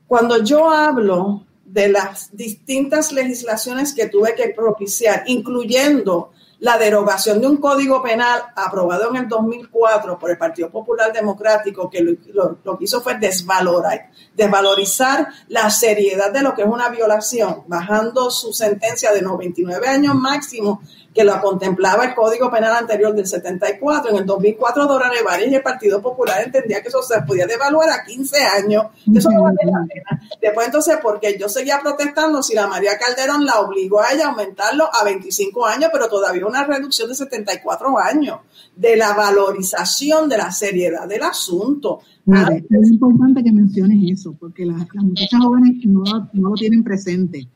cuando 0.08 0.44
yo 0.44 0.70
hablo 0.70 1.46
de 1.66 1.88
las 1.90 2.36
distintas 2.36 3.12
legislaciones 3.12 3.94
que 3.94 4.08
tuve 4.08 4.36
que 4.36 4.50
propiciar, 4.50 5.24
incluyendo 5.28 6.32
la 6.62 6.78
derogación 6.78 7.42
de 7.42 7.48
un 7.48 7.58
código 7.58 8.04
penal 8.04 8.40
aprobado 8.56 9.10
en 9.10 9.16
el 9.16 9.28
2004 9.28 10.20
por 10.20 10.30
el 10.30 10.38
Partido 10.38 10.70
Popular 10.70 11.12
Democrático, 11.12 11.90
que 11.90 12.02
lo, 12.02 12.78
que 12.78 12.84
hizo 12.84 13.02
fue 13.02 13.18
desvalorar, 13.18 14.12
desvalorizar 14.36 15.28
la 15.48 15.72
seriedad 15.72 16.32
de 16.32 16.42
lo 16.42 16.54
que 16.54 16.62
es 16.62 16.68
una 16.68 16.90
violación, 16.90 17.64
bajando 17.66 18.30
su 18.30 18.54
sentencia 18.54 19.12
de 19.12 19.24
99 19.24 19.88
años 19.88 20.14
máximo 20.14 20.84
que 21.14 21.24
lo 21.26 21.40
contemplaba 21.42 22.06
el 22.06 22.16
Código 22.16 22.50
Penal 22.50 22.74
anterior 22.74 23.14
del 23.14 23.28
74. 23.28 24.12
En 24.12 24.18
el 24.18 24.26
2004, 24.26 24.88
Dora 24.88 25.10
Nevares 25.10 25.52
y 25.52 25.56
el 25.56 25.62
Partido 25.62 26.02
Popular 26.02 26.42
entendía 26.44 26.82
que 26.82 26.88
eso 26.88 27.02
se 27.02 27.22
podía 27.24 27.46
devaluar 27.46 27.90
a 27.90 28.04
15 28.04 28.38
años. 28.44 28.86
Eso 29.14 29.30
no 29.32 29.44
vale 29.44 29.58
la 29.66 29.86
pena. 29.88 30.22
Después, 30.42 30.68
entonces, 30.68 30.98
porque 31.02 31.38
yo 31.38 31.50
seguía 31.50 31.80
protestando 31.82 32.42
si 32.42 32.56
la 32.56 32.68
María 32.68 32.98
Calderón 32.98 33.46
la 33.46 33.60
obligó 33.60 34.02
a 34.02 34.14
ella 34.14 34.28
a 34.28 34.30
aumentarlo 34.30 34.86
a 34.86 35.04
25 35.04 35.66
años, 35.66 35.90
pero 35.92 36.08
todavía 36.08 36.46
una 36.46 36.64
reducción 36.64 37.10
de 37.10 37.16
74 37.16 38.00
años, 38.00 38.40
de 38.76 38.96
la 38.96 39.14
valorización 39.14 40.30
de 40.30 40.38
la 40.38 40.52
seriedad 40.52 41.08
del 41.08 41.24
asunto. 41.24 42.00
es 42.26 42.92
importante 42.92 43.44
que 43.44 43.52
menciones 43.52 44.20
eso, 44.20 44.34
porque 44.40 44.66
las, 44.66 44.88
muchachas 44.96 45.40
jóvenes 45.44 45.74
no, 45.86 46.30
no 46.32 46.50
lo 46.50 46.56
tienen 46.56 46.84
presente 46.84 47.48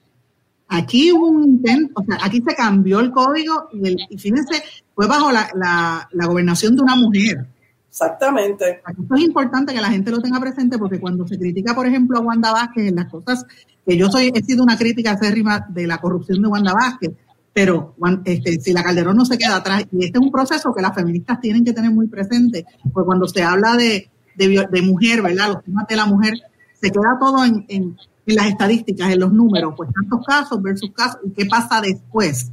Aquí 0.67 1.12
hubo 1.12 1.28
un 1.28 1.43
intento, 1.43 1.93
o 1.95 2.04
sea, 2.04 2.17
aquí 2.23 2.41
se 2.45 2.56
cambió 2.56 2.99
el 2.99 3.12
código 3.12 3.69
y, 3.71 4.17
fíjense, 4.17 4.63
fue 4.93 5.08
bajo 5.08 5.32
la, 5.32 6.10
gobernación 6.28 6.75
de 6.75 6.82
una 6.82 6.95
mujer. 6.95 7.45
Exactamente. 7.89 8.82
Esto 8.88 9.15
es 9.15 9.21
importante 9.21 9.73
que 9.73 9.80
la 9.80 9.89
gente 9.89 10.12
lo 10.12 10.21
tenga 10.21 10.39
presente 10.39 10.78
porque 10.78 10.99
cuando 10.99 11.28
se 11.28 11.38
critica, 11.38 11.73
por 11.75 11.88
ejemplo, 11.88 12.17
a 12.17 12.21
Wanda 12.21 12.51
Vázquez 12.51 12.89
en 12.89 12.95
las 12.95 13.10
cosas 13.10 13.45
que 13.86 13.95
yo 13.95 14.10
soy, 14.10 14.32
he 14.34 14.43
sido 14.43 14.63
una 14.63 14.78
crítica 14.78 15.12
acérrima 15.12 15.65
de 15.69 15.88
la 15.88 15.99
corrupción 15.99 16.41
de 16.41 16.47
Wanda 16.47 16.73
Vázquez, 16.73 17.12
pero 17.54 17.95
este, 18.25 18.60
si 18.60 18.73
la 18.73 18.84
Calderón 18.84 19.15
no 19.15 19.23
se 19.23 19.38
queda 19.38 19.56
atrás, 19.56 19.86
y 19.91 20.04
este 20.04 20.17
es 20.17 20.21
un 20.21 20.32
proceso 20.32 20.73
que 20.73 20.82
las 20.82 20.93
feministas 20.93 21.39
tienen 21.39 21.63
que 21.63 21.71
tener 21.71 21.91
muy 21.91 22.08
presente, 22.08 22.65
pues 22.91 23.06
cuando 23.06 23.28
se 23.28 23.43
habla 23.43 23.78
de, 23.78 24.10
de, 24.36 24.82
mujer, 24.82 25.21
¿verdad? 25.21 25.54
Los 25.54 25.63
temas 25.63 25.88
de 25.88 25.95
la 25.95 26.06
mujer, 26.06 26.34
se 26.73 26.91
queda 26.91 27.17
todo 27.17 27.45
en, 27.45 27.65
en 27.69 27.95
las 28.33 28.47
estadísticas, 28.47 29.11
en 29.11 29.19
los 29.19 29.31
números, 29.31 29.73
pues 29.77 29.89
tantos 29.93 30.25
casos 30.25 30.61
versus 30.61 30.91
casos, 30.91 31.19
y 31.25 31.31
qué 31.31 31.45
pasa 31.45 31.79
después. 31.81 32.49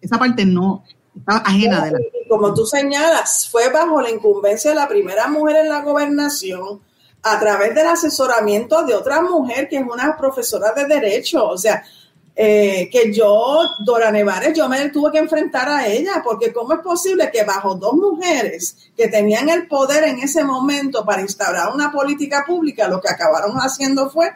Esa 0.00 0.18
parte 0.18 0.44
no, 0.44 0.82
está 1.16 1.36
ajena 1.38 1.84
de 1.84 1.90
la... 1.92 1.98
como 2.28 2.54
tú 2.54 2.64
señalas, 2.64 3.48
fue 3.50 3.68
bajo 3.70 4.00
la 4.00 4.10
incumbencia 4.10 4.70
de 4.70 4.76
la 4.76 4.88
primera 4.88 5.28
mujer 5.28 5.56
en 5.56 5.68
la 5.68 5.82
gobernación, 5.82 6.80
a 7.22 7.38
través 7.38 7.74
del 7.74 7.86
asesoramiento 7.86 8.82
de 8.84 8.94
otra 8.94 9.22
mujer 9.22 9.68
que 9.68 9.76
es 9.76 9.84
una 9.84 10.16
profesora 10.16 10.72
de 10.72 10.86
derecho, 10.86 11.46
o 11.46 11.56
sea, 11.56 11.84
eh, 12.34 12.88
que 12.90 13.12
yo, 13.12 13.60
Dora 13.84 14.10
Nevares, 14.10 14.56
yo 14.56 14.66
me 14.66 14.88
tuve 14.88 15.12
que 15.12 15.18
enfrentar 15.18 15.68
a 15.68 15.86
ella, 15.86 16.22
porque 16.24 16.52
¿cómo 16.52 16.72
es 16.72 16.80
posible 16.80 17.30
que 17.30 17.44
bajo 17.44 17.74
dos 17.74 17.92
mujeres 17.92 18.90
que 18.96 19.08
tenían 19.08 19.50
el 19.50 19.68
poder 19.68 20.04
en 20.04 20.18
ese 20.18 20.42
momento 20.42 21.04
para 21.04 21.20
instaurar 21.20 21.72
una 21.74 21.92
política 21.92 22.44
pública, 22.46 22.88
lo 22.88 23.00
que 23.00 23.10
acabaron 23.10 23.54
haciendo 23.58 24.08
fue 24.08 24.30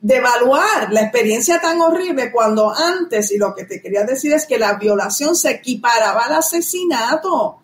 devaluar 0.00 0.92
la 0.92 1.02
experiencia 1.02 1.60
tan 1.60 1.80
horrible 1.80 2.32
cuando 2.32 2.74
antes, 2.74 3.30
y 3.32 3.38
lo 3.38 3.54
que 3.54 3.64
te 3.64 3.80
quería 3.80 4.04
decir 4.04 4.32
es 4.32 4.46
que 4.46 4.58
la 4.58 4.74
violación 4.74 5.36
se 5.36 5.50
equiparaba 5.50 6.24
al 6.24 6.34
asesinato. 6.34 7.56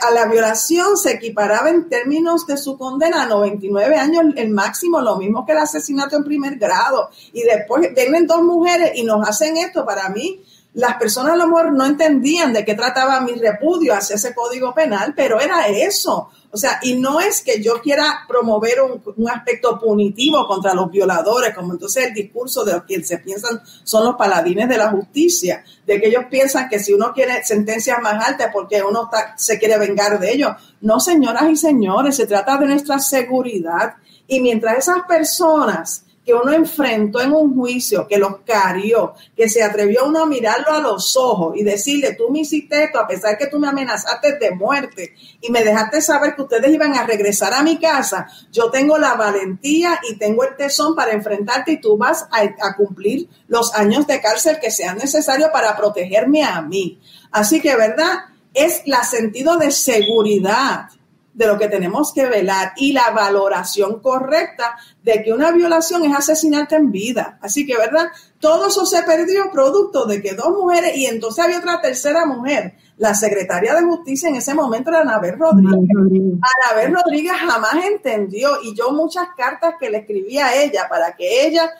a 0.00 0.10
la 0.12 0.26
violación 0.26 0.96
se 0.96 1.12
equiparaba 1.12 1.68
en 1.68 1.88
términos 1.88 2.46
de 2.46 2.56
su 2.56 2.78
condena 2.78 3.24
a 3.24 3.26
99 3.26 3.96
años, 3.96 4.24
el 4.36 4.50
máximo, 4.50 5.00
lo 5.00 5.16
mismo 5.16 5.44
que 5.44 5.52
el 5.52 5.58
asesinato 5.58 6.16
en 6.16 6.24
primer 6.24 6.56
grado. 6.56 7.10
Y 7.32 7.42
después 7.42 7.92
vienen 7.94 8.26
dos 8.26 8.42
mujeres 8.42 8.92
y 8.94 9.02
nos 9.02 9.28
hacen 9.28 9.56
esto. 9.56 9.84
Para 9.84 10.08
mí, 10.08 10.40
las 10.76 10.96
personas 10.96 11.32
a 11.32 11.36
lo 11.36 11.46
mejor 11.46 11.72
no 11.72 11.84
entendían 11.84 12.52
de 12.52 12.64
qué 12.64 12.74
trataba 12.74 13.20
mi 13.20 13.32
repudio 13.32 13.94
hacia 13.94 14.16
ese 14.16 14.34
código 14.34 14.72
penal, 14.74 15.14
pero 15.16 15.40
era 15.40 15.66
eso. 15.68 16.30
O 16.56 16.58
sea, 16.58 16.78
y 16.80 16.94
no 16.94 17.20
es 17.20 17.42
que 17.42 17.62
yo 17.62 17.82
quiera 17.82 18.20
promover 18.26 18.76
un, 18.80 19.28
aspecto 19.28 19.78
punitivo 19.78 20.46
contra 20.46 20.72
los 20.72 20.90
violadores, 20.90 21.54
como 21.54 21.74
entonces 21.74 22.06
el 22.06 22.14
discurso 22.14 22.64
de 22.64 22.72
los 22.72 22.84
que 22.84 23.04
se 23.04 23.18
piensan 23.18 23.60
son 23.84 24.06
los 24.06 24.16
paladines 24.16 24.66
de 24.66 24.78
la 24.78 24.88
justicia, 24.88 25.62
de 25.86 26.00
que 26.00 26.06
ellos 26.06 26.24
piensan 26.30 26.70
que 26.70 26.78
si 26.78 26.94
uno 26.94 27.12
quiere 27.12 27.44
sentencias 27.44 28.00
más 28.00 28.26
altas 28.26 28.48
porque 28.54 28.82
uno 28.82 29.10
se 29.36 29.58
quiere 29.58 29.76
vengar 29.76 30.18
de 30.18 30.32
ellos. 30.32 30.52
No, 30.80 30.98
señoras 30.98 31.44
y 31.50 31.56
señores, 31.56 32.16
se 32.16 32.26
trata 32.26 32.56
de 32.56 32.64
nuestra 32.64 33.00
seguridad. 33.00 33.96
Y 34.26 34.40
mientras 34.40 34.78
esas 34.78 35.02
personas 35.06 36.05
que 36.26 36.34
uno 36.34 36.52
enfrentó 36.52 37.20
en 37.20 37.32
un 37.32 37.54
juicio, 37.54 38.08
que 38.08 38.18
los 38.18 38.38
carió, 38.44 39.14
que 39.36 39.48
se 39.48 39.62
atrevió 39.62 40.06
uno 40.06 40.24
a 40.24 40.26
mirarlo 40.26 40.72
a 40.72 40.80
los 40.80 41.16
ojos 41.16 41.56
y 41.56 41.62
decirle, 41.62 42.16
tú 42.16 42.30
me 42.30 42.40
hiciste 42.40 42.82
esto 42.82 42.98
a 42.98 43.06
pesar 43.06 43.38
que 43.38 43.46
tú 43.46 43.60
me 43.60 43.68
amenazaste 43.68 44.36
de 44.36 44.50
muerte 44.50 45.14
y 45.40 45.52
me 45.52 45.62
dejaste 45.62 46.02
saber 46.02 46.34
que 46.34 46.42
ustedes 46.42 46.74
iban 46.74 46.96
a 46.96 47.06
regresar 47.06 47.54
a 47.54 47.62
mi 47.62 47.78
casa, 47.78 48.26
yo 48.50 48.72
tengo 48.72 48.98
la 48.98 49.14
valentía 49.14 50.00
y 50.10 50.16
tengo 50.16 50.42
el 50.42 50.56
tesón 50.56 50.96
para 50.96 51.12
enfrentarte 51.12 51.72
y 51.72 51.80
tú 51.80 51.96
vas 51.96 52.26
a, 52.32 52.74
cumplir 52.76 53.28
los 53.46 53.72
años 53.74 54.08
de 54.08 54.20
cárcel 54.20 54.58
que 54.60 54.72
sean 54.72 54.98
necesarios 54.98 55.50
para 55.52 55.76
protegerme 55.76 56.42
a 56.42 56.60
mí. 56.60 57.00
Así 57.30 57.60
que, 57.60 57.76
¿verdad? 57.76 58.24
Es 58.52 58.82
la 58.86 59.04
sentido 59.04 59.56
de 59.58 59.70
seguridad 59.70 60.88
de 61.36 61.46
lo 61.46 61.58
que 61.58 61.68
tenemos 61.68 62.14
que 62.14 62.24
velar 62.26 62.72
y 62.76 62.94
la 62.94 63.10
valoración 63.10 64.00
correcta 64.00 64.74
de 65.02 65.22
que 65.22 65.34
una 65.34 65.52
violación 65.52 66.02
es 66.04 66.16
asesinarte 66.16 66.76
en 66.76 66.90
vida. 66.90 67.38
Así 67.42 67.66
que, 67.66 67.76
¿verdad? 67.76 68.06
Todo 68.40 68.68
eso 68.68 68.86
se 68.86 69.02
perdió 69.02 69.50
producto 69.52 70.06
de 70.06 70.22
que 70.22 70.34
dos 70.34 70.48
mujeres, 70.48 70.96
y 70.96 71.04
entonces 71.04 71.44
había 71.44 71.58
otra 71.58 71.82
tercera 71.82 72.24
mujer, 72.24 72.74
la 72.96 73.14
secretaria 73.14 73.74
de 73.74 73.82
justicia 73.82 74.30
en 74.30 74.36
ese 74.36 74.54
momento 74.54 74.88
era 74.88 75.00
Anabel 75.00 75.38
Rodríguez. 75.38 76.40
Anabel 76.62 76.94
Rodríguez 76.94 77.34
jamás 77.34 77.84
entendió, 77.84 78.62
y 78.62 78.74
yo 78.74 78.90
muchas 78.92 79.28
cartas 79.36 79.74
que 79.78 79.90
le 79.90 79.98
escribí 79.98 80.38
a 80.38 80.62
ella 80.62 80.88
para 80.88 81.14
que 81.14 81.46
ella 81.46 81.70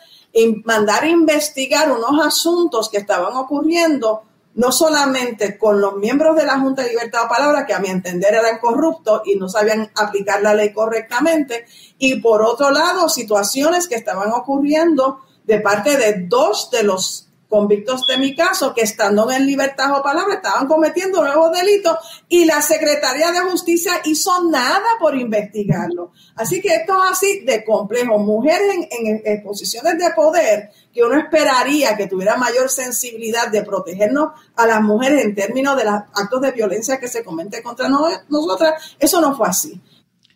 mandara 0.65 1.07
investigar 1.07 1.91
unos 1.91 2.23
asuntos 2.23 2.89
que 2.89 2.97
estaban 2.97 3.35
ocurriendo 3.35 4.21
no 4.57 4.71
solamente 4.71 5.55
con 5.55 5.79
los 5.79 5.97
miembros 5.97 6.35
de 6.35 6.43
la 6.43 6.59
Junta 6.59 6.81
de 6.81 6.89
Libertad 6.89 7.23
de 7.23 7.29
Palabra, 7.29 7.65
que 7.65 7.75
a 7.75 7.79
mi 7.79 7.89
entender 7.89 8.33
eran 8.33 8.57
corruptos 8.57 9.21
y 9.25 9.35
no 9.35 9.47
sabían 9.47 9.91
aplicar 9.95 10.41
la 10.41 10.55
ley 10.55 10.73
correctamente, 10.73 11.65
y 11.99 12.19
por 12.19 12.41
otro 12.41 12.71
lado, 12.71 13.07
situaciones 13.07 13.87
que 13.87 13.93
estaban 13.93 14.31
ocurriendo 14.31 15.19
de 15.43 15.59
parte 15.59 15.95
de 15.95 16.25
dos 16.27 16.71
de 16.71 16.81
los 16.81 17.26
convictos 17.47 18.01
de 18.07 18.17
mi 18.17 18.35
caso 18.35 18.73
que 18.73 18.81
estando 18.81 19.29
en 19.31 19.45
libertad 19.45 19.97
o 19.97 20.03
palabra 20.03 20.35
estaban 20.35 20.67
cometiendo 20.67 21.23
nuevos 21.23 21.51
delitos 21.51 21.97
y 22.27 22.45
la 22.45 22.61
Secretaría 22.61 23.31
de 23.31 23.39
Justicia 23.39 23.93
hizo 24.05 24.49
nada 24.49 24.85
por 24.99 25.15
investigarlo. 25.15 26.11
Así 26.35 26.61
que 26.61 26.75
esto 26.75 26.93
es 27.03 27.11
así 27.11 27.39
de 27.45 27.63
complejo. 27.63 28.19
Mujeres 28.19 28.87
en, 28.91 29.21
en, 29.23 29.43
posiciones 29.43 29.97
de 29.97 30.11
poder 30.15 30.71
que 30.93 31.03
uno 31.03 31.17
esperaría 31.17 31.95
que 31.95 32.07
tuviera 32.07 32.37
mayor 32.37 32.69
sensibilidad 32.69 33.49
de 33.49 33.63
protegernos 33.63 34.31
a 34.55 34.67
las 34.67 34.81
mujeres 34.81 35.23
en 35.23 35.35
términos 35.35 35.77
de 35.77 35.85
los 35.85 35.93
actos 35.93 36.41
de 36.41 36.51
violencia 36.51 36.99
que 36.99 37.07
se 37.07 37.23
cometen 37.23 37.63
contra 37.63 37.87
nosotras, 37.87 38.95
eso 38.99 39.21
no 39.21 39.35
fue 39.35 39.47
así. 39.47 39.79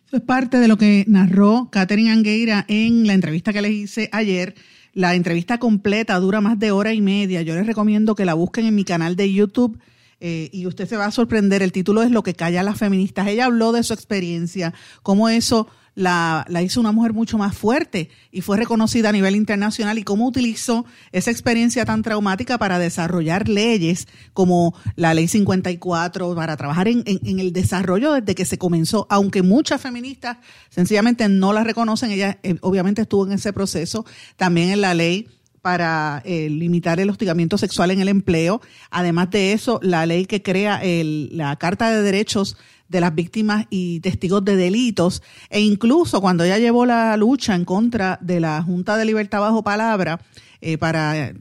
Eso 0.06 0.16
es 0.18 0.22
parte 0.22 0.58
de 0.58 0.68
lo 0.68 0.76
que 0.76 1.04
narró 1.08 1.68
Catherine 1.70 2.10
Angueira 2.10 2.64
en 2.68 3.06
la 3.06 3.14
entrevista 3.14 3.52
que 3.52 3.62
le 3.62 3.70
hice 3.70 4.08
ayer 4.12 4.54
la 4.92 5.14
entrevista 5.14 5.58
completa 5.58 6.18
dura 6.18 6.40
más 6.40 6.58
de 6.58 6.70
hora 6.70 6.92
y 6.92 7.00
media. 7.00 7.42
Yo 7.42 7.54
les 7.54 7.66
recomiendo 7.66 8.14
que 8.14 8.24
la 8.24 8.34
busquen 8.34 8.66
en 8.66 8.74
mi 8.74 8.84
canal 8.84 9.16
de 9.16 9.32
YouTube. 9.32 9.78
Eh, 10.24 10.50
y 10.52 10.66
usted 10.66 10.88
se 10.88 10.96
va 10.96 11.06
a 11.06 11.10
sorprender. 11.10 11.62
El 11.62 11.72
título 11.72 12.02
es 12.02 12.10
Lo 12.10 12.22
que 12.22 12.34
calla 12.34 12.62
las 12.62 12.78
feministas. 12.78 13.26
Ella 13.26 13.46
habló 13.46 13.72
de 13.72 13.82
su 13.82 13.92
experiencia, 13.92 14.72
cómo 15.02 15.28
eso 15.28 15.66
la, 15.94 16.46
hizo 16.62 16.80
una 16.80 16.92
mujer 16.92 17.12
mucho 17.12 17.38
más 17.38 17.56
fuerte 17.56 18.08
y 18.30 18.40
fue 18.40 18.56
reconocida 18.56 19.10
a 19.10 19.12
nivel 19.12 19.36
internacional 19.36 19.98
y 19.98 20.04
cómo 20.04 20.26
utilizó 20.26 20.86
esa 21.12 21.30
experiencia 21.30 21.84
tan 21.84 22.02
traumática 22.02 22.58
para 22.58 22.78
desarrollar 22.78 23.48
leyes 23.48 24.08
como 24.32 24.74
la 24.96 25.14
ley 25.14 25.28
54, 25.28 26.34
para 26.34 26.56
trabajar 26.56 26.88
en, 26.88 27.04
el 27.06 27.52
desarrollo 27.52 28.12
desde 28.12 28.34
que 28.34 28.44
se 28.44 28.58
comenzó, 28.58 29.06
aunque 29.10 29.42
muchas 29.42 29.80
feministas 29.80 30.38
sencillamente 30.70 31.28
no 31.28 31.52
la 31.52 31.64
reconocen, 31.64 32.10
ella 32.10 32.38
eh, 32.42 32.56
obviamente 32.60 33.02
estuvo 33.02 33.26
en 33.26 33.32
ese 33.32 33.52
proceso, 33.52 34.06
también 34.36 34.70
en 34.70 34.80
la 34.80 34.94
ley 34.94 35.28
para 35.60 36.22
eh, 36.24 36.50
limitar 36.50 36.98
el 36.98 37.08
hostigamiento 37.08 37.56
sexual 37.56 37.92
en 37.92 38.00
el 38.00 38.08
empleo. 38.08 38.60
Además 38.90 39.30
de 39.30 39.52
eso, 39.52 39.78
la 39.82 40.04
ley 40.06 40.26
que 40.26 40.42
crea 40.42 40.80
la 40.82 41.56
Carta 41.56 41.90
de 41.90 42.02
Derechos 42.02 42.56
de 42.92 43.00
las 43.00 43.14
víctimas 43.14 43.66
y 43.70 43.98
testigos 44.00 44.44
de 44.44 44.54
delitos, 44.54 45.22
e 45.50 45.60
incluso 45.60 46.20
cuando 46.20 46.44
ella 46.44 46.58
llevó 46.58 46.86
la 46.86 47.16
lucha 47.16 47.56
en 47.56 47.64
contra 47.64 48.18
de 48.20 48.38
la 48.38 48.62
Junta 48.62 48.96
de 48.96 49.04
Libertad 49.04 49.40
bajo 49.40 49.64
palabra 49.64 50.20
eh, 50.60 50.78
para 50.78 51.32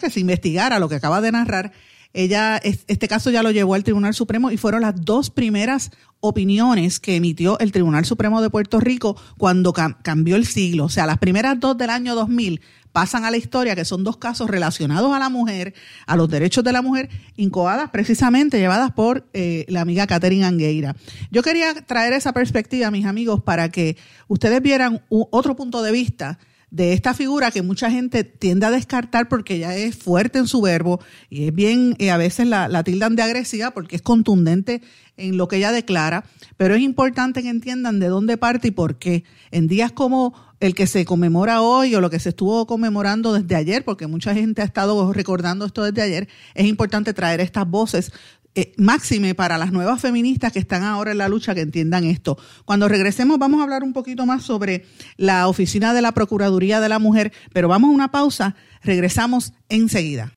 que 0.00 0.10
se 0.10 0.20
investigara 0.20 0.78
lo 0.78 0.88
que 0.88 0.94
acaba 0.94 1.20
de 1.20 1.32
narrar, 1.32 1.72
ella, 2.14 2.56
este 2.56 3.06
caso 3.06 3.30
ya 3.30 3.42
lo 3.42 3.50
llevó 3.50 3.74
al 3.74 3.84
Tribunal 3.84 4.14
Supremo 4.14 4.50
y 4.50 4.56
fueron 4.56 4.80
las 4.80 4.94
dos 5.04 5.30
primeras 5.30 5.90
opiniones 6.20 7.00
que 7.00 7.16
emitió 7.16 7.58
el 7.58 7.70
Tribunal 7.70 8.04
Supremo 8.04 8.40
de 8.40 8.50
Puerto 8.50 8.80
Rico 8.80 9.16
cuando 9.36 9.72
cambió 9.72 10.36
el 10.36 10.46
siglo. 10.46 10.84
O 10.84 10.88
sea, 10.88 11.06
las 11.06 11.18
primeras 11.18 11.60
dos 11.60 11.76
del 11.76 11.90
año 11.90 12.14
2000 12.14 12.60
pasan 12.98 13.24
a 13.24 13.30
la 13.30 13.36
historia, 13.36 13.76
que 13.76 13.84
son 13.84 14.02
dos 14.02 14.16
casos 14.16 14.50
relacionados 14.50 15.14
a 15.14 15.20
la 15.20 15.28
mujer, 15.28 15.72
a 16.04 16.16
los 16.16 16.28
derechos 16.28 16.64
de 16.64 16.72
la 16.72 16.82
mujer, 16.82 17.08
incoadas 17.36 17.90
precisamente, 17.90 18.58
llevadas 18.58 18.90
por 18.90 19.24
eh, 19.34 19.64
la 19.68 19.82
amiga 19.82 20.08
Catherine 20.08 20.44
Angueira. 20.44 20.96
Yo 21.30 21.44
quería 21.44 21.72
traer 21.74 22.12
esa 22.12 22.32
perspectiva, 22.32 22.90
mis 22.90 23.06
amigos, 23.06 23.40
para 23.44 23.68
que 23.68 23.96
ustedes 24.26 24.60
vieran 24.60 25.00
otro 25.10 25.54
punto 25.54 25.80
de 25.84 25.92
vista 25.92 26.40
de 26.72 26.92
esta 26.92 27.14
figura 27.14 27.52
que 27.52 27.62
mucha 27.62 27.88
gente 27.88 28.24
tiende 28.24 28.66
a 28.66 28.72
descartar 28.72 29.28
porque 29.28 29.54
ella 29.54 29.76
es 29.76 29.96
fuerte 29.96 30.40
en 30.40 30.48
su 30.48 30.60
verbo 30.60 31.00
y 31.30 31.46
es 31.46 31.54
bien, 31.54 31.94
eh, 31.98 32.10
a 32.10 32.16
veces 32.16 32.48
la, 32.48 32.82
tildan 32.82 33.16
de 33.16 33.22
agresiva 33.22 33.70
porque 33.70 33.94
es 33.94 34.02
contundente 34.02 34.82
en 35.16 35.36
lo 35.36 35.48
que 35.48 35.56
ella 35.56 35.72
declara, 35.72 36.24
pero 36.56 36.74
es 36.74 36.82
importante 36.82 37.42
que 37.42 37.48
entiendan 37.48 38.00
de 38.00 38.08
dónde 38.08 38.36
parte 38.36 38.68
y 38.68 38.70
por 38.72 38.98
qué. 38.98 39.24
En 39.50 39.66
días 39.66 39.92
como 39.92 40.34
el 40.60 40.74
que 40.74 40.86
se 40.86 41.04
conmemora 41.04 41.62
hoy 41.62 41.94
o 41.94 42.00
lo 42.00 42.10
que 42.10 42.18
se 42.18 42.30
estuvo 42.30 42.66
conmemorando 42.66 43.32
desde 43.32 43.54
ayer, 43.54 43.84
porque 43.84 44.06
mucha 44.06 44.34
gente 44.34 44.62
ha 44.62 44.64
estado 44.64 45.12
recordando 45.12 45.64
esto 45.64 45.84
desde 45.84 46.02
ayer, 46.02 46.28
es 46.54 46.66
importante 46.66 47.14
traer 47.14 47.40
estas 47.40 47.68
voces 47.68 48.12
eh, 48.54 48.72
máxime 48.76 49.36
para 49.36 49.56
las 49.56 49.70
nuevas 49.70 50.00
feministas 50.00 50.52
que 50.52 50.58
están 50.58 50.82
ahora 50.82 51.12
en 51.12 51.18
la 51.18 51.28
lucha 51.28 51.54
que 51.54 51.60
entiendan 51.60 52.02
esto. 52.04 52.38
Cuando 52.64 52.88
regresemos 52.88 53.38
vamos 53.38 53.60
a 53.60 53.62
hablar 53.62 53.84
un 53.84 53.92
poquito 53.92 54.26
más 54.26 54.42
sobre 54.42 54.84
la 55.16 55.46
oficina 55.46 55.94
de 55.94 56.02
la 56.02 56.10
Procuraduría 56.10 56.80
de 56.80 56.88
la 56.88 56.98
Mujer, 56.98 57.32
pero 57.52 57.68
vamos 57.68 57.90
a 57.90 57.94
una 57.94 58.10
pausa, 58.10 58.56
regresamos 58.82 59.52
enseguida. 59.68 60.32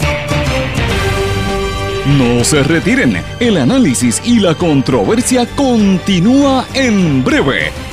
No 2.17 2.43
se 2.43 2.61
retiren, 2.61 3.17
el 3.39 3.57
análisis 3.57 4.21
y 4.25 4.39
la 4.39 4.53
controversia 4.53 5.47
continúa 5.55 6.67
en 6.73 7.23
breve, 7.23 7.71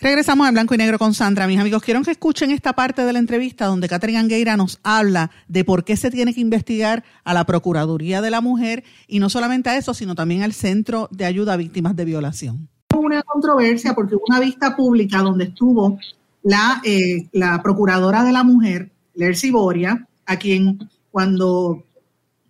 Regresamos 0.00 0.46
a 0.46 0.52
Blanco 0.52 0.76
y 0.76 0.78
Negro 0.78 0.96
con 0.96 1.12
Sandra. 1.12 1.48
Mis 1.48 1.58
amigos, 1.58 1.82
quiero 1.82 2.00
que 2.02 2.12
escuchen 2.12 2.52
esta 2.52 2.72
parte 2.72 3.02
de 3.02 3.12
la 3.12 3.18
entrevista 3.18 3.66
donde 3.66 3.88
Catherine 3.88 4.20
Angueira 4.20 4.56
nos 4.56 4.78
habla 4.84 5.32
de 5.48 5.64
por 5.64 5.82
qué 5.82 5.96
se 5.96 6.12
tiene 6.12 6.32
que 6.32 6.40
investigar 6.40 7.02
a 7.24 7.34
la 7.34 7.44
Procuraduría 7.44 8.20
de 8.22 8.30
la 8.30 8.40
Mujer 8.40 8.84
y 9.08 9.18
no 9.18 9.28
solamente 9.28 9.70
a 9.70 9.76
eso, 9.76 9.94
sino 9.94 10.14
también 10.14 10.44
al 10.44 10.52
Centro 10.52 11.08
de 11.10 11.24
Ayuda 11.24 11.54
a 11.54 11.56
Víctimas 11.56 11.96
de 11.96 12.04
Violación. 12.04 12.68
Una 12.96 13.24
controversia 13.24 13.92
porque 13.94 14.14
hubo 14.14 14.22
una 14.28 14.38
vista 14.38 14.76
pública 14.76 15.18
donde 15.18 15.46
estuvo 15.46 15.98
la, 16.44 16.80
eh, 16.84 17.28
la 17.32 17.60
Procuradora 17.60 18.22
de 18.22 18.30
la 18.30 18.44
Mujer, 18.44 18.92
Lercy 19.14 19.50
Boria, 19.50 20.06
a 20.26 20.36
quien 20.36 20.78
cuando 21.10 21.82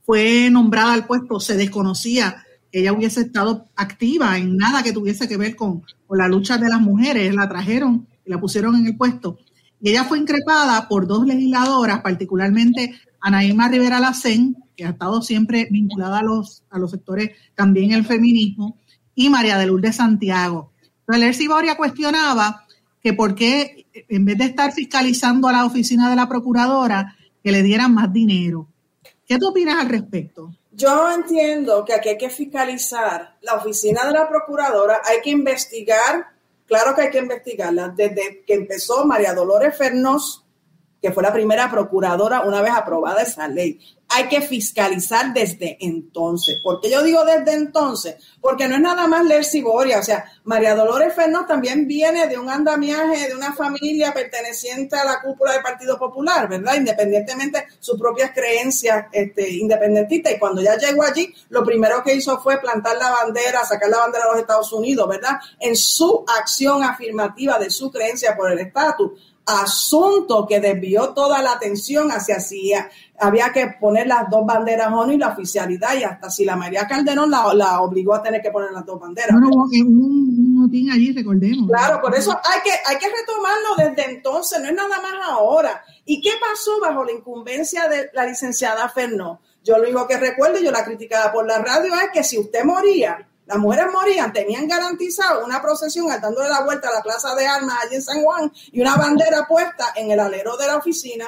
fue 0.04 0.50
nombrada 0.50 0.92
al 0.92 1.06
puesto 1.06 1.40
se 1.40 1.56
desconocía 1.56 2.44
ella 2.72 2.92
hubiese 2.92 3.22
estado 3.22 3.66
activa 3.76 4.36
en 4.38 4.56
nada 4.56 4.82
que 4.82 4.92
tuviese 4.92 5.28
que 5.28 5.36
ver 5.36 5.56
con, 5.56 5.82
la 6.10 6.28
lucha 6.28 6.58
de 6.58 6.68
las 6.68 6.80
mujeres. 6.80 7.34
La 7.34 7.48
trajeron 7.48 8.06
y 8.24 8.30
la 8.30 8.40
pusieron 8.40 8.76
en 8.76 8.86
el 8.86 8.96
puesto. 8.96 9.38
Y 9.80 9.90
ella 9.90 10.04
fue 10.04 10.18
increpada 10.18 10.88
por 10.88 11.06
dos 11.06 11.26
legisladoras, 11.26 12.00
particularmente 12.00 12.94
Anaíma 13.20 13.68
Rivera 13.68 14.00
Lacén, 14.00 14.56
que 14.76 14.84
ha 14.84 14.90
estado 14.90 15.22
siempre 15.22 15.68
vinculada 15.70 16.20
a 16.20 16.22
los, 16.22 16.62
a 16.70 16.78
los 16.78 16.90
sectores 16.90 17.30
también 17.54 17.92
el 17.92 18.04
feminismo, 18.04 18.78
y 19.14 19.30
María 19.30 19.58
de 19.58 19.66
Lourdes 19.66 19.96
Santiago. 19.96 20.72
Entonces, 21.00 21.24
Lercy 21.24 21.48
Boria 21.48 21.76
cuestionaba 21.76 22.64
que 23.02 23.12
por 23.12 23.34
qué, 23.34 23.86
en 24.08 24.24
vez 24.24 24.38
de 24.38 24.44
estar 24.44 24.72
fiscalizando 24.72 25.48
a 25.48 25.52
la 25.52 25.64
oficina 25.64 26.08
de 26.10 26.16
la 26.16 26.28
procuradora, 26.28 27.16
que 27.42 27.52
le 27.52 27.62
dieran 27.62 27.94
más 27.94 28.12
dinero. 28.12 28.68
¿Qué 29.26 29.38
tú 29.38 29.48
opinas 29.48 29.80
al 29.80 29.88
respecto? 29.88 30.54
Yo 30.78 31.10
entiendo 31.10 31.84
que 31.84 31.92
aquí 31.92 32.10
hay 32.10 32.16
que 32.16 32.30
fiscalizar 32.30 33.36
la 33.40 33.54
oficina 33.54 34.06
de 34.06 34.12
la 34.12 34.28
procuradora, 34.28 35.02
hay 35.04 35.20
que 35.20 35.30
investigar, 35.30 36.28
claro 36.68 36.94
que 36.94 37.02
hay 37.02 37.10
que 37.10 37.18
investigarla, 37.18 37.88
desde 37.88 38.44
que 38.46 38.54
empezó 38.54 39.04
María 39.04 39.34
Dolores 39.34 39.76
Fernos, 39.76 40.46
que 41.02 41.10
fue 41.10 41.24
la 41.24 41.32
primera 41.32 41.68
procuradora 41.68 42.42
una 42.42 42.62
vez 42.62 42.70
aprobada 42.72 43.22
esa 43.22 43.48
ley 43.48 43.80
hay 44.08 44.28
que 44.28 44.40
fiscalizar 44.40 45.34
desde 45.34 45.76
entonces. 45.80 46.60
¿Por 46.62 46.80
qué 46.80 46.90
yo 46.90 47.02
digo 47.02 47.24
desde 47.24 47.52
entonces? 47.52 48.16
Porque 48.40 48.66
no 48.66 48.76
es 48.76 48.80
nada 48.80 49.06
más 49.06 49.24
leer 49.24 49.44
Ciboria. 49.44 49.98
O 49.98 50.02
sea, 50.02 50.24
María 50.44 50.74
Dolores 50.74 51.14
Fernández 51.14 51.48
también 51.48 51.86
viene 51.86 52.26
de 52.26 52.38
un 52.38 52.48
andamiaje 52.48 53.28
de 53.28 53.34
una 53.34 53.52
familia 53.52 54.14
perteneciente 54.14 54.96
a 54.96 55.04
la 55.04 55.20
cúpula 55.20 55.52
del 55.52 55.62
Partido 55.62 55.98
Popular, 55.98 56.48
¿verdad? 56.48 56.76
Independientemente 56.76 57.58
de 57.58 57.66
sus 57.78 57.98
propias 57.98 58.32
creencias 58.32 59.06
este, 59.12 59.50
independentistas. 59.50 60.32
Y 60.32 60.38
cuando 60.38 60.62
ya 60.62 60.76
llegó 60.76 61.02
allí, 61.02 61.34
lo 61.50 61.62
primero 61.62 62.02
que 62.02 62.14
hizo 62.14 62.40
fue 62.40 62.58
plantar 62.60 62.96
la 62.96 63.10
bandera, 63.10 63.64
sacar 63.64 63.90
la 63.90 63.98
bandera 63.98 64.24
de 64.24 64.30
los 64.32 64.40
Estados 64.40 64.72
Unidos, 64.72 65.06
¿verdad? 65.06 65.38
En 65.60 65.76
su 65.76 66.24
acción 66.40 66.82
afirmativa 66.82 67.58
de 67.58 67.70
su 67.70 67.90
creencia 67.90 68.34
por 68.34 68.50
el 68.50 68.58
estatus 68.58 69.12
asunto 69.48 70.46
que 70.46 70.60
desvió 70.60 71.14
toda 71.14 71.42
la 71.42 71.52
atención 71.52 72.10
hacia 72.10 72.38
si 72.38 72.72
había 73.18 73.50
que 73.50 73.66
poner 73.80 74.06
las 74.06 74.28
dos 74.30 74.44
banderas 74.44 74.92
ONU 74.92 75.12
y 75.12 75.16
la 75.16 75.28
oficialidad 75.28 75.96
y 75.98 76.04
hasta 76.04 76.30
si 76.30 76.44
la 76.44 76.54
María 76.54 76.86
Calderón 76.86 77.30
la, 77.30 77.80
obligó 77.80 78.14
a 78.14 78.22
tener 78.22 78.42
que 78.42 78.50
poner 78.50 78.72
las 78.72 78.84
dos 78.84 79.00
banderas. 79.00 79.32
Bueno, 79.32 79.48
un, 79.86 80.54
motín 80.54 80.90
allí, 80.90 81.12
recordemos. 81.12 81.68
Claro, 81.68 82.00
por 82.02 82.14
eso 82.14 82.32
hay 82.32 82.60
que, 82.62 82.70
hay 82.70 82.98
que 82.98 83.08
retomarlo 83.08 83.94
desde 83.96 84.10
entonces, 84.12 84.60
no 84.60 84.68
es 84.68 84.74
nada 84.74 85.00
más 85.00 85.14
ahora. 85.28 85.82
¿Y 86.04 86.20
qué 86.20 86.32
pasó 86.40 86.78
bajo 86.80 87.04
la 87.04 87.12
incumbencia 87.12 87.88
de 87.88 88.10
la 88.12 88.26
licenciada 88.26 88.88
Fernó? 88.88 89.40
Yo 89.64 89.78
lo 89.78 89.84
único 89.84 90.06
que 90.06 90.18
recuerdo, 90.18 90.58
yo 90.58 90.70
la 90.70 90.84
criticaba 90.84 91.32
por 91.32 91.46
la 91.46 91.58
radio, 91.58 91.94
es 91.94 92.10
que 92.12 92.22
si 92.22 92.38
usted 92.38 92.64
moría, 92.64 93.27
las 93.48 93.58
mujeres 93.58 93.86
morían, 93.90 94.30
tenían 94.30 94.68
garantizado 94.68 95.42
una 95.42 95.62
procesión 95.62 96.06
dándole 96.20 96.50
la 96.50 96.60
vuelta 96.64 96.88
a 96.90 96.92
la 96.92 97.02
plaza 97.02 97.34
de 97.34 97.46
armas 97.46 97.78
allí 97.82 97.94
en 97.94 98.02
San 98.02 98.22
Juan 98.22 98.52
y 98.70 98.80
una 98.82 98.94
bandera 98.96 99.46
puesta 99.48 99.86
en 99.96 100.10
el 100.10 100.20
alero 100.20 100.56
de 100.58 100.66
la 100.66 100.76
oficina. 100.76 101.24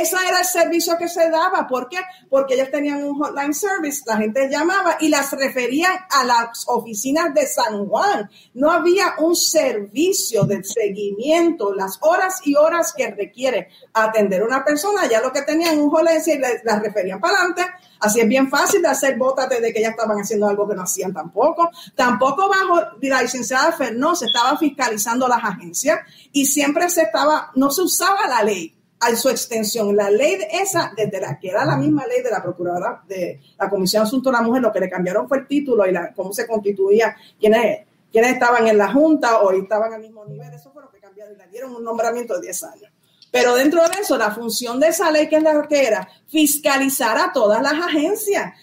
Ese 0.00 0.16
era 0.28 0.40
el 0.40 0.44
servicio 0.44 0.96
que 0.98 1.08
se 1.08 1.30
daba. 1.30 1.66
¿Por 1.66 1.88
qué? 1.88 1.98
Porque 2.28 2.54
ellos 2.54 2.70
tenían 2.70 3.04
un 3.04 3.18
hotline 3.18 3.54
service, 3.54 4.02
la 4.06 4.16
gente 4.16 4.48
llamaba 4.48 4.96
y 5.00 5.08
las 5.08 5.30
referían 5.32 5.94
a 6.10 6.24
las 6.24 6.64
oficinas 6.66 7.32
de 7.32 7.46
San 7.46 7.86
Juan. 7.86 8.28
No 8.54 8.70
había 8.70 9.14
un 9.18 9.36
servicio 9.36 10.44
de 10.44 10.64
seguimiento, 10.64 11.74
las 11.74 11.98
horas 12.00 12.40
y 12.44 12.56
horas 12.56 12.92
que 12.92 13.10
requiere 13.10 13.68
atender 13.92 14.42
una 14.42 14.64
persona. 14.64 15.08
Ya 15.08 15.20
lo 15.20 15.32
que 15.32 15.42
tenían 15.42 15.78
un 15.78 15.90
hotline 15.90 16.22
service, 16.22 16.62
las 16.64 16.82
referían 16.82 17.20
para 17.20 17.36
adelante 17.36 17.62
Así 18.00 18.20
es 18.20 18.28
bien 18.28 18.50
fácil 18.50 18.82
de 18.82 18.88
hacer 18.88 19.16
botas 19.16 19.48
desde 19.48 19.72
que 19.72 19.80
ya 19.80 19.88
estaban 19.88 20.18
haciendo 20.18 20.46
algo 20.46 20.68
que 20.68 20.74
no 20.74 20.82
hacían 20.82 21.14
tampoco. 21.14 21.70
Tampoco 21.94 22.50
bajo 22.50 22.80
la 23.00 23.22
licenciada 23.22 23.72
Fernó 23.72 24.14
se 24.14 24.26
estaba 24.26 24.58
fiscalizando 24.58 25.26
las 25.26 25.42
agencias 25.42 26.00
y 26.30 26.44
siempre 26.44 26.90
se 26.90 27.02
estaba, 27.02 27.50
no 27.54 27.70
se 27.70 27.80
usaba 27.80 28.28
la 28.28 28.42
ley 28.42 28.74
a 29.00 29.14
su 29.16 29.28
extensión. 29.28 29.94
La 29.94 30.10
ley 30.10 30.38
esa, 30.50 30.92
desde 30.96 31.20
la 31.20 31.38
que 31.38 31.48
era 31.48 31.64
la 31.64 31.76
misma 31.76 32.06
ley 32.06 32.22
de 32.22 32.30
la 32.30 32.42
Procuradora 32.42 33.02
de 33.06 33.40
la 33.58 33.68
Comisión 33.68 34.02
de 34.02 34.08
Asuntos 34.08 34.32
de 34.32 34.38
la 34.38 34.44
Mujer, 34.44 34.62
lo 34.62 34.72
que 34.72 34.80
le 34.80 34.90
cambiaron 34.90 35.28
fue 35.28 35.38
el 35.38 35.46
título 35.46 35.86
y 35.86 35.92
la, 35.92 36.12
cómo 36.12 36.32
se 36.32 36.46
constituía, 36.46 37.16
quiénes, 37.38 37.86
quiénes 38.10 38.32
estaban 38.32 38.66
en 38.66 38.78
la 38.78 38.92
Junta 38.92 39.40
o 39.40 39.50
estaban 39.52 39.92
al 39.92 40.00
mismo 40.00 40.24
nivel. 40.24 40.52
Eso 40.52 40.70
fue 40.72 40.82
lo 40.82 40.90
que 40.90 40.98
cambiaron 40.98 41.34
y 41.34 41.38
le 41.38 41.48
dieron 41.48 41.74
un 41.74 41.84
nombramiento 41.84 42.34
de 42.34 42.42
10 42.42 42.64
años. 42.64 42.92
Pero 43.34 43.56
dentro 43.56 43.82
de 43.82 44.00
eso, 44.00 44.16
la 44.16 44.30
función 44.30 44.78
de 44.78 44.86
esa 44.86 45.10
ley, 45.10 45.28
que 45.28 45.36
es 45.36 45.42
la 45.42 45.66
que 45.66 45.84
era, 45.84 46.08
fiscalizar 46.28 47.18
a 47.18 47.32
todas 47.32 47.60
las 47.60 47.72
agencias. 47.72 48.54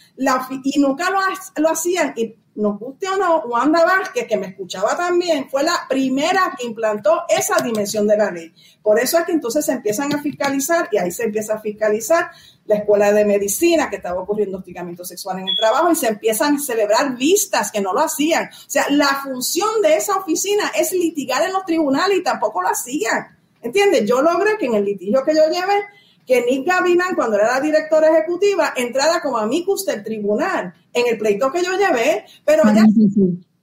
y 0.63 0.79
nunca 0.79 1.09
lo, 1.09 1.19
lo 1.57 1.69
hacían. 1.69 2.13
Y 2.15 2.37
nos 2.55 2.77
guste 2.79 3.07
o 3.07 3.17
no, 3.17 3.39
Wanda 3.45 3.85
Vázquez, 3.85 4.27
que 4.27 4.37
me 4.37 4.47
escuchaba 4.47 4.95
también, 4.97 5.49
fue 5.49 5.63
la 5.63 5.85
primera 5.87 6.53
que 6.57 6.67
implantó 6.67 7.23
esa 7.29 7.61
dimensión 7.63 8.05
de 8.07 8.17
la 8.17 8.29
ley. 8.29 8.53
Por 8.81 8.99
eso 8.99 9.17
es 9.17 9.25
que 9.25 9.31
entonces 9.31 9.65
se 9.65 9.71
empiezan 9.71 10.13
a 10.13 10.21
fiscalizar 10.21 10.89
y 10.91 10.97
ahí 10.97 11.11
se 11.11 11.23
empieza 11.23 11.55
a 11.55 11.61
fiscalizar 11.61 12.29
la 12.65 12.75
escuela 12.75 13.11
de 13.11 13.25
medicina 13.25 13.89
que 13.89 13.97
estaba 13.97 14.21
ocurriendo 14.21 14.57
hostigamiento 14.57 15.05
sexual 15.05 15.39
en 15.39 15.49
el 15.49 15.55
trabajo 15.55 15.91
y 15.91 15.95
se 15.95 16.07
empiezan 16.07 16.55
a 16.55 16.59
celebrar 16.59 17.15
vistas 17.15 17.71
que 17.71 17.81
no 17.81 17.93
lo 17.93 18.01
hacían. 18.01 18.45
O 18.45 18.69
sea, 18.69 18.85
la 18.89 19.21
función 19.23 19.81
de 19.81 19.95
esa 19.95 20.17
oficina 20.17 20.71
es 20.77 20.91
litigar 20.91 21.43
en 21.43 21.53
los 21.53 21.65
tribunales 21.65 22.17
y 22.17 22.23
tampoco 22.23 22.61
lo 22.61 22.69
hacían. 22.69 23.37
¿Entiendes? 23.61 24.05
Yo 24.05 24.21
logré 24.21 24.57
que 24.57 24.65
en 24.65 24.75
el 24.75 24.85
litigio 24.85 25.23
que 25.23 25.35
yo 25.35 25.43
llevé, 25.49 25.85
que 26.25 26.45
Nick 26.45 26.67
Gavilán, 26.67 27.15
cuando 27.15 27.37
era 27.37 27.55
la 27.55 27.61
directora 27.61 28.09
ejecutiva, 28.09 28.73
entrara 28.75 29.21
como 29.21 29.37
amicus 29.37 29.85
del 29.85 30.03
tribunal 30.03 30.73
en 30.93 31.07
el 31.07 31.17
pleito 31.17 31.51
que 31.51 31.63
yo 31.63 31.71
llevé, 31.77 32.25
pero 32.45 32.63
ya... 32.73 32.85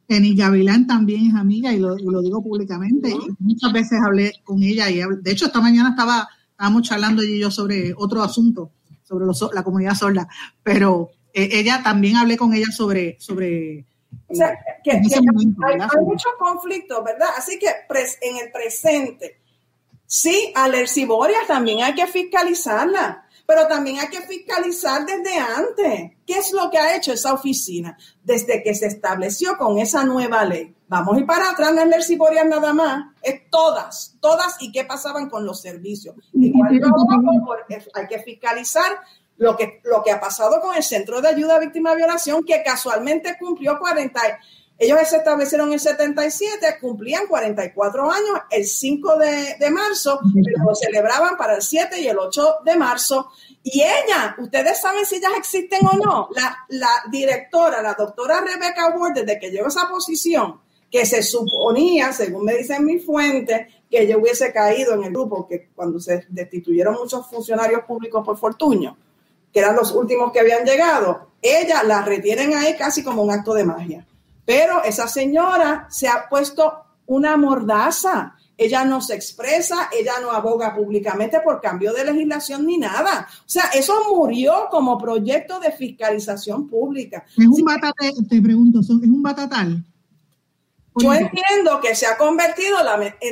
Que 0.06 0.20
Nick 0.20 0.38
Gavilán 0.38 0.86
también 0.86 1.26
es 1.26 1.34
amiga 1.34 1.72
y 1.72 1.78
lo, 1.78 1.94
digo 1.96 2.42
públicamente. 2.42 3.14
Muchas 3.38 3.72
veces 3.72 3.98
hablé 4.02 4.32
con 4.42 4.62
ella 4.62 4.88
y 4.88 5.00
de 5.20 5.30
hecho 5.30 5.46
esta 5.46 5.60
mañana 5.60 5.90
estaba 5.90 6.26
estábamos 6.50 6.82
charlando 6.82 7.22
ella 7.22 7.34
y 7.34 7.40
yo 7.40 7.50
sobre 7.50 7.92
otro 7.96 8.22
asunto, 8.22 8.72
sobre 9.04 9.26
la 9.54 9.62
comunidad 9.62 9.94
sorda, 9.94 10.26
pero 10.62 11.10
eh, 11.32 11.50
ella 11.52 11.82
también 11.84 12.16
hablé 12.16 12.36
con 12.36 12.54
ella 12.54 12.72
sobre 12.72 13.16
sobre 13.20 13.86
o 14.26 14.34
sea, 14.34 14.58
que, 14.82 14.92
hay, 14.92 14.98
hay 14.98 16.04
muchos 16.04 16.32
conflictos, 16.38 17.02
¿verdad? 17.04 17.28
Así 17.36 17.58
que 17.58 17.68
en 18.22 18.36
el 18.44 18.50
presente, 18.50 19.40
Sí, 20.10 20.50
alerciborias 20.54 21.46
también 21.46 21.82
hay 21.82 21.94
que 21.94 22.06
fiscalizarla, 22.06 23.26
pero 23.46 23.66
también 23.66 23.98
hay 23.98 24.08
que 24.08 24.22
fiscalizar 24.22 25.04
desde 25.04 25.36
antes. 25.38 26.12
¿Qué 26.26 26.38
es 26.38 26.52
lo 26.54 26.70
que 26.70 26.78
ha 26.78 26.96
hecho 26.96 27.12
esa 27.12 27.34
oficina 27.34 27.94
desde 28.24 28.62
que 28.62 28.74
se 28.74 28.86
estableció 28.86 29.58
con 29.58 29.78
esa 29.78 30.04
nueva 30.04 30.46
ley? 30.46 30.74
Vamos 30.88 31.14
a 31.14 31.20
ir 31.20 31.26
para 31.26 31.50
atrás, 31.50 31.72
no 31.72 31.80
es 31.80 31.86
alerciborias 31.86 32.46
nada 32.46 32.72
más, 32.72 33.04
es 33.20 33.50
todas, 33.50 34.16
todas 34.18 34.56
y 34.60 34.72
qué 34.72 34.84
pasaban 34.84 35.28
con 35.28 35.44
los 35.44 35.60
servicios. 35.60 36.16
Igual 36.32 36.80
hay 37.92 38.06
que 38.08 38.18
fiscalizar 38.20 39.00
lo 39.36 39.58
que, 39.58 39.82
lo 39.84 40.02
que 40.02 40.10
ha 40.10 40.18
pasado 40.18 40.58
con 40.62 40.74
el 40.74 40.82
Centro 40.82 41.20
de 41.20 41.28
Ayuda 41.28 41.56
a 41.56 41.60
Víctimas 41.60 41.92
de 41.92 41.98
Violación, 41.98 42.44
que 42.44 42.62
casualmente 42.62 43.36
cumplió 43.38 43.78
40 43.78 44.20
ellos 44.78 44.98
se 45.08 45.16
establecieron 45.16 45.68
en 45.68 45.74
el 45.74 45.80
77, 45.80 46.78
cumplían 46.80 47.26
44 47.26 48.10
años 48.12 48.38
el 48.48 48.64
5 48.64 49.16
de, 49.18 49.70
marzo, 49.72 50.20
pero 50.32 50.64
lo 50.64 50.74
celebraban 50.76 51.36
para 51.36 51.56
el 51.56 51.62
7 51.62 52.00
y 52.00 52.06
el 52.06 52.16
8 52.16 52.58
de 52.64 52.76
marzo. 52.76 53.28
Y 53.64 53.80
ella, 53.80 54.36
ustedes 54.38 54.80
saben 54.80 55.04
si 55.04 55.16
ellas 55.16 55.32
existen 55.36 55.84
o 55.84 55.96
no, 55.96 56.28
la, 56.30 56.56
la 56.68 56.90
directora, 57.10 57.82
la 57.82 57.94
doctora 57.94 58.40
Rebecca 58.40 58.94
Ward, 58.96 59.14
desde 59.14 59.40
que 59.40 59.50
llegó 59.50 59.64
a 59.64 59.68
esa 59.68 59.88
posición, 59.88 60.60
que 60.88 61.04
se 61.04 61.24
suponía, 61.24 62.12
según 62.12 62.44
me 62.44 62.54
dicen 62.54 62.84
mi 62.84 63.00
fuente, 63.00 63.66
que 63.90 64.02
ella 64.02 64.16
hubiese 64.16 64.52
caído 64.52 64.94
en 64.94 65.02
el 65.02 65.10
grupo, 65.10 65.48
que 65.48 65.70
cuando 65.74 65.98
se 65.98 66.24
destituyeron 66.28 66.94
muchos 66.94 67.26
funcionarios 67.26 67.82
públicos 67.82 68.24
por 68.24 68.38
Fortuño, 68.38 68.96
que 69.52 69.58
eran 69.58 69.74
los 69.74 69.92
últimos 69.92 70.30
que 70.30 70.38
habían 70.38 70.64
llegado, 70.64 71.30
ella 71.42 71.82
la 71.82 72.02
retienen 72.02 72.54
ahí 72.54 72.76
casi 72.76 73.02
como 73.02 73.22
un 73.22 73.32
acto 73.32 73.54
de 73.54 73.64
magia. 73.64 74.06
Pero 74.48 74.82
esa 74.82 75.06
señora 75.06 75.86
se 75.90 76.08
ha 76.08 76.26
puesto 76.26 76.72
una 77.04 77.36
mordaza. 77.36 78.34
Ella 78.56 78.82
no 78.82 79.02
se 79.02 79.14
expresa, 79.14 79.90
ella 79.92 80.14
no 80.22 80.30
aboga 80.32 80.74
públicamente 80.74 81.40
por 81.44 81.60
cambio 81.60 81.92
de 81.92 82.06
legislación 82.06 82.64
ni 82.64 82.78
nada. 82.78 83.28
O 83.40 83.42
sea, 83.48 83.64
eso 83.74 83.92
murió 84.10 84.68
como 84.70 84.96
proyecto 84.96 85.60
de 85.60 85.70
fiscalización 85.72 86.66
pública. 86.66 87.26
Es 87.36 87.46
un 87.46 87.62
batatal, 87.62 88.26
te 88.26 88.40
pregunto, 88.40 88.80
¿es 88.80 88.88
un 88.88 89.22
batatal? 89.22 89.84
Yo 90.98 91.12
entiendo 91.12 91.80
que 91.80 91.94
se 91.94 92.06
ha 92.06 92.16
convertido 92.16 92.78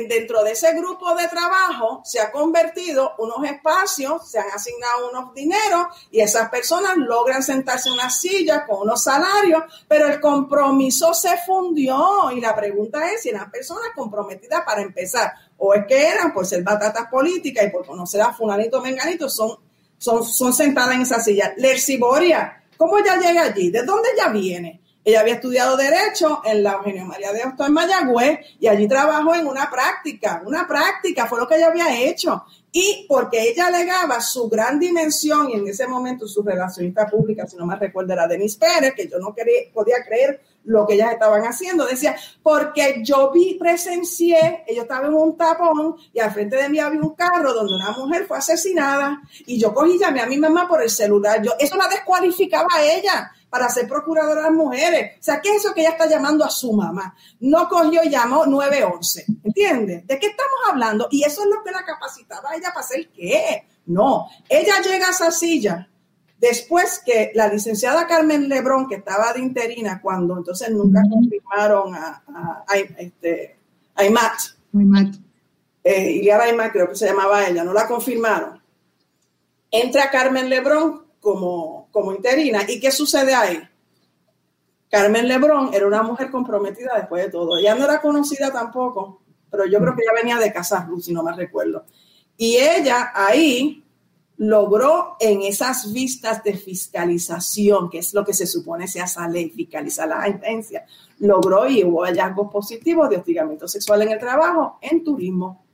dentro 0.07 0.43
de 0.43 0.51
ese 0.51 0.73
grupo 0.73 1.13
de 1.15 1.27
trabajo, 1.27 2.01
se 2.05 2.19
ha 2.19 2.31
convertido 2.31 3.13
unos 3.17 3.43
espacios, 3.43 4.29
se 4.29 4.39
han 4.39 4.49
asignado 4.53 5.09
unos 5.09 5.33
dineros 5.33 5.87
y 6.11 6.21
esas 6.21 6.49
personas 6.49 6.97
logran 6.97 7.43
sentarse 7.43 7.89
en 7.89 7.95
una 7.95 8.09
silla 8.09 8.65
con 8.65 8.81
unos 8.81 9.03
salarios, 9.03 9.63
pero 9.87 10.07
el 10.07 10.19
compromiso 10.19 11.13
se 11.13 11.37
fundió 11.45 12.31
y 12.31 12.39
la 12.39 12.55
pregunta 12.55 13.11
es 13.11 13.23
si 13.23 13.29
eran 13.29 13.51
personas 13.51 13.89
comprometidas 13.95 14.63
para 14.65 14.81
empezar 14.81 15.33
o 15.57 15.73
es 15.73 15.85
que 15.85 16.07
eran 16.07 16.33
por 16.33 16.45
ser 16.45 16.63
batatas 16.63 17.07
políticas 17.09 17.65
y 17.65 17.69
por 17.69 17.85
conocer 17.85 18.21
a 18.21 18.33
Funanito 18.33 18.81
Menganito, 18.81 19.29
son, 19.29 19.57
son, 19.97 20.23
son 20.23 20.53
sentadas 20.53 20.95
en 20.95 21.01
esa 21.01 21.19
silla. 21.19 21.53
Lerciboria, 21.57 22.63
¿cómo 22.77 22.97
ella 22.97 23.17
llega 23.17 23.43
allí? 23.43 23.71
¿De 23.71 23.83
dónde 23.83 24.09
ella 24.13 24.29
viene? 24.29 24.81
Ella 25.07 25.21
había 25.21 25.35
estudiado 25.35 25.77
Derecho 25.77 26.41
en 26.43 26.63
la 26.63 26.73
Eugenio 26.73 27.05
María 27.05 27.31
de 27.31 27.41
Hostos 27.41 27.65
en 27.65 27.73
Mayagüez 27.73 28.39
y 28.59 28.67
allí 28.67 28.89
trabajó 28.89 29.35
en 29.35 29.47
una 29.47 29.71
práctica. 29.71 30.43
Una 30.45 30.67
práctica 30.67 31.27
fue 31.27 31.39
lo 31.39 31.47
que 31.47 31.55
ella 31.55 31.67
había 31.67 31.97
hecho. 31.97 32.43
Y 32.73 33.05
porque 33.07 33.41
ella 33.41 33.67
alegaba 33.67 34.19
su 34.19 34.49
gran 34.49 34.77
dimensión 34.77 35.49
y 35.49 35.53
en 35.53 35.65
ese 35.65 35.87
momento 35.87 36.27
su 36.27 36.43
relacionista 36.43 37.07
pública, 37.07 37.47
si 37.47 37.55
no 37.55 37.65
me 37.65 37.77
recuerdo, 37.77 38.11
era 38.11 38.27
Denise 38.27 38.59
Pérez, 38.59 38.95
que 38.95 39.07
yo 39.07 39.17
no 39.17 39.33
quería, 39.33 39.71
podía 39.73 40.03
creer 40.05 40.41
lo 40.67 40.85
que 40.85 40.95
ellas 40.95 41.13
estaban 41.13 41.43
haciendo. 41.43 41.85
Decía, 41.85 42.15
porque 42.43 43.01
yo 43.03 43.31
vi, 43.31 43.55
presencié, 43.55 44.63
ellos 44.67 44.83
estaban 44.83 45.07
en 45.07 45.13
un 45.15 45.37
tapón 45.37 45.95
y 46.13 46.19
al 46.19 46.31
frente 46.31 46.57
de 46.57 46.69
mí 46.69 46.79
había 46.79 47.01
un 47.01 47.15
carro 47.15 47.53
donde 47.53 47.75
una 47.75 47.91
mujer 47.91 48.25
fue 48.27 48.37
asesinada 48.37 49.21
y 49.45 49.59
yo 49.59 49.73
cogí 49.73 49.93
y 49.93 49.99
llamé 49.99 50.21
a 50.21 50.25
mi 50.27 50.37
mamá 50.37 50.67
por 50.67 50.83
el 50.83 50.89
celular. 50.89 51.41
Yo, 51.41 51.53
eso 51.57 51.75
la 51.77 51.87
descualificaba 51.87 52.67
a 52.75 52.83
ella 52.83 53.31
para 53.49 53.69
ser 53.69 53.87
procuradora 53.87 54.41
de 54.41 54.47
las 54.49 54.55
mujeres. 54.55 55.19
O 55.19 55.23
sea, 55.23 55.41
¿qué 55.41 55.51
es 55.51 55.63
eso 55.63 55.73
que 55.73 55.81
ella 55.81 55.91
está 55.91 56.07
llamando 56.07 56.43
a 56.43 56.49
su 56.49 56.73
mamá? 56.73 57.15
No 57.39 57.69
cogió 57.69 58.03
y 58.03 58.09
llamó 58.09 58.45
911. 58.45 59.25
¿Entiendes? 59.45 60.05
¿De 60.05 60.19
qué 60.19 60.27
estamos 60.27 60.59
hablando? 60.69 61.07
Y 61.11 61.23
eso 61.23 61.43
es 61.43 61.47
lo 61.47 61.63
que 61.63 61.71
la 61.71 61.85
capacitaba 61.85 62.51
a 62.51 62.55
ella 62.55 62.69
para 62.69 62.81
hacer 62.81 63.09
qué. 63.09 63.65
No, 63.85 64.27
ella 64.49 64.81
llega 64.81 65.07
a 65.07 65.11
esa 65.11 65.31
silla 65.31 65.87
después 66.39 67.01
que 67.05 67.31
la 67.33 67.47
licenciada 67.47 68.07
Carmen 68.07 68.47
Lebrón, 68.47 68.87
que 68.87 68.95
estaba 68.95 69.33
de 69.33 69.41
interina 69.41 70.01
cuando 70.01 70.37
entonces 70.37 70.69
nunca 70.71 71.01
confirmaron 71.09 71.95
a, 71.95 72.23
a, 72.27 72.65
a, 72.67 72.77
este, 72.77 73.57
a 73.95 74.05
Imat, 74.05 74.39
eh, 75.83 76.11
Iliara 76.11 76.71
creo 76.71 76.89
que 76.89 76.95
se 76.95 77.07
llamaba 77.07 77.47
ella, 77.47 77.63
no 77.63 77.73
la 77.73 77.87
confirmaron. 77.87 78.61
Entra 79.71 80.09
Carmen 80.09 80.49
Lebrón 80.49 81.05
como, 81.19 81.87
como 81.91 82.13
interina. 82.13 82.61
¿Y 82.67 82.79
qué 82.79 82.91
sucede 82.91 83.33
ahí? 83.33 83.61
Carmen 84.89 85.27
Lebrón 85.27 85.71
era 85.73 85.87
una 85.87 86.03
mujer 86.03 86.29
comprometida 86.29 86.95
después 86.95 87.25
de 87.25 87.31
todo. 87.31 87.57
Ella 87.57 87.75
no 87.75 87.85
era 87.85 88.01
conocida 88.01 88.51
tampoco, 88.51 89.21
pero 89.49 89.65
yo 89.65 89.79
creo 89.79 89.95
que 89.95 90.03
ella 90.03 90.13
venía 90.13 90.37
de 90.37 90.53
Casa 90.53 90.89
si 91.01 91.13
no 91.13 91.23
me 91.23 91.33
recuerdo. 91.33 91.85
Y 92.37 92.57
ella 92.57 93.11
ahí 93.13 93.83
logró 94.37 95.17
en 95.19 95.41
esas 95.41 95.91
vistas 95.91 96.43
de 96.43 96.55
fiscalización, 96.55 97.89
que 97.89 97.99
es 97.99 98.13
lo 98.13 98.23
que 98.23 98.33
se 98.33 98.45
supone 98.45 98.87
se 98.87 99.01
hace 99.01 99.19
ley, 99.29 99.49
fiscalizar 99.49 100.07
la 100.07 100.21
agencia, 100.21 100.85
logró 101.19 101.67
y 101.67 101.83
hubo 101.83 102.03
hallazgos 102.03 102.51
positivos 102.51 103.09
de 103.09 103.17
hostigamiento 103.17 103.67
sexual 103.67 104.03
en 104.03 104.11
el 104.11 104.19
trabajo, 104.19 104.77
en 104.81 105.03
turismo, 105.03 105.67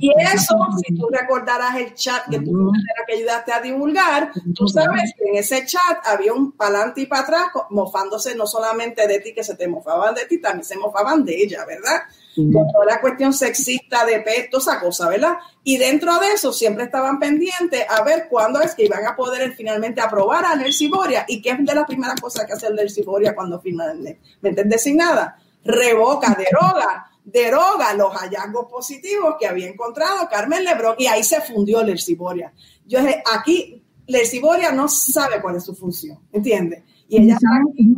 y 0.00 0.12
eso, 0.20 0.54
si 0.84 0.94
tú 0.94 1.08
recordarás 1.08 1.76
el 1.76 1.94
chat 1.94 2.28
que 2.28 2.40
tú 2.40 2.72
que 3.06 3.14
ayudaste 3.14 3.52
a 3.52 3.60
divulgar, 3.60 4.32
tú 4.54 4.68
sabes 4.68 5.14
que 5.16 5.30
en 5.30 5.36
ese 5.36 5.64
chat 5.64 5.98
había 6.04 6.32
un 6.32 6.52
palante 6.52 7.00
y 7.00 7.06
para 7.06 7.22
atrás 7.22 7.46
mofándose 7.70 8.34
no 8.34 8.46
solamente 8.46 9.06
de 9.06 9.20
ti, 9.20 9.32
que 9.34 9.44
se 9.44 9.54
te 9.54 9.68
mofaban 9.68 10.14
de 10.14 10.26
ti, 10.26 10.38
también 10.38 10.64
se 10.64 10.76
mofaban 10.76 11.24
de 11.24 11.42
ella, 11.42 11.64
¿verdad? 11.64 12.02
Con 12.34 12.52
toda 12.52 12.86
la 12.86 13.00
cuestión 13.00 13.32
sexista 13.32 14.04
de 14.06 14.20
pesto, 14.20 14.58
esa 14.58 14.80
cosa, 14.80 15.08
¿verdad? 15.08 15.34
Y 15.62 15.76
dentro 15.76 16.18
de 16.18 16.28
eso 16.32 16.52
siempre 16.52 16.84
estaban 16.84 17.18
pendientes 17.18 17.84
a 17.88 18.02
ver 18.02 18.26
cuándo 18.30 18.60
es 18.60 18.74
que 18.74 18.84
iban 18.84 19.04
a 19.06 19.14
poder 19.14 19.52
finalmente 19.54 20.00
aprobar 20.00 20.44
a 20.44 20.56
Nelcy 20.56 20.88
Boria 20.88 21.24
y 21.28 21.42
qué 21.42 21.50
es 21.50 21.58
de 21.58 21.74
las 21.74 21.86
primeras 21.86 22.20
cosas 22.20 22.46
que 22.46 22.54
hace 22.54 22.72
Nelcy 22.72 23.02
Boria 23.02 23.34
cuando 23.34 23.60
finalmente 23.60 24.64
designada. 24.64 25.38
Revoca, 25.64 26.36
deroga 26.36 27.12
deroga 27.24 27.94
los 27.94 28.12
hallazgos 28.14 28.66
positivos 28.70 29.36
que 29.38 29.46
había 29.46 29.68
encontrado 29.68 30.28
Carmen 30.30 30.64
Lebrón 30.64 30.96
y 30.98 31.06
ahí 31.06 31.22
se 31.22 31.40
fundió 31.40 31.82
Lerciboria. 31.82 32.52
Yo 32.86 32.98
aquí 33.32 33.82
Lerciboria 34.06 34.72
no 34.72 34.88
sabe 34.88 35.40
cuál 35.40 35.56
es 35.56 35.64
su 35.64 35.74
función, 35.74 36.18
¿entiendes? 36.32 36.82
Y 37.08 37.22
ella 37.22 37.38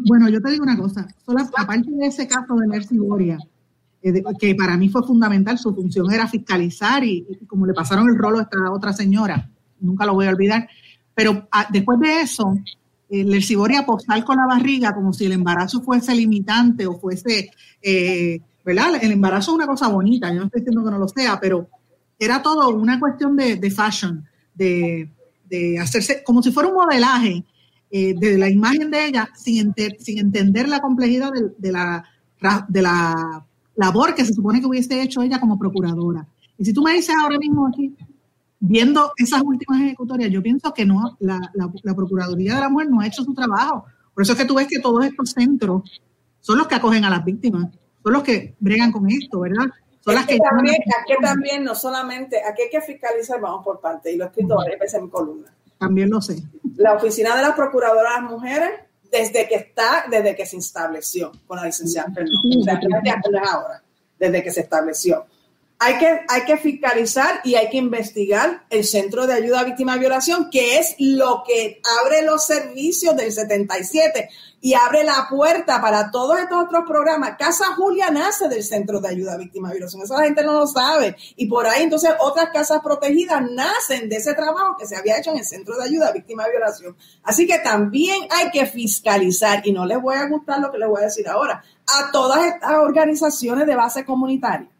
bueno, 0.07 0.29
yo 0.29 0.40
te 0.42 0.51
digo 0.51 0.64
una 0.64 0.77
cosa, 0.77 1.07
aparte 1.57 1.90
de 1.90 2.07
ese 2.07 2.27
caso 2.27 2.55
de 2.57 2.66
Lerciboria, 2.66 3.37
eh, 3.37 3.54
que 4.38 4.55
para 4.55 4.77
mí 4.77 4.88
fue 4.88 5.03
fundamental, 5.03 5.59
su 5.59 5.75
función 5.75 6.12
era 6.12 6.29
fiscalizar 6.29 7.03
y, 7.05 7.27
como 7.47 7.67
le 7.67 7.73
pasaron 7.73 8.09
el 8.09 8.19
rolo 8.19 8.38
a 8.38 8.43
esta 8.43 8.71
otra 8.71 8.93
señora, 8.93 9.49
nunca 9.81 10.05
lo 10.05 10.14
voy 10.14 10.27
a 10.27 10.31
olvidar, 10.31 10.69
pero 11.14 11.49
ah, 11.51 11.67
después 11.71 11.99
de 12.01 12.21
eso, 12.21 12.55
eh, 13.09 13.25
Lerciboria 13.25 13.87
postal 13.87 14.25
con 14.25 14.37
la 14.37 14.47
barriga 14.47 14.95
como 14.95 15.12
si 15.12 15.25
el 15.25 15.33
embarazo 15.33 15.83
fuese 15.83 16.14
limitante 16.14 16.87
o 16.87 16.99
fuese... 16.99 17.51
Eh, 17.81 18.40
¿verdad? 18.64 18.99
El 19.03 19.12
embarazo 19.12 19.51
es 19.51 19.57
una 19.57 19.67
cosa 19.67 19.88
bonita, 19.88 20.31
yo 20.31 20.37
no 20.37 20.47
estoy 20.47 20.62
diciendo 20.62 20.83
que 20.83 20.90
no 20.90 20.99
lo 20.99 21.07
sea, 21.07 21.38
pero 21.38 21.69
era 22.19 22.40
todo 22.40 22.71
una 22.71 22.99
cuestión 22.99 23.37
de, 23.37 23.71
fashion, 23.71 24.25
de, 24.55 25.11
hacerse 25.79 26.23
como 26.25 26.43
si 26.43 26.51
fuera 26.51 26.71
un 26.71 26.75
modelaje 26.75 27.45
eh, 27.90 28.14
de 28.17 28.38
la 28.38 28.49
imagen 28.49 28.90
de 28.90 29.07
ella 29.07 29.29
sin, 29.37 29.75
sin 29.99 30.19
entender 30.19 30.67
la 30.67 30.81
complejidad 30.81 31.31
de, 31.59 31.73
la, 31.73 32.05
de 32.69 32.83
la 32.83 33.45
labor 33.77 34.15
que 34.15 34.25
se 34.25 34.33
supone 34.33 34.61
que 34.61 34.67
hubiese 34.67 35.03
hecho 35.03 35.23
ella 35.23 35.41
como 35.41 35.59
procuradora. 35.59 36.27
Y 36.59 36.65
si 36.65 36.73
tú 36.73 36.83
me 36.83 36.93
dices 36.93 37.15
ahora 37.21 37.39
mismo 37.39 37.67
aquí, 37.67 37.95
viendo 38.61 39.13
esas 39.17 39.43
últimas 39.43 39.81
ejecutorias, 39.83 40.31
yo 40.31 40.43
pienso 40.43 40.73
que 40.73 40.85
no, 40.85 41.17
la, 41.21 41.41
la 41.53 41.95
Procuraduría 41.95 42.55
de 42.55 42.61
la 42.61 42.69
Mujer 42.69 42.89
no 42.91 43.01
ha 43.01 43.07
hecho 43.07 43.25
su 43.25 43.35
trabajo. 43.35 43.85
Por 44.15 44.23
eso 44.23 44.33
es 44.33 44.39
que 44.39 44.45
tú 44.45 44.55
ves 44.55 44.69
que 44.69 44.79
todos 44.79 45.05
estos 45.05 45.31
centros 45.31 46.01
son 46.41 46.59
los 46.59 46.67
que 46.69 46.77
acogen 46.77 47.05
a 47.05 47.11
las 47.11 47.25
víctimas 47.25 47.69
son 48.05 48.13
los 48.13 48.23
que 48.23 48.55
bregan 48.61 48.93
con 48.93 49.11
esto, 49.11 49.41
¿verdad? 49.41 49.65
Son 50.01 50.15
las 50.15 50.27
que, 50.27 50.39
también, 50.39 50.77
aquí 51.01 51.15
también 51.23 51.65
no 51.65 51.75
solamente, 51.75 52.43
aquí 52.45 52.63
hay 52.63 52.71
que 52.71 52.83
fiscalizar, 52.83 53.41
vamos 53.41 53.65
por 53.65 53.81
parte, 53.81 54.13
y 54.13 54.17
lo 54.17 54.25
he 54.25 54.27
escrito 54.27 54.57
varias 54.57 54.79
veces 54.79 54.95
en 54.99 55.05
mi 55.05 55.11
columna. 55.11 55.51
También 55.79 56.11
lo 56.11 56.21
sé. 56.21 56.43
La 56.77 56.93
oficina 56.93 57.35
de 57.35 57.41
la 57.41 57.57
las 57.57 58.31
Mujeres, 58.31 58.71
desde 59.14 59.46
que 59.46 59.55
está, 59.55 60.07
desde 60.11 60.35
que 60.35 60.44
se 60.44 60.57
estableció 60.57 61.31
con 61.46 61.57
la 61.59 61.66
licenciada 61.66 62.12
Fernández, 62.12 63.14
ahora, 63.48 63.81
desde 64.18 64.42
que 64.42 64.50
se 64.50 64.62
estableció. 64.62 65.27
Hay 65.81 65.99
que, 65.99 66.21
hay 66.29 66.45
que 66.47 66.57
fiscalizar 66.57 67.41
y 67.45 67.57
hay 67.57 67.69
que 67.69 67.77
investigar 67.77 68.65
el 68.71 68.85
Centro 68.85 69.27
de 69.27 69.35
Ayuda 69.35 69.61
a 69.61 69.65
Víctimas 69.65 69.97
de 69.97 70.01
Violación, 70.01 70.49
que 70.51 70.79
es 70.79 70.95
lo 70.99 71.43
que 71.47 71.81
abre 72.01 72.23
los 72.23 72.47
servicios 72.47 73.17
del 73.17 73.33
77 73.33 74.31
y 74.65 74.73
abre 74.73 75.05
la 75.05 75.27
puerta 75.29 75.83
para 75.83 76.11
todos 76.11 76.39
estos 76.39 76.65
otros 76.65 76.85
programas. 76.89 77.37
Casa 77.37 77.75
Julia 77.77 78.11
nace 78.11 78.49
del 78.49 78.63
Centro 78.63 78.99
de 78.99 79.09
Ayuda 79.09 79.35
a 79.35 79.37
Víctimas 79.37 79.73
de 79.73 79.77
Violación. 79.77 80.03
Eso 80.03 80.17
la 80.17 80.25
gente 80.25 80.43
no 80.43 80.53
lo 80.53 80.67
sabe. 80.67 81.17
Y 81.37 81.49
por 81.49 81.67
ahí 81.67 81.83
entonces 81.83 82.13
otras 82.19 82.49
casas 82.49 82.81
protegidas 82.83 83.43
nacen 83.51 84.09
de 84.09 84.17
ese 84.17 84.33
trabajo 84.33 84.77
que 84.79 84.87
se 84.87 84.97
había 84.97 85.19
hecho 85.19 85.33
en 85.33 85.39
el 85.39 85.45
Centro 85.45 85.77
de 85.77 85.85
Ayuda 85.85 86.09
a 86.09 86.13
Víctimas 86.13 86.47
de 86.47 86.53
Violación. 86.53 86.97
Así 87.25 87.47
que 87.47 87.59
también 87.59 88.27
hay 88.31 88.51
que 88.51 88.65
fiscalizar, 88.65 89.61
y 89.67 89.73
no 89.73 89.85
les 89.85 90.01
voy 90.01 90.17
a 90.17 90.27
gustar 90.29 90.61
lo 90.61 90.73
que 90.73 90.79
les 90.79 90.89
voy 90.89 91.03
a 91.03 91.07
decir 91.07 91.29
ahora, 91.29 91.63
a 91.87 92.11
todas 92.11 92.47
estas 92.47 92.79
organizaciones 92.79 93.67
de 93.67 93.77
base 93.77 94.07
comunitaria. 94.07 94.71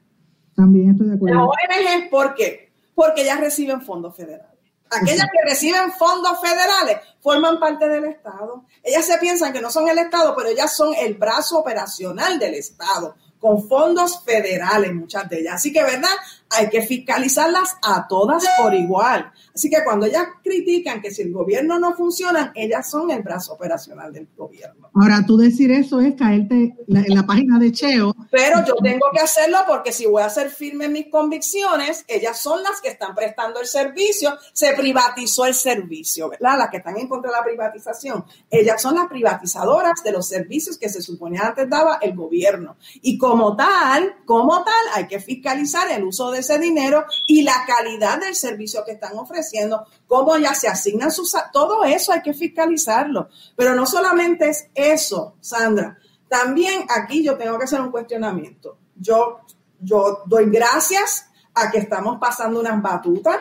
También 0.54 0.90
estoy 0.90 1.08
de 1.08 1.14
acuerdo. 1.14 1.36
La 1.36 1.44
ONG, 1.44 2.10
¿por 2.10 2.34
qué? 2.34 2.72
Porque 2.94 3.22
ellas 3.22 3.40
reciben 3.40 3.82
fondos 3.82 4.16
federales. 4.16 4.54
Aquellas 4.90 5.26
que 5.26 5.50
reciben 5.50 5.92
fondos 5.92 6.40
federales 6.40 6.98
forman 7.20 7.58
parte 7.58 7.88
del 7.88 8.04
Estado. 8.04 8.64
Ellas 8.82 9.04
se 9.04 9.18
piensan 9.18 9.52
que 9.52 9.60
no 9.60 9.70
son 9.70 9.88
el 9.88 9.98
Estado, 9.98 10.34
pero 10.36 10.50
ellas 10.50 10.76
son 10.76 10.94
el 10.94 11.14
brazo 11.14 11.58
operacional 11.58 12.38
del 12.38 12.54
Estado, 12.54 13.16
con 13.40 13.66
fondos 13.68 14.22
federales, 14.24 14.94
muchas 14.94 15.28
de 15.28 15.40
ellas. 15.40 15.54
Así 15.54 15.72
que, 15.72 15.82
¿verdad? 15.82 16.14
Hay 16.50 16.68
que 16.68 16.83
fiscalizarlas 16.83 17.76
a 17.83 18.07
todas 18.07 18.44
por 18.61 18.74
igual. 18.74 19.33
Así 19.54 19.70
que 19.70 19.83
cuando 19.85 20.07
ellas 20.07 20.26
critican 20.42 21.00
que 21.00 21.11
si 21.11 21.22
el 21.22 21.33
gobierno 21.33 21.78
no 21.78 21.94
funciona, 21.94 22.52
ellas 22.54 22.90
son 22.90 23.11
el 23.11 23.22
brazo 23.22 23.54
operacional 23.54 24.12
del 24.12 24.28
gobierno. 24.37 24.90
Ahora, 24.94 25.24
tú 25.26 25.37
decir 25.37 25.70
eso 25.70 26.00
es 26.00 26.14
caerte 26.14 26.76
en 26.88 27.14
la 27.14 27.24
página 27.24 27.59
de 27.59 27.72
Cheo. 27.72 28.14
Pero 28.30 28.64
yo 28.66 28.74
tengo 28.76 29.07
que 29.12 29.20
hacerlo 29.20 29.59
porque 29.66 29.92
si 29.92 30.07
voy 30.07 30.22
a 30.22 30.28
ser 30.28 30.50
firme 30.50 30.87
en 30.87 30.92
mis 30.92 31.09
convicciones, 31.09 32.04
ellas 32.09 32.40
son 32.40 32.62
las 32.62 32.80
que 32.80 32.88
están 32.88 33.14
prestando 33.14 33.61
el 33.61 33.66
servicio. 33.66 34.37
Se 34.52 34.74
privatizó 34.74 35.46
el 35.46 35.54
servicio, 35.54 36.30
¿verdad? 36.30 36.59
Las 36.59 36.70
que 36.70 36.78
están 36.78 36.96
en 36.98 37.09
contra 37.09 37.30
de 37.30 37.37
la 37.37 37.44
privatización. 37.44 38.24
Ellas 38.50 38.80
son 38.80 38.94
las 38.96 39.09
privatizadoras 39.09 40.02
de 40.04 40.12
los 40.12 40.28
servicios 40.28 40.78
que 40.78 40.88
se 40.88 41.02
suponía 41.02 41.42
antes 41.42 41.68
daba 41.68 41.98
el 42.00 42.14
gobierno. 42.14 42.76
Y 43.02 43.18
como 43.18 43.57
tal, 43.57 44.16
como 44.24 44.62
tal, 44.64 44.75
hay 44.94 45.06
que 45.06 45.21
fiscalizar 45.21 45.90
el 45.90 46.04
uso 46.04 46.31
de 46.31 46.33
ese 46.37 46.58
dinero 46.58 47.04
y 47.26 47.42
la 47.42 47.64
calidad 47.66 48.20
del 48.20 48.35
servicio 48.35 48.85
que 48.85 48.92
están 48.92 49.18
ofreciendo 49.18 49.87
cómo 50.06 50.37
ya 50.37 50.54
se 50.54 50.68
asignan 50.68 51.10
sus... 51.10 51.35
Todo 51.52 51.85
eso 51.85 52.12
hay 52.12 52.22
que 52.22 52.35
fiscalizarlo. 52.35 53.28
Pero 53.56 53.74
no 53.74 53.87
solamente 53.87 54.48
es 54.48 54.68
eso, 54.74 55.37
Sandra. 55.40 55.98
También 56.28 56.85
aquí 56.88 57.22
yo 57.22 57.37
tengo 57.37 57.58
que 57.58 57.64
hacer 57.64 57.80
un 57.80 57.90
cuestionamiento. 57.90 58.78
Yo, 58.96 59.40
yo 59.80 60.22
doy 60.26 60.50
gracias 60.50 61.26
a 61.54 61.70
que 61.70 61.78
estamos 61.78 62.18
pasando 62.20 62.60
unas 62.60 62.80
batutas, 62.82 63.38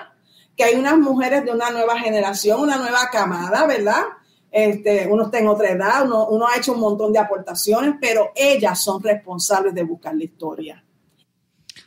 que 0.55 0.63
hay 0.63 0.75
unas 0.75 0.97
mujeres 0.97 1.43
de 1.45 1.51
una 1.51 1.71
nueva 1.71 1.99
generación, 1.99 2.59
una 2.59 2.77
nueva 2.77 3.09
camada, 3.11 3.65
¿verdad? 3.65 4.03
Este, 4.51 5.07
uno 5.07 5.23
está 5.25 5.39
en 5.39 5.47
otra 5.47 5.71
edad, 5.71 6.05
uno 6.05 6.47
ha 6.47 6.57
hecho 6.57 6.73
un 6.73 6.79
montón 6.79 7.11
de 7.11 7.17
aportaciones, 7.17 7.95
pero 7.99 8.31
ellas 8.35 8.79
son 8.83 9.01
responsables 9.01 9.73
de 9.73 9.83
buscar 9.83 10.15
la 10.15 10.23
historia 10.23 10.83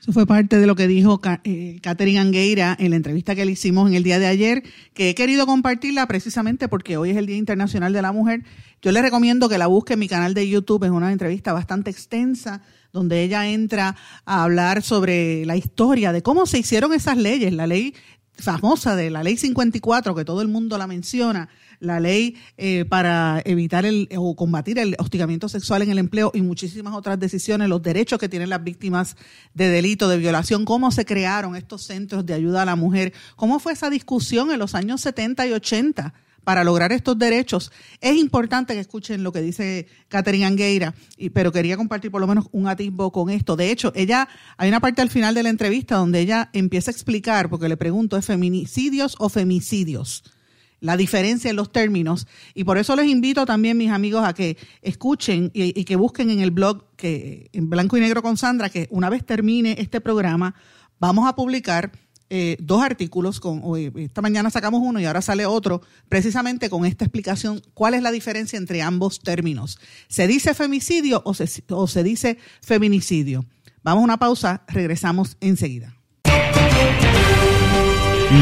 Eso 0.07 0.13
fue 0.13 0.25
parte 0.25 0.61
de 0.61 0.69
lo 0.69 0.77
que 0.77 0.87
dijo 0.87 1.21
eh, 1.43 1.81
Catherine 1.83 2.21
Angueira 2.21 2.77
en 2.79 2.91
la 2.91 2.97
entrevista 2.97 3.35
que 3.35 3.45
le 3.45 3.51
hicimos 3.51 3.89
en 3.89 3.97
el 3.97 4.05
día 4.05 4.21
de 4.21 4.29
ayer, 4.29 4.63
que 4.95 5.11
he 5.11 5.17
querido 5.17 5.47
compartirla 5.47 6.07
precisamente 6.07 6.69
porque 6.69 6.97
hoy 6.97 7.11
es 7.11 7.17
el 7.17 7.27
Día 7.27 7.37
Internacional 7.37 7.93
de 7.93 8.03
la 8.03 8.13
Mujer. 8.13 8.45
Yo 8.81 8.93
le 8.93 9.03
recomiendo 9.03 9.49
que 9.49 9.59
la 9.59 9.67
busque 9.67 9.95
en 9.95 9.99
mi 9.99 10.07
canal 10.07 10.33
de 10.33 10.49
YouTube, 10.49 10.85
es 10.85 10.93
una 10.93 11.11
entrevista 11.11 11.53
bastante 11.53 11.91
extensa 11.91 12.63
donde 12.93 13.25
ella 13.25 13.49
entra 13.49 13.97
a 14.25 14.45
hablar 14.45 14.83
sobre 14.83 15.45
la 15.45 15.57
historia 15.57 16.13
de 16.13 16.23
cómo 16.23 16.47
se 16.47 16.61
hicieron 16.61 16.95
esas 16.95 17.17
leyes, 17.17 17.53
la 17.53 17.67
ley 17.67 17.93
famosa 18.39 18.97
de 18.97 19.11
la 19.11 19.23
ley 19.23 19.37
54, 19.37 20.15
que 20.15 20.25
todo 20.25 20.43
el 20.43 20.49
mundo 20.49 20.79
la 20.79 20.87
menciona, 20.87 21.49
la 21.81 22.01
ley 22.01 22.37
eh, 22.57 22.85
para 22.85 23.43
evitar 23.45 23.85
el, 23.85 24.09
o 24.17 24.35
combatir 24.37 24.79
el 24.79 24.97
hostigamiento 24.99 25.49
sexual 25.49 25.83
en 25.83 25.91
el 25.91 25.99
empleo 25.99 26.31
y 26.35 26.43
muchísimas 26.43 26.95
otras 26.95 27.19
decisiones, 27.19 27.69
los 27.69 27.83
derechos 27.83 28.19
que 28.19 28.29
tienen 28.29 28.51
las 28.51 28.63
víctimas 28.63 29.17
de 29.55 29.69
delito, 29.69 30.09
de 30.09 30.19
violación, 30.19 30.65
cómo 30.65 30.91
se 30.91 31.05
crearon 31.05 31.57
estos 31.57 31.83
centros 31.83 32.25
de 32.27 32.35
ayuda 32.35 32.63
a 32.63 32.67
la 32.67 32.77
mujer, 32.77 33.13
cómo 33.37 33.59
fue 33.59 33.73
esa 33.73 33.91
discusión 33.91 34.51
en 34.51 34.59
los 34.59 34.75
años 34.75 35.01
70 35.01 35.47
y 35.47 35.53
80 35.53 36.15
para 36.47 36.63
lograr 36.63 36.93
estos 36.93 37.19
derechos. 37.19 37.73
Es 38.01 38.15
importante 38.17 38.75
que 38.75 38.79
escuchen 38.79 39.25
lo 39.25 39.33
que 39.33 39.43
dice 39.43 39.89
Catherine 40.07 40.47
Angueira, 40.47 40.95
pero 41.35 41.51
quería 41.51 41.77
compartir 41.77 42.13
por 42.13 42.21
lo 42.21 42.29
menos 42.29 42.47
un 42.53 42.69
atisbo 42.69 43.11
con 43.11 43.31
esto. 43.31 43.57
De 43.57 43.73
hecho, 43.73 43.91
ella, 43.97 44.29
hay 44.57 44.69
una 44.69 44.79
parte 44.79 45.03
al 45.03 45.11
final 45.11 45.35
de 45.35 45.43
la 45.43 45.49
entrevista 45.49 45.97
donde 45.97 46.21
ella 46.21 46.49
empieza 46.53 46.93
a 46.93 46.95
explicar, 46.95 47.51
porque 47.51 47.69
le 47.69 47.77
pregunto, 47.77 48.17
¿es 48.17 48.27
feminicidios 48.27 49.17
o 49.19 49.29
femicidios? 49.29 50.23
la 50.79 50.97
diferencia 50.97 51.51
en 51.51 51.57
los 51.57 51.73
términos. 51.73 52.29
Y 52.55 52.63
por 52.63 52.79
eso 52.79 52.95
les 52.95 53.09
invito 53.09 53.45
también, 53.45 53.77
mis 53.77 53.91
amigos, 53.91 54.25
a 54.25 54.35
que 54.35 54.57
escuchen 54.83 55.51
y, 55.53 55.83
que 55.83 55.97
busquen 55.97 56.31
en 56.31 56.41
el 56.41 56.53
blog 56.53 56.85
que 56.95 57.51
en 57.55 57.71
blanco 57.71 57.97
y 57.97 58.01
negro 58.01 58.23
con 58.23 58.37
Sandra, 58.37 58.69
que 58.69 58.87
una 58.91 59.11
vez 59.11 59.25
termine 59.25 59.75
este 59.79 60.01
programa, 60.01 60.55
vamos 61.01 61.27
a 61.27 61.35
publicar 61.35 61.91
eh, 62.31 62.57
dos 62.61 62.83
artículos. 62.83 63.41
Con, 63.41 63.61
hoy, 63.65 63.93
esta 63.97 64.23
mañana 64.23 64.51
sacamos 64.51 64.81
uno 64.83 65.01
y 65.01 65.05
ahora 65.05 65.23
sale 65.23 65.47
otro, 65.47 65.83
precisamente 66.09 66.71
con 66.71 66.85
esta 66.87 67.05
explicación, 67.05 67.63
cuál 67.75 67.95
es 67.95 68.03
la 68.03 68.11
diferencia 68.11 68.57
entre 68.57 68.83
ambos 68.83 69.21
términos. 69.21 69.79
¿Se 70.09 70.27
dice 70.27 70.55
femicidio 70.55 71.23
o 71.25 71.35
se, 71.35 71.49
o 71.71 71.87
se 71.87 72.03
dice 72.03 72.39
feminicidio? 72.61 73.45
Vamos 73.83 74.03
a 74.03 74.05
una 74.05 74.19
pausa, 74.19 74.65
regresamos 74.69 75.37
enseguida. 75.41 75.97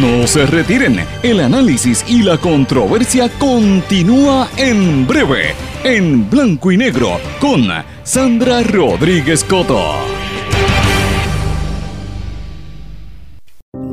No 0.01 0.27
se 0.27 0.47
retiren, 0.47 0.99
el 1.23 1.41
análisis 1.41 2.05
y 2.09 2.23
la 2.23 2.39
controversia 2.39 3.29
continúa 3.39 4.49
en 4.57 5.07
breve, 5.07 5.55
en 5.85 6.29
blanco 6.31 6.73
y 6.73 6.79
negro, 6.79 7.21
con 7.39 7.69
Sandra 8.03 8.63
Rodríguez 8.63 9.45
Coto. 9.45 10.14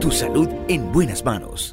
Tu 0.00 0.12
salud 0.12 0.48
en 0.68 0.92
buenas 0.92 1.24
manos. 1.24 1.72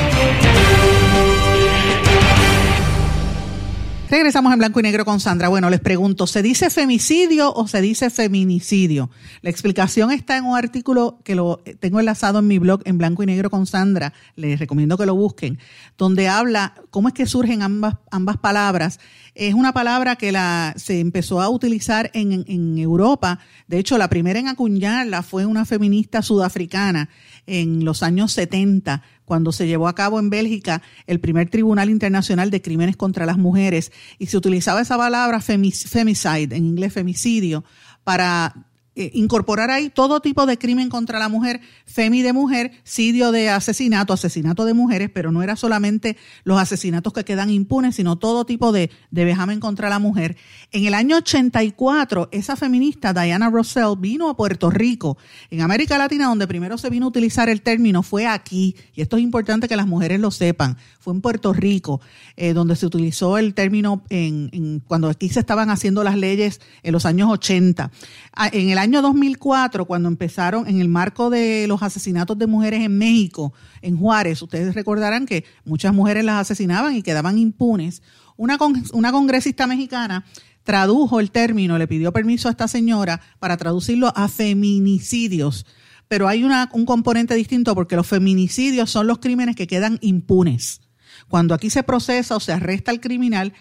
Regresamos 4.11 4.51
en 4.51 4.59
blanco 4.59 4.77
y 4.81 4.83
negro 4.83 5.05
con 5.05 5.21
Sandra. 5.21 5.47
Bueno, 5.47 5.69
les 5.69 5.79
pregunto, 5.79 6.27
¿se 6.27 6.41
dice 6.41 6.69
femicidio 6.69 7.53
o 7.53 7.65
se 7.69 7.79
dice 7.79 8.09
feminicidio? 8.09 9.09
La 9.41 9.49
explicación 9.49 10.11
está 10.11 10.35
en 10.35 10.43
un 10.43 10.57
artículo 10.57 11.19
que 11.23 11.33
lo 11.33 11.63
tengo 11.79 12.01
enlazado 12.01 12.39
en 12.39 12.47
mi 12.47 12.59
blog 12.59 12.81
en 12.83 12.97
blanco 12.97 13.23
y 13.23 13.25
negro 13.25 13.49
con 13.49 13.65
Sandra. 13.65 14.11
Les 14.35 14.59
recomiendo 14.59 14.97
que 14.97 15.05
lo 15.05 15.15
busquen, 15.15 15.59
donde 15.97 16.27
habla 16.27 16.73
cómo 16.89 17.07
es 17.07 17.13
que 17.13 17.25
surgen 17.25 17.61
ambas, 17.61 17.95
ambas 18.11 18.35
palabras. 18.35 18.99
Es 19.33 19.53
una 19.53 19.71
palabra 19.71 20.17
que 20.17 20.33
la, 20.33 20.73
se 20.75 20.99
empezó 20.99 21.39
a 21.39 21.47
utilizar 21.47 22.11
en, 22.13 22.43
en 22.49 22.77
Europa. 22.77 23.39
De 23.67 23.79
hecho, 23.79 23.97
la 23.97 24.09
primera 24.09 24.37
en 24.41 24.49
acuñarla 24.49 25.23
fue 25.23 25.45
una 25.45 25.63
feminista 25.63 26.21
sudafricana 26.21 27.07
en 27.51 27.83
los 27.83 28.01
años 28.01 28.31
70 28.31 29.03
cuando 29.25 29.51
se 29.51 29.67
llevó 29.67 29.89
a 29.89 29.95
cabo 29.95 30.19
en 30.19 30.29
Bélgica 30.29 30.81
el 31.05 31.19
primer 31.19 31.49
Tribunal 31.49 31.89
Internacional 31.89 32.49
de 32.49 32.61
Crímenes 32.61 32.95
contra 32.95 33.25
las 33.25 33.37
Mujeres 33.37 33.91
y 34.19 34.27
se 34.27 34.37
utilizaba 34.37 34.81
esa 34.81 34.97
palabra 34.97 35.41
femicide, 35.41 36.55
en 36.55 36.65
inglés 36.65 36.93
femicidio, 36.93 37.65
para 38.05 38.70
eh, 38.93 39.11
incorporar 39.13 39.71
ahí 39.71 39.89
todo 39.89 40.19
tipo 40.19 40.45
de 40.45 40.57
crimen 40.57 40.89
contra 40.89 41.17
la 41.17 41.29
mujer, 41.29 41.61
femi 41.85 42.21
de 42.21 42.33
mujer, 42.33 42.71
sidio 42.83 43.31
de 43.31 43.49
asesinato, 43.49 44.11
asesinato 44.11 44.65
de 44.65 44.73
mujeres, 44.73 45.09
pero 45.13 45.31
no 45.31 45.41
era 45.43 45.55
solamente 45.55 46.17
los 46.43 46.59
asesinatos 46.59 47.13
que 47.13 47.23
quedan 47.23 47.49
impunes, 47.49 47.95
sino 47.95 48.17
todo 48.17 48.45
tipo 48.45 48.71
de, 48.73 48.91
de 49.09 49.25
vejamen 49.25 49.61
contra 49.61 49.89
la 49.89 49.99
mujer. 49.99 50.35
En 50.71 50.85
el 50.85 50.93
año 50.93 51.17
84, 51.17 52.29
esa 52.31 52.55
feminista, 52.55 53.13
Diana 53.13 53.49
Russell, 53.49 53.95
vino 53.97 54.29
a 54.29 54.35
Puerto 54.35 54.69
Rico. 54.69 55.17
En 55.49 55.61
América 55.61 55.97
Latina, 55.97 56.27
donde 56.27 56.47
primero 56.47 56.77
se 56.77 56.89
vino 56.89 57.05
a 57.05 57.09
utilizar 57.09 57.47
el 57.47 57.61
término, 57.61 58.03
fue 58.03 58.27
aquí, 58.27 58.75
y 58.93 59.01
esto 59.01 59.17
es 59.17 59.23
importante 59.23 59.69
que 59.69 59.77
las 59.77 59.87
mujeres 59.87 60.19
lo 60.19 60.31
sepan, 60.31 60.77
fue 60.99 61.13
en 61.13 61.21
Puerto 61.21 61.53
Rico, 61.53 62.01
eh, 62.35 62.53
donde 62.53 62.75
se 62.75 62.85
utilizó 62.85 63.37
el 63.37 63.53
término 63.53 64.03
en, 64.09 64.81
cuando 64.87 65.09
aquí 65.09 65.29
se 65.29 65.39
estaban 65.39 65.69
haciendo 65.69 66.03
las 66.03 66.17
leyes 66.17 66.59
en 66.83 66.91
los 66.91 67.05
años 67.05 67.29
80. 67.31 67.91
Ah, 68.33 68.49
en 68.51 68.69
el 68.69 68.80
año 68.81 69.01
2004, 69.01 69.85
cuando 69.85 70.09
empezaron 70.09 70.67
en 70.67 70.81
el 70.81 70.89
marco 70.89 71.29
de 71.29 71.67
los 71.67 71.83
asesinatos 71.83 72.37
de 72.37 72.47
mujeres 72.47 72.81
en 72.81 72.97
México, 72.97 73.53
en 73.81 73.95
Juárez, 73.95 74.41
ustedes 74.41 74.73
recordarán 74.73 75.27
que 75.27 75.45
muchas 75.63 75.93
mujeres 75.93 76.25
las 76.25 76.41
asesinaban 76.41 76.95
y 76.95 77.03
quedaban 77.03 77.37
impunes. 77.37 78.01
Una, 78.37 78.57
una 78.93 79.11
congresista 79.11 79.67
mexicana 79.67 80.25
tradujo 80.63 81.19
el 81.19 81.29
término, 81.29 81.77
le 81.77 81.87
pidió 81.87 82.11
permiso 82.11 82.47
a 82.47 82.51
esta 82.51 82.67
señora 82.67 83.21
para 83.39 83.55
traducirlo 83.55 84.11
a 84.15 84.27
feminicidios. 84.27 85.67
Pero 86.07 86.27
hay 86.27 86.43
una, 86.43 86.69
un 86.73 86.85
componente 86.85 87.35
distinto 87.35 87.75
porque 87.75 87.95
los 87.95 88.07
feminicidios 88.07 88.89
son 88.89 89.05
los 89.05 89.19
crímenes 89.19 89.55
que 89.55 89.67
quedan 89.67 89.99
impunes. 90.01 90.81
Cuando 91.29 91.53
aquí 91.53 91.69
se 91.69 91.83
procesa 91.83 92.35
o 92.35 92.39
se 92.39 92.51
arresta 92.51 92.91
al 92.91 92.99
criminal, 92.99 93.53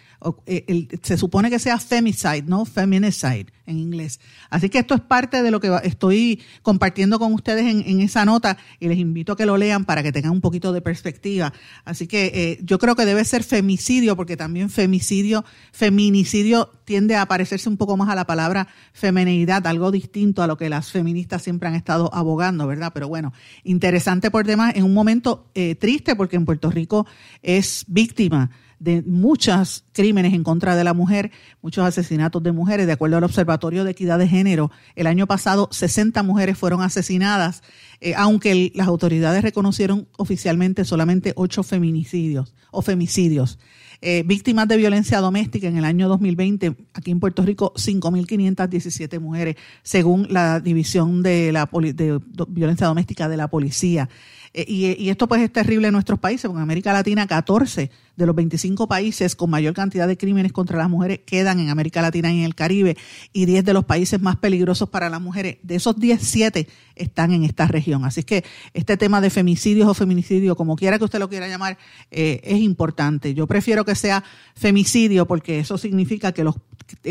eh, 0.46 0.88
se 1.02 1.16
supone 1.16 1.48
que 1.50 1.58
sea 1.58 1.78
femicide, 1.78 2.42
no 2.42 2.64
feminicide 2.64 3.46
en 3.66 3.78
inglés. 3.78 4.20
Así 4.50 4.68
que 4.68 4.78
esto 4.78 4.94
es 4.94 5.00
parte 5.00 5.42
de 5.42 5.50
lo 5.50 5.60
que 5.60 5.70
estoy 5.84 6.42
compartiendo 6.62 7.18
con 7.18 7.32
ustedes 7.32 7.64
en, 7.64 8.00
esa 8.00 8.24
nota 8.24 8.58
y 8.80 8.88
les 8.88 8.98
invito 8.98 9.32
a 9.32 9.36
que 9.36 9.46
lo 9.46 9.56
lean 9.56 9.84
para 9.84 10.02
que 10.02 10.12
tengan 10.12 10.32
un 10.32 10.40
poquito 10.40 10.72
de 10.72 10.82
perspectiva. 10.82 11.52
Así 11.84 12.06
que 12.06 12.32
eh, 12.34 12.58
yo 12.62 12.78
creo 12.78 12.96
que 12.96 13.06
debe 13.06 13.24
ser 13.24 13.44
femicidio 13.44 14.16
porque 14.16 14.36
también 14.36 14.68
femicidio, 14.68 15.44
feminicidio 15.72 16.70
tiende 16.84 17.16
a 17.16 17.26
parecerse 17.26 17.68
un 17.68 17.76
poco 17.76 17.96
más 17.96 18.08
a 18.08 18.14
la 18.14 18.26
palabra 18.26 18.68
femenidad, 18.92 19.66
algo 19.66 19.90
distinto 19.90 20.42
a 20.42 20.46
lo 20.46 20.56
que 20.56 20.68
las 20.68 20.90
feministas 20.90 21.42
siempre 21.42 21.68
han 21.68 21.76
estado 21.76 22.12
abogando, 22.12 22.66
¿verdad? 22.66 22.90
Pero 22.92 23.08
bueno, 23.08 23.32
interesante 23.64 24.30
por 24.30 24.46
demás, 24.46 24.74
en 24.74 24.84
un 24.84 24.92
momento 24.92 25.50
eh, 25.54 25.76
triste 25.76 26.16
porque 26.16 26.36
en 26.36 26.44
Puerto 26.44 26.70
Rico 26.70 27.06
es 27.42 27.84
víctima 27.86 28.50
de 28.80 29.02
muchos 29.02 29.84
crímenes 29.92 30.34
en 30.34 30.42
contra 30.42 30.74
de 30.74 30.82
la 30.82 30.94
mujer, 30.94 31.30
muchos 31.62 31.84
asesinatos 31.84 32.42
de 32.42 32.50
mujeres. 32.50 32.86
De 32.86 32.92
acuerdo 32.92 33.18
al 33.18 33.24
Observatorio 33.24 33.84
de 33.84 33.92
Equidad 33.92 34.18
de 34.18 34.26
Género, 34.26 34.72
el 34.96 35.06
año 35.06 35.26
pasado 35.28 35.68
60 35.70 36.22
mujeres 36.24 36.58
fueron 36.58 36.82
asesinadas, 36.82 37.62
eh, 38.00 38.14
aunque 38.16 38.72
las 38.74 38.88
autoridades 38.88 39.42
reconocieron 39.42 40.08
oficialmente 40.16 40.84
solamente 40.84 41.32
8 41.36 41.62
feminicidios 41.62 42.54
o 42.72 42.82
femicidios. 42.82 43.58
Eh, 44.02 44.22
víctimas 44.24 44.66
de 44.66 44.78
violencia 44.78 45.20
doméstica 45.20 45.68
en 45.68 45.76
el 45.76 45.84
año 45.84 46.08
2020, 46.08 46.74
aquí 46.94 47.10
en 47.10 47.20
Puerto 47.20 47.42
Rico, 47.42 47.74
5.517 47.74 49.20
mujeres, 49.20 49.56
según 49.82 50.26
la 50.30 50.58
División 50.58 51.22
de, 51.22 51.52
la 51.52 51.68
de 51.70 52.18
Violencia 52.48 52.86
Doméstica 52.86 53.28
de 53.28 53.36
la 53.36 53.48
Policía. 53.48 54.08
Eh, 54.54 54.64
y, 54.66 55.10
esto 55.10 55.28
pues 55.28 55.42
es 55.42 55.52
terrible 55.52 55.88
en 55.88 55.92
nuestros 55.92 56.18
países, 56.18 56.46
porque 56.46 56.58
en 56.58 56.62
América 56.62 56.92
Latina 56.92 57.26
14 57.26 57.90
de 58.16 58.26
los 58.26 58.34
25 58.34 58.86
países 58.88 59.34
con 59.34 59.50
mayor 59.50 59.74
cantidad 59.74 60.06
de 60.06 60.16
crímenes 60.16 60.52
contra 60.52 60.78
las 60.78 60.90
mujeres 60.90 61.20
quedan 61.24 61.60
en 61.60 61.68
América 61.68 62.02
Latina 62.02 62.32
y 62.32 62.40
en 62.40 62.44
el 62.44 62.54
Caribe, 62.54 62.96
y 63.32 63.46
10 63.46 63.64
de 63.64 63.72
los 63.72 63.84
países 63.84 64.20
más 64.20 64.36
peligrosos 64.36 64.88
para 64.88 65.08
las 65.08 65.20
mujeres, 65.20 65.58
de 65.62 65.76
esos 65.76 65.98
10, 65.98 66.20
7 66.22 66.68
están 66.96 67.32
en 67.32 67.44
esta 67.44 67.66
región. 67.66 68.04
Así 68.04 68.22
que 68.22 68.44
este 68.74 68.96
tema 68.96 69.20
de 69.20 69.30
femicidios 69.30 69.88
o 69.88 69.94
feminicidio, 69.94 70.56
como 70.56 70.76
quiera 70.76 70.98
que 70.98 71.04
usted 71.04 71.18
lo 71.18 71.28
quiera 71.28 71.48
llamar, 71.48 71.78
eh, 72.10 72.40
es 72.44 72.60
importante. 72.60 73.34
Yo 73.34 73.46
prefiero 73.46 73.84
que 73.84 73.94
sea 73.94 74.22
femicidio 74.54 75.26
porque 75.26 75.60
eso 75.60 75.78
significa 75.78 76.32
que 76.32 76.44
los 76.44 76.56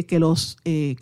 que 0.07 0.19
los, 0.19 0.57
eh, 0.65 0.95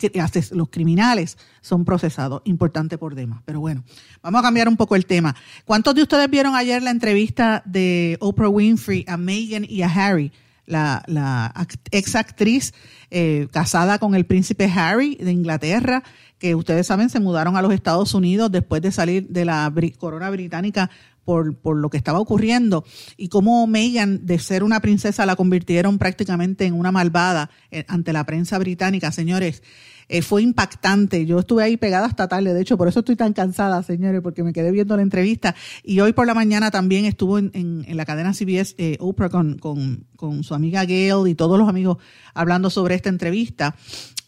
los 0.52 0.68
criminales 0.68 1.36
son 1.60 1.84
procesados. 1.84 2.42
Importante 2.44 2.98
por 2.98 3.14
demás. 3.14 3.42
Pero 3.44 3.60
bueno, 3.60 3.82
vamos 4.22 4.38
a 4.38 4.42
cambiar 4.42 4.68
un 4.68 4.76
poco 4.76 4.96
el 4.96 5.06
tema. 5.06 5.34
¿Cuántos 5.64 5.94
de 5.94 6.02
ustedes 6.02 6.30
vieron 6.30 6.54
ayer 6.54 6.82
la 6.82 6.90
entrevista 6.90 7.62
de 7.64 8.16
Oprah 8.20 8.48
Winfrey 8.48 9.04
a 9.08 9.16
Meghan 9.16 9.66
y 9.68 9.82
a 9.82 9.87
Harry? 9.88 10.32
La, 10.66 11.02
la 11.06 11.54
ex 11.92 12.14
actriz 12.14 12.74
eh, 13.10 13.48
casada 13.50 13.98
con 13.98 14.14
el 14.14 14.26
príncipe 14.26 14.66
Harry 14.66 15.16
de 15.16 15.32
Inglaterra, 15.32 16.02
que 16.38 16.54
ustedes 16.54 16.86
saben 16.86 17.08
se 17.08 17.20
mudaron 17.20 17.56
a 17.56 17.62
los 17.62 17.72
Estados 17.72 18.12
Unidos 18.12 18.52
después 18.52 18.82
de 18.82 18.92
salir 18.92 19.28
de 19.28 19.46
la 19.46 19.72
corona 19.96 20.28
británica 20.28 20.90
por, 21.24 21.56
por, 21.56 21.76
lo 21.76 21.88
que 21.88 21.96
estaba 21.96 22.20
ocurriendo 22.20 22.84
y 23.16 23.28
cómo 23.28 23.66
Meghan, 23.66 24.26
de 24.26 24.38
ser 24.38 24.62
una 24.62 24.80
princesa, 24.80 25.26
la 25.26 25.36
convirtieron 25.36 25.98
prácticamente 25.98 26.66
en 26.66 26.74
una 26.74 26.92
malvada 26.92 27.50
eh, 27.70 27.84
ante 27.88 28.12
la 28.12 28.24
prensa 28.24 28.58
británica. 28.58 29.10
Señores, 29.10 29.62
eh, 30.08 30.22
fue 30.22 30.42
impactante. 30.42 31.26
Yo 31.26 31.38
estuve 31.38 31.62
ahí 31.62 31.76
pegada 31.76 32.06
hasta 32.06 32.28
tarde, 32.28 32.54
de 32.54 32.60
hecho, 32.60 32.76
por 32.78 32.88
eso 32.88 33.00
estoy 33.00 33.16
tan 33.16 33.32
cansada, 33.32 33.82
señores, 33.82 34.20
porque 34.22 34.42
me 34.42 34.52
quedé 34.52 34.70
viendo 34.70 34.96
la 34.96 35.02
entrevista. 35.02 35.54
Y 35.82 36.00
hoy 36.00 36.12
por 36.12 36.26
la 36.26 36.34
mañana 36.34 36.70
también 36.70 37.04
estuvo 37.04 37.38
en, 37.38 37.84
la 37.88 38.04
cadena 38.04 38.32
CBS 38.32 38.74
eh, 38.78 38.96
Oprah 39.00 39.28
con, 39.28 40.06
su 40.42 40.54
amiga 40.54 40.84
Gail 40.84 41.28
y 41.28 41.34
todos 41.34 41.58
los 41.58 41.68
amigos 41.68 41.98
hablando 42.34 42.70
sobre 42.70 42.94
esta 42.94 43.08
entrevista. 43.08 43.76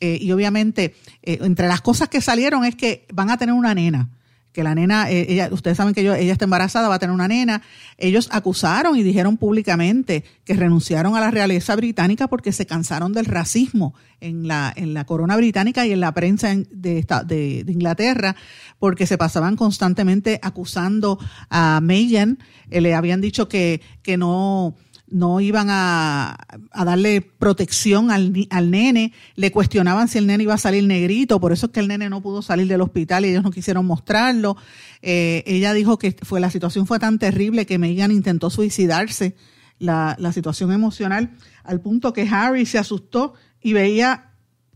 Eh, 0.00 0.18
y 0.20 0.32
obviamente, 0.32 0.94
entre 1.22 1.68
las 1.68 1.80
cosas 1.80 2.08
que 2.08 2.20
salieron 2.20 2.64
es 2.64 2.74
que 2.74 3.06
van 3.12 3.30
a 3.30 3.36
tener 3.36 3.54
una 3.54 3.74
nena 3.74 4.08
que 4.52 4.62
la 4.64 4.74
nena, 4.74 5.10
eh, 5.10 5.26
ella, 5.28 5.48
ustedes 5.52 5.76
saben 5.76 5.94
que 5.94 6.00
ella 6.00 6.32
está 6.32 6.44
embarazada, 6.44 6.88
va 6.88 6.96
a 6.96 6.98
tener 6.98 7.14
una 7.14 7.28
nena. 7.28 7.62
Ellos 7.98 8.28
acusaron 8.32 8.96
y 8.96 9.02
dijeron 9.02 9.36
públicamente 9.36 10.24
que 10.44 10.54
renunciaron 10.54 11.16
a 11.16 11.20
la 11.20 11.30
realeza 11.30 11.76
británica 11.76 12.28
porque 12.28 12.52
se 12.52 12.66
cansaron 12.66 13.12
del 13.12 13.26
racismo 13.26 13.94
en 14.20 14.48
la, 14.48 14.72
en 14.74 14.92
la 14.94 15.04
corona 15.04 15.36
británica 15.36 15.86
y 15.86 15.92
en 15.92 16.00
la 16.00 16.12
prensa 16.12 16.48
de, 16.54 17.06
de, 17.26 17.64
de 17.64 17.72
Inglaterra, 17.72 18.36
porque 18.78 19.06
se 19.06 19.18
pasaban 19.18 19.56
constantemente 19.56 20.40
acusando 20.42 21.18
a 21.48 21.80
Meghan. 21.80 22.38
Eh, 22.70 22.80
le 22.80 22.94
habían 22.94 23.20
dicho 23.20 23.48
que, 23.48 23.80
que 24.02 24.16
no 24.16 24.74
no 25.10 25.40
iban 25.40 25.68
a, 25.70 26.36
darle 26.72 27.20
protección 27.20 28.10
al, 28.10 28.46
al, 28.50 28.70
nene, 28.70 29.12
le 29.36 29.52
cuestionaban 29.52 30.08
si 30.08 30.18
el 30.18 30.26
nene 30.26 30.44
iba 30.44 30.54
a 30.54 30.58
salir 30.58 30.84
negrito, 30.84 31.40
por 31.40 31.52
eso 31.52 31.66
es 31.66 31.72
que 31.72 31.80
el 31.80 31.88
nene 31.88 32.08
no 32.08 32.22
pudo 32.22 32.42
salir 32.42 32.66
del 32.68 32.80
hospital 32.80 33.24
y 33.24 33.30
ellos 33.30 33.42
no 33.42 33.50
quisieron 33.50 33.86
mostrarlo. 33.86 34.56
Eh, 35.02 35.42
ella 35.46 35.72
dijo 35.72 35.98
que 35.98 36.16
fue 36.22 36.40
la 36.40 36.50
situación 36.50 36.86
fue 36.86 36.98
tan 36.98 37.18
terrible 37.18 37.66
que 37.66 37.78
Megan 37.78 38.12
intentó 38.12 38.50
suicidarse, 38.50 39.36
la, 39.78 40.14
la 40.18 40.32
situación 40.32 40.72
emocional, 40.72 41.30
al 41.64 41.80
punto 41.80 42.12
que 42.12 42.28
Harry 42.30 42.66
se 42.66 42.78
asustó 42.78 43.34
y 43.62 43.72
veía 43.72 44.32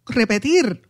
repetir 0.06 0.82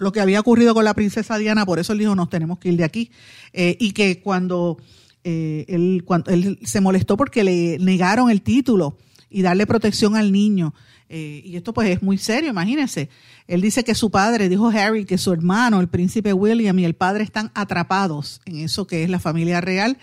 lo 0.00 0.12
que 0.12 0.20
había 0.20 0.40
ocurrido 0.40 0.72
con 0.74 0.84
la 0.84 0.94
princesa 0.94 1.36
Diana, 1.36 1.66
por 1.66 1.78
eso 1.78 1.92
él 1.92 1.98
dijo, 1.98 2.16
nos 2.16 2.30
tenemos 2.30 2.58
que 2.58 2.70
ir 2.70 2.76
de 2.78 2.84
aquí. 2.84 3.10
Eh, 3.52 3.76
y 3.78 3.92
que 3.92 4.20
cuando 4.22 4.78
eh, 5.24 5.64
él, 5.68 6.02
cuando, 6.04 6.30
él 6.30 6.58
se 6.62 6.80
molestó 6.80 7.16
porque 7.16 7.44
le 7.44 7.78
negaron 7.78 8.30
el 8.30 8.42
título 8.42 8.96
y 9.28 9.42
darle 9.42 9.66
protección 9.66 10.16
al 10.16 10.32
niño. 10.32 10.74
Eh, 11.08 11.42
y 11.44 11.56
esto 11.56 11.74
pues 11.74 11.90
es 11.90 12.02
muy 12.02 12.18
serio, 12.18 12.50
imagínense. 12.50 13.08
Él 13.46 13.60
dice 13.60 13.82
que 13.82 13.94
su 13.94 14.10
padre, 14.10 14.48
dijo 14.48 14.68
Harry, 14.68 15.04
que 15.04 15.18
su 15.18 15.32
hermano, 15.32 15.80
el 15.80 15.88
príncipe 15.88 16.32
William 16.32 16.78
y 16.78 16.84
el 16.84 16.94
padre 16.94 17.24
están 17.24 17.50
atrapados 17.54 18.40
en 18.46 18.60
eso 18.60 18.86
que 18.86 19.02
es 19.02 19.10
la 19.10 19.18
familia 19.18 19.60
real 19.60 19.98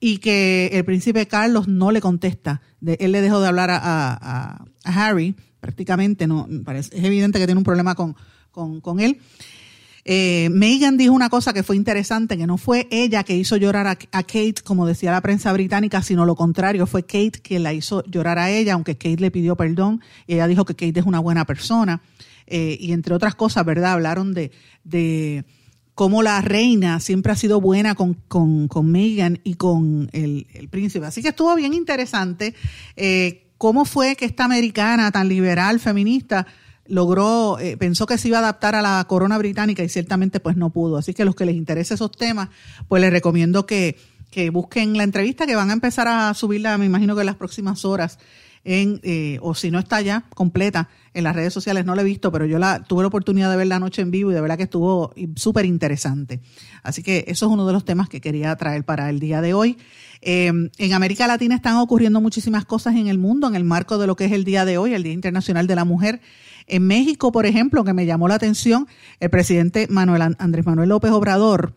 y 0.00 0.18
que 0.18 0.70
el 0.72 0.84
príncipe 0.84 1.26
Carlos 1.26 1.66
no 1.66 1.90
le 1.90 2.00
contesta. 2.00 2.62
él 2.86 3.12
le 3.12 3.20
dejó 3.20 3.40
de 3.40 3.48
hablar 3.48 3.70
a, 3.72 4.64
Harry, 4.84 5.34
prácticamente, 5.60 6.26
no, 6.26 6.46
es 6.74 6.90
evidente 6.92 7.38
que 7.38 7.46
tiene 7.46 7.58
un 7.58 7.64
problema 7.64 7.94
con, 7.94 8.14
con, 8.50 8.80
con 8.80 9.00
él. 9.00 9.18
Eh, 10.04 10.50
Megan 10.52 10.98
dijo 10.98 11.14
una 11.14 11.30
cosa 11.30 11.52
que 11.52 11.62
fue 11.62 11.76
interesante, 11.76 12.36
que 12.36 12.46
no 12.46 12.58
fue 12.58 12.86
ella 12.90 13.24
que 13.24 13.36
hizo 13.36 13.56
llorar 13.56 13.86
a, 13.86 13.96
Kate, 13.96 14.56
como 14.62 14.86
decía 14.86 15.10
la 15.10 15.22
prensa 15.22 15.52
británica, 15.52 16.02
sino 16.02 16.26
lo 16.26 16.36
contrario, 16.36 16.86
fue 16.86 17.04
Kate 17.04 17.40
quien 17.42 17.62
la 17.62 17.72
hizo 17.72 18.04
llorar 18.04 18.38
a 18.38 18.50
ella, 18.50 18.74
aunque 18.74 18.96
Kate 18.96 19.16
le 19.16 19.30
pidió 19.30 19.56
perdón 19.56 20.02
y 20.26 20.34
ella 20.34 20.46
dijo 20.46 20.64
que 20.64 20.74
Kate 20.74 21.00
es 21.00 21.06
una 21.06 21.20
buena 21.20 21.46
persona. 21.46 22.02
Eh, 22.46 22.76
y 22.78 22.92
entre 22.92 23.14
otras 23.14 23.34
cosas, 23.34 23.64
¿verdad? 23.64 23.92
Hablaron 23.92 24.34
de, 24.34 25.44
cómo 25.94 26.22
la 26.22 26.40
reina 26.42 27.00
siempre 27.00 27.32
ha 27.32 27.36
sido 27.36 27.60
buena 27.60 27.94
con, 27.94 28.18
Meghan 28.82 29.40
y 29.44 29.54
con 29.54 30.10
el, 30.12 30.46
príncipe. 30.70 31.06
Así 31.06 31.22
que 31.22 31.28
estuvo 31.28 31.54
bien 31.54 31.72
interesante 31.72 32.54
eh, 32.96 33.46
cómo 33.56 33.86
fue 33.86 34.16
que 34.16 34.26
esta 34.26 34.44
americana 34.44 35.10
tan 35.10 35.28
liberal, 35.28 35.80
feminista, 35.80 36.46
logró, 36.86 37.58
eh, 37.58 37.76
pensó 37.76 38.06
que 38.06 38.18
se 38.18 38.28
iba 38.28 38.38
a 38.38 38.40
adaptar 38.40 38.74
a 38.74 38.82
la 38.82 39.04
corona 39.08 39.38
británica 39.38 39.82
y 39.82 39.88
ciertamente 39.88 40.40
pues 40.40 40.56
no 40.56 40.70
pudo. 40.70 40.96
Así 40.96 41.14
que 41.14 41.24
los 41.24 41.34
que 41.34 41.46
les 41.46 41.56
interesa 41.56 41.94
esos 41.94 42.12
temas, 42.12 42.48
pues 42.88 43.00
les 43.00 43.10
recomiendo 43.10 43.66
que, 43.66 43.96
que 44.30 44.50
busquen 44.50 44.96
la 44.96 45.04
entrevista 45.04 45.46
que 45.46 45.56
van 45.56 45.70
a 45.70 45.74
empezar 45.74 46.08
a 46.08 46.34
subirla, 46.34 46.76
me 46.78 46.86
imagino 46.86 47.14
que 47.14 47.22
en 47.22 47.26
las 47.26 47.36
próximas 47.36 47.84
horas, 47.84 48.18
en, 48.64 48.98
eh, 49.02 49.38
o 49.42 49.54
si 49.54 49.70
no 49.70 49.78
está 49.78 50.00
ya 50.00 50.24
completa 50.34 50.88
en 51.12 51.24
las 51.24 51.36
redes 51.36 51.52
sociales, 51.52 51.84
no 51.84 51.94
la 51.94 52.02
he 52.02 52.04
visto, 52.04 52.32
pero 52.32 52.46
yo 52.46 52.58
la 52.58 52.82
tuve 52.82 53.02
la 53.02 53.08
oportunidad 53.08 53.50
de 53.50 53.56
verla 53.56 53.76
anoche 53.76 54.02
en 54.02 54.10
vivo 54.10 54.30
y 54.30 54.34
de 54.34 54.40
verdad 54.40 54.56
que 54.56 54.64
estuvo 54.64 55.12
súper 55.36 55.66
interesante. 55.66 56.40
Así 56.82 57.02
que 57.02 57.24
eso 57.28 57.46
es 57.46 57.52
uno 57.52 57.66
de 57.66 57.72
los 57.72 57.84
temas 57.84 58.08
que 58.08 58.20
quería 58.20 58.56
traer 58.56 58.84
para 58.84 59.10
el 59.10 59.20
día 59.20 59.40
de 59.40 59.54
hoy. 59.54 59.78
Eh, 60.22 60.50
en 60.78 60.92
América 60.94 61.26
Latina 61.26 61.54
están 61.54 61.76
ocurriendo 61.76 62.20
muchísimas 62.20 62.64
cosas 62.64 62.96
en 62.96 63.08
el 63.08 63.18
mundo 63.18 63.46
en 63.46 63.54
el 63.54 63.64
marco 63.64 63.98
de 63.98 64.06
lo 64.06 64.16
que 64.16 64.24
es 64.24 64.32
el 64.32 64.44
día 64.44 64.64
de 64.64 64.78
hoy, 64.78 64.94
el 64.94 65.02
Día 65.02 65.12
Internacional 65.12 65.66
de 65.66 65.76
la 65.76 65.84
Mujer. 65.84 66.20
En 66.66 66.86
México, 66.86 67.32
por 67.32 67.46
ejemplo, 67.46 67.84
que 67.84 67.92
me 67.92 68.06
llamó 68.06 68.28
la 68.28 68.36
atención, 68.36 68.86
el 69.20 69.30
presidente 69.30 69.86
Manuel 69.90 70.36
Andrés 70.38 70.66
Manuel 70.66 70.88
López 70.88 71.10
Obrador 71.10 71.76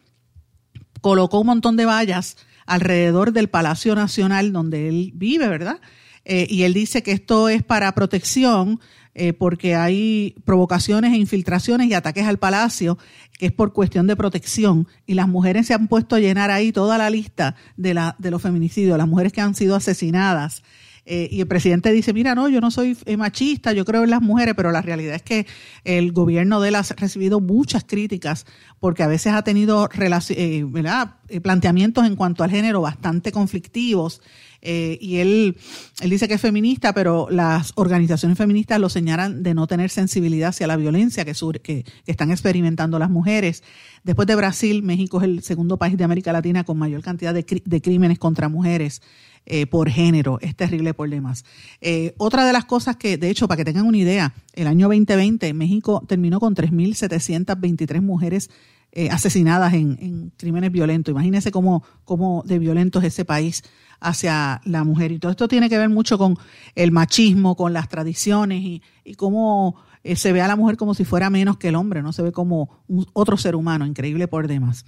colocó 1.02 1.42
un 1.42 1.48
montón 1.48 1.76
de 1.78 1.86
vallas 1.86 2.38
alrededor 2.66 3.32
del 3.32 3.50
Palacio 3.50 3.96
Nacional 3.96 4.52
donde 4.52 4.90
él 4.90 5.12
vive, 5.16 5.48
¿verdad? 5.48 5.80
Eh, 6.26 6.48
y 6.50 6.64
él 6.64 6.74
dice 6.74 7.04
que 7.04 7.14
esto 7.14 7.48
es 7.48 7.64
para 7.64 7.94
protección 7.94 8.80
eh, 9.20 9.34
porque 9.34 9.76
hay 9.76 10.36
provocaciones 10.46 11.12
e 11.12 11.18
infiltraciones 11.18 11.88
y 11.88 11.96
ataques 11.96 12.28
al 12.28 12.38
palacio, 12.38 13.00
que 13.40 13.48
es 13.48 13.52
por 13.52 13.74
cuestión 13.74 14.06
de 14.06 14.16
protección. 14.16 14.88
Y 15.08 15.16
las 15.16 15.28
mujeres 15.28 15.66
se 15.66 15.74
han 15.74 15.88
puesto 15.88 16.16
a 16.16 16.20
llenar 16.20 16.52
ahí 16.52 16.72
toda 16.72 17.00
la 17.00 17.10
lista 17.10 17.56
de, 17.78 17.96
los 17.96 18.42
feminicidios, 18.44 18.96
las 18.96 19.08
mujeres 19.08 19.34
que 19.34 19.42
han 19.42 19.56
sido 19.56 19.76
asesinadas. 19.76 20.62
Eh, 21.10 21.30
y 21.32 21.40
el 21.40 21.48
presidente 21.48 21.92
dice, 21.94 22.12
mira, 22.14 22.36
no, 22.36 22.50
yo 22.50 22.60
no 22.60 22.70
soy 22.70 22.98
eh, 23.06 23.16
machista, 23.16 23.72
yo 23.72 23.86
creo 23.86 24.04
en 24.04 24.10
las 24.10 24.22
mujeres, 24.22 24.56
pero 24.56 24.72
la 24.72 24.82
realidad 24.82 25.16
es 25.16 25.24
que 25.24 25.48
el 25.86 26.12
gobierno 26.12 26.60
de 26.60 26.68
él 26.68 26.76
ha 26.76 26.84
recibido 26.84 27.40
muchas 27.40 27.86
críticas 27.86 28.46
porque 28.80 29.04
a 29.04 29.08
veces 29.08 29.34
ha 29.34 29.42
tenido 29.42 29.90
eh, 29.98 30.66
eh, 31.30 31.42
planteamientos 31.42 32.06
en 32.06 32.16
cuanto 32.16 32.44
al 32.44 32.52
género 32.52 32.82
bastante 32.82 33.32
conflictivos. 33.32 34.22
Eh, 34.62 34.98
y 35.02 35.18
él, 35.18 35.58
él 36.02 36.10
dice 36.10 36.28
que 36.28 36.36
es 36.36 36.42
feminista, 36.42 36.94
pero 36.94 37.28
las 37.30 37.74
organizaciones 37.76 38.38
feministas 38.38 38.80
lo 38.80 38.90
señalan 38.90 39.44
de 39.44 39.54
no 39.54 39.68
tener 39.68 39.90
sensibilidad 39.90 40.50
hacia 40.50 40.68
la 40.68 40.78
violencia 40.78 41.26
que, 41.26 41.34
que, 41.62 41.86
están 42.06 42.32
experimentando 42.32 43.00
las 43.00 43.10
mujeres. 43.10 43.64
Después 44.04 44.28
de 44.28 44.36
Brasil, 44.36 44.84
México 44.84 45.20
es 45.20 45.26
el 45.26 45.44
segundo 45.44 45.78
país 45.78 45.98
de 45.98 46.04
América 46.04 46.34
Latina 46.34 46.64
con 46.64 46.78
mayor 46.78 47.02
cantidad 47.02 47.34
de, 47.34 47.46
de 47.64 47.82
crímenes 47.82 48.20
contra 48.20 48.50
mujeres. 48.50 49.02
Eh, 49.50 49.66
por 49.66 49.90
género. 49.90 50.40
Es 50.42 50.58
terrible 50.58 50.94
por 50.94 51.10
demás. 51.10 51.46
Eh, 51.80 52.14
otra 52.18 52.46
de 52.46 52.52
las 52.52 52.66
cosas 52.66 52.98
que, 52.98 53.18
de 53.18 53.30
hecho, 53.30 53.48
para 53.48 53.56
que 53.56 53.64
tengan 53.64 53.86
una 53.86 53.98
idea, 53.98 54.34
el 54.52 54.68
año 54.68 54.88
2020 54.90 55.54
México 55.54 56.04
terminó 56.06 56.42
con 56.42 56.54
3.723 56.54 58.02
mujeres 58.02 58.50
eh, 58.92 59.10
asesinadas 59.10 59.74
en, 59.74 60.34
crímenes 60.36 60.70
violentos. 60.72 61.14
Imagínense 61.14 61.52
cómo, 61.52 61.82
cómo 62.04 62.44
de 62.46 62.60
violento 62.60 63.00
es 63.00 63.06
ese 63.06 63.24
país 63.24 63.64
hacia 64.00 64.62
la 64.66 64.84
mujer. 64.84 65.12
Y 65.12 65.20
todo 65.20 65.32
esto 65.32 65.48
tiene 65.48 65.70
que 65.70 65.78
ver 65.78 65.90
mucho 65.90 66.18
con 66.18 66.38
el 66.76 66.92
machismo, 66.92 67.56
con 67.56 67.74
las 67.74 67.90
tradiciones 67.90 68.62
y, 68.64 68.82
cómo 69.16 69.76
se 70.16 70.34
ve 70.34 70.42
a 70.42 70.48
la 70.48 70.56
mujer 70.56 70.78
como 70.78 70.94
si 70.94 71.06
fuera 71.06 71.30
menos 71.30 71.58
que 71.58 71.70
el 71.70 71.76
hombre, 71.76 72.02
no 72.02 72.14
se 72.14 72.22
ve 72.22 72.32
como 72.32 72.70
otro 73.14 73.38
ser 73.38 73.56
humano, 73.56 73.86
increíble 73.86 74.28
por 74.28 74.48
demás. 74.48 74.86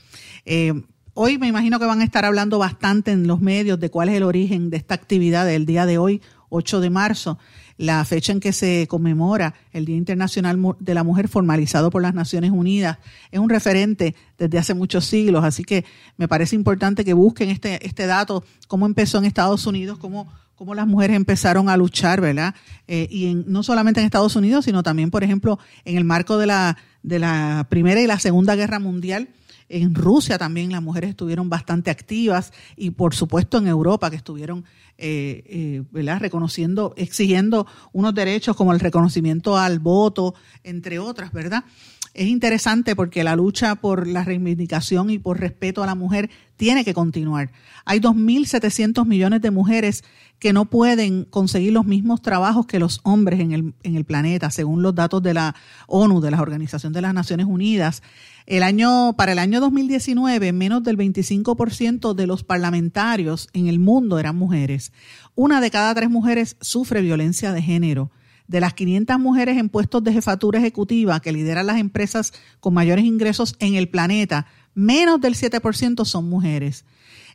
Hoy 1.22 1.38
me 1.38 1.48
imagino 1.48 1.80
que 1.80 1.86
van 1.86 2.00
a 2.00 2.06
estar 2.06 2.24
hablando 2.24 2.60
bastante 2.60 3.12
en 3.12 3.28
los 3.28 3.42
medios 3.42 3.78
de 3.80 3.90
cuál 3.90 4.08
es 4.08 4.16
el 4.16 4.24
origen 4.24 4.70
de 4.70 4.78
esta 4.78 4.94
actividad 4.94 5.46
del 5.46 5.66
día 5.66 5.86
de 5.86 5.98
hoy, 5.98 6.22
8 6.48 6.80
de 6.80 6.90
marzo, 6.90 7.38
la 7.80 8.04
fecha 8.04 8.34
en 8.34 8.42
que 8.42 8.52
se 8.52 8.88
conmemora 8.90 9.54
el 9.72 9.86
Día 9.86 9.96
Internacional 9.96 10.60
de 10.80 10.94
la 10.94 11.06
Mujer 11.06 11.30
formalizado 11.30 11.90
por 11.90 12.02
las 12.02 12.14
Naciones 12.14 12.52
Unidas. 12.52 12.98
Es 13.32 13.40
un 13.40 13.50
referente 13.50 14.16
desde 14.38 14.58
hace 14.58 14.74
muchos 14.74 15.06
siglos, 15.06 15.46
así 15.46 15.64
que 15.64 15.86
me 16.18 16.28
parece 16.28 16.58
importante 16.58 17.06
que 17.06 17.14
busquen 17.14 17.50
este, 17.50 17.86
este 17.88 18.06
dato, 18.06 18.44
cómo 18.68 18.86
empezó 18.86 19.18
en 19.18 19.24
Estados 19.24 19.66
Unidos, 19.66 19.98
cómo, 19.98 20.28
cómo 20.56 20.76
las 20.76 20.88
mujeres 20.88 21.16
empezaron 21.16 21.70
a 21.70 21.78
luchar, 21.78 22.20
¿verdad? 22.20 22.54
Eh, 22.90 23.08
y 23.10 23.34
no 23.48 23.64
solamente 23.64 24.02
en 24.02 24.06
Estados 24.06 24.36
Unidos, 24.36 24.66
sino 24.66 24.84
también, 24.84 25.10
por 25.10 25.24
ejemplo, 25.24 25.58
en 25.86 25.96
el 25.96 26.04
marco 26.04 26.38
de 26.38 26.48
la, 26.48 26.76
de 27.02 27.20
la 27.20 27.66
Primera 27.70 28.02
y 28.02 28.08
la 28.08 28.20
Segunda 28.20 28.58
Guerra 28.58 28.80
Mundial 28.80 29.30
en 29.70 29.96
Rusia 29.96 30.38
también 30.38 30.72
las 30.72 30.82
mujeres 30.82 31.12
estuvieron 31.12 31.50
bastante 31.50 31.92
activas 31.92 32.52
y 32.76 32.92
por 32.92 33.16
supuesto 33.16 33.60
en 33.60 33.68
Europa 33.68 34.10
que 34.10 34.18
estuvieron 34.18 34.66
eh, 34.98 35.84
eh, 35.94 36.16
reconociendo, 36.20 36.94
exigiendo 36.98 37.68
unos 37.94 38.14
derechos 38.14 38.56
como 38.56 38.74
el 38.74 38.80
reconocimiento 38.80 39.58
al 39.58 39.80
voto, 39.80 40.34
entre 40.64 41.00
otras, 41.00 41.32
¿verdad? 41.32 41.64
Es 42.14 42.28
interesante 42.28 42.96
porque 42.96 43.24
la 43.24 43.36
lucha 43.36 43.76
por 43.76 44.08
la 44.08 44.24
reivindicación 44.24 45.10
y 45.10 45.20
por 45.20 45.40
respeto 45.40 45.84
a 45.84 45.86
la 45.86 45.96
mujer 45.96 46.30
tiene 46.58 46.84
que 46.84 46.94
continuar. 46.94 47.52
Hay 47.86 48.00
2.700 48.00 49.06
millones 49.06 49.42
de 49.42 49.52
mujeres 49.52 50.04
que 50.40 50.54
no 50.54 50.66
pueden 50.66 51.26
conseguir 51.26 51.74
los 51.74 51.86
mismos 51.86 52.22
trabajos 52.22 52.66
que 52.66 52.80
los 52.80 53.02
hombres 53.04 53.42
en 53.42 53.52
el, 53.52 53.74
en 53.84 53.96
el 53.96 54.06
planeta, 54.06 54.50
según 54.50 54.82
los 54.82 54.96
datos 54.96 55.22
de 55.22 55.34
la 55.34 55.56
ONU, 55.88 56.22
de 56.22 56.32
la 56.32 56.42
Organización 56.42 56.94
de 56.94 57.02
las 57.02 57.14
Naciones 57.14 57.46
Unidas. 57.46 58.02
El 58.46 58.64
año, 58.64 59.14
para 59.18 59.34
el 59.34 59.40
año 59.40 59.60
2019, 59.60 60.54
menos 60.54 60.84
del 60.84 60.98
25% 60.98 62.14
de 62.16 62.26
los 62.26 62.44
parlamentarios 62.44 63.50
en 63.54 63.68
el 63.68 63.80
mundo 63.80 64.18
eran 64.18 64.38
mujeres. 64.38 64.94
Una 65.36 65.60
de 65.62 65.72
cada 65.72 65.94
tres 65.94 66.10
mujeres 66.10 66.56
sufre 66.62 67.02
violencia 67.02 67.52
de 67.52 67.62
género. 67.62 68.10
De 68.48 68.62
las 68.62 68.74
500 68.74 69.20
mujeres 69.20 69.58
en 69.58 69.70
puestos 69.70 70.04
de 70.04 70.14
jefatura 70.14 70.58
ejecutiva 70.58 71.20
que 71.20 71.32
lideran 71.32 71.68
las 71.68 71.78
empresas 71.78 72.34
con 72.60 72.74
mayores 72.74 73.06
ingresos 73.06 73.56
en 73.60 73.76
el 73.76 73.90
planeta, 73.90 74.48
menos 74.74 75.22
del 75.22 75.36
7% 75.36 76.04
son 76.06 76.30
mujeres. 76.30 76.86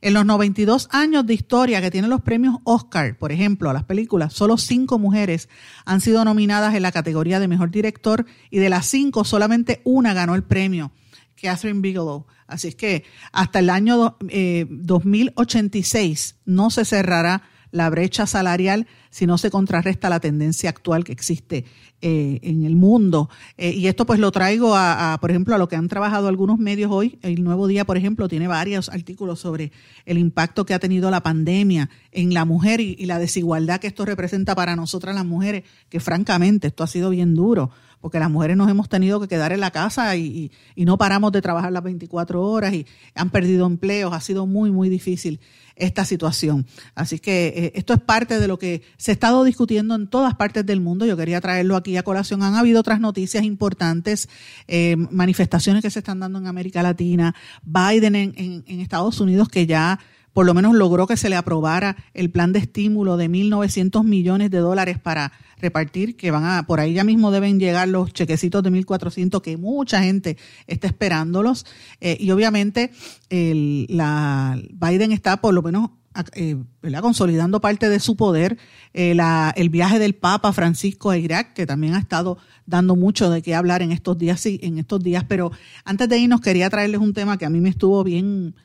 En 0.01 0.15
los 0.15 0.27
92 0.27 0.89
años 0.91 1.27
de 1.27 1.35
historia 1.35 1.81
que 1.81 1.91
tienen 1.91 2.11
los 2.11 2.23
premios 2.23 2.57
Oscar, 2.65 3.17
por 3.17 3.33
ejemplo, 3.33 3.71
a 3.71 3.73
las 3.73 3.85
películas, 3.85 4.33
solo 4.33 4.57
cinco 4.57 4.99
mujeres 4.99 5.49
han 5.85 6.01
sido 6.01 6.25
nominadas 6.25 6.75
en 6.75 6.83
la 6.83 6.93
categoría 6.93 7.41
de 7.41 7.49
mejor 7.49 7.71
director 7.71 8.27
y 8.51 8.59
de 8.59 8.71
las 8.71 8.87
cinco 8.87 9.25
solamente 9.25 9.81
una 9.85 10.15
ganó 10.15 10.35
el 10.35 10.45
premio, 10.45 10.93
Catherine 11.41 11.81
Bigelow. 11.81 12.27
Así 12.47 12.69
es 12.69 12.77
que 12.77 13.05
hasta 13.33 13.59
el 13.59 13.71
año 13.71 14.17
2086 14.21 16.31
eh, 16.31 16.35
no 16.45 16.71
se 16.71 16.85
cerrará 16.85 17.43
la 17.75 17.91
brecha 17.91 18.25
salarial 18.25 18.87
si 19.11 19.27
no 19.27 19.37
se 19.37 19.51
contrarresta 19.51 20.09
la 20.09 20.21
tendencia 20.21 20.71
actual 20.71 21.03
que 21.03 21.11
existe 21.11 21.65
eh, 22.01 22.39
en 22.43 22.65
el 22.65 22.77
mundo. 22.77 23.29
Eh, 23.59 23.73
y 23.73 23.89
esto 23.89 24.07
pues 24.07 24.21
lo 24.21 24.31
traigo 24.31 24.77
a, 24.77 25.19
por 25.21 25.31
ejemplo, 25.31 25.57
a 25.57 25.59
lo 25.59 25.69
que 25.69 25.75
han 25.75 25.89
trabajado 25.89 26.29
algunos 26.29 26.59
medios 26.59 26.93
hoy. 26.93 27.19
El 27.23 27.43
Nuevo 27.43 27.67
Día, 27.67 27.85
por 27.85 27.97
ejemplo, 27.97 28.29
tiene 28.29 28.47
varios 28.47 28.89
artículos 28.91 29.41
sobre 29.41 29.73
el 30.07 30.19
impacto 30.19 30.65
que 30.65 30.75
ha 30.75 30.79
tenido 30.79 31.11
la 31.11 31.25
pandemia 31.25 31.91
en 32.13 32.33
la 32.33 32.45
mujer 32.45 32.81
y, 32.81 32.95
y 32.97 33.07
la 33.07 33.19
desigualdad 33.19 33.81
que 33.81 33.89
esto 33.89 34.05
representa 34.05 34.55
para 34.55 34.77
nosotras 34.77 35.17
las 35.17 35.27
mujeres, 35.27 35.65
que 35.89 35.99
francamente 35.99 36.69
esto 36.69 36.85
ha 36.85 36.89
sido 36.89 37.11
bien 37.11 37.35
duro 37.35 37.71
porque 38.05 38.19
las 38.19 38.31
mujeres 38.31 38.59
nos 38.59 38.69
hemos 38.69 38.91
tenido 38.91 39.19
que 39.19 39.29
quedar 39.29 39.53
en 39.53 39.61
la 39.61 39.71
casa 39.71 40.15
y, 40.15 40.53
no 40.77 40.99
paramos 40.99 41.33
de 41.33 41.41
trabajar 41.41 41.73
las 41.73 41.83
24 41.83 42.43
horas 42.43 42.75
y 42.75 42.85
han 43.15 43.31
perdido 43.31 43.65
empleos. 43.65 44.13
Ha 44.13 44.21
sido 44.21 44.47
muy, 44.47 44.71
muy 44.71 44.91
difícil 44.91 45.41
esta 45.75 46.05
situación. 46.05 46.67
Así 46.95 47.19
que 47.19 47.47
eh, 47.57 47.73
esto 47.77 47.95
es 47.95 48.01
parte 48.01 48.39
de 48.39 48.47
lo 48.47 48.59
que 48.59 48.83
se 48.99 49.11
ha 49.11 49.15
estado 49.15 49.43
discutiendo 49.43 49.95
en 49.95 50.07
todas 50.07 50.35
partes 50.35 50.67
del 50.67 50.83
mundo. 50.83 51.07
Yo 51.07 51.17
quería 51.17 51.41
traerlo 51.41 51.77
aquí 51.77 51.97
a 51.97 52.03
colación. 52.03 52.43
Han 52.43 52.57
habido 52.57 52.81
otras 52.81 53.01
noticias 53.01 53.43
importantes, 53.43 54.29
eh, 54.69 54.97
manifestaciones 54.97 55.83
que 55.83 55.89
se 55.89 56.01
están 56.01 56.21
dando 56.21 56.39
en 56.39 56.47
América 56.47 56.83
Latina, 56.83 57.35
Biden 57.63 58.17
en, 58.17 58.35
en 58.67 58.81
Estados 58.81 59.19
Unidos 59.19 59.49
que 59.49 59.67
ya 59.67 59.99
por 60.35 60.45
lo 60.45 60.53
menos 60.53 60.75
logró 60.75 61.07
que 61.07 61.17
se 61.17 61.31
le 61.31 61.37
aprobara 61.37 61.97
el 62.13 62.31
plan 62.31 62.53
de 62.53 62.59
estímulo 62.59 63.17
de 63.17 63.31
1.900 63.31 64.05
millones 64.05 64.51
de 64.51 64.59
dólares 64.59 64.99
para 64.99 65.33
repartir, 65.59 66.17
que 66.17 66.33
van 66.33 66.45
a, 66.45 66.67
por 66.67 66.81
ahí 66.81 66.93
ya 66.93 67.05
mismo 67.05 67.31
deben 67.31 67.59
llegar 67.59 67.89
los 67.89 68.13
chequecitos 68.13 68.63
de 68.63 68.71
1.400 68.71 69.41
que 69.41 69.57
mucha 69.57 70.03
gente 70.03 70.37
está 70.67 70.89
esperándolos. 70.89 71.65
Eh, 72.01 72.17
y 72.21 72.33
obviamente 72.33 72.91
el, 73.31 73.87
la, 73.89 74.61
Biden 74.73 75.13
está 75.13 75.41
por 75.41 75.55
lo 75.55 75.63
menos 75.63 75.91
eh, 76.35 76.57
consolidando 77.01 77.61
parte 77.61 77.89
de 77.89 78.01
su 78.01 78.17
poder. 78.17 78.59
Eh, 78.93 79.15
la, 79.15 79.55
el 79.57 79.69
viaje 79.69 80.01
del 80.01 80.17
Papa 80.17 80.53
Francisco 80.53 81.11
a 81.11 81.17
Irak, 81.17 81.55
que 81.55 81.65
también 81.65 81.95
ha 81.95 81.99
estado 82.01 82.39
dando 82.67 82.97
mucho 82.97 83.31
de 83.31 83.41
qué 83.41 83.55
hablar 83.55 83.83
en 83.83 83.93
estos 83.93 84.19
días, 84.19 84.45
en 84.47 84.79
estos 84.79 85.01
días. 85.01 85.25
Pero 85.29 85.53
antes 85.85 86.09
de 86.09 86.19
irnos 86.19 86.41
quería 86.41 86.69
traerles 86.71 87.01
un 87.01 87.15
tema 87.15 87.39
que 87.39 87.45
a 87.45 87.51
mí 87.51 87.61
me 87.61 87.69
estuvo 87.69 88.03
bien 88.03 88.57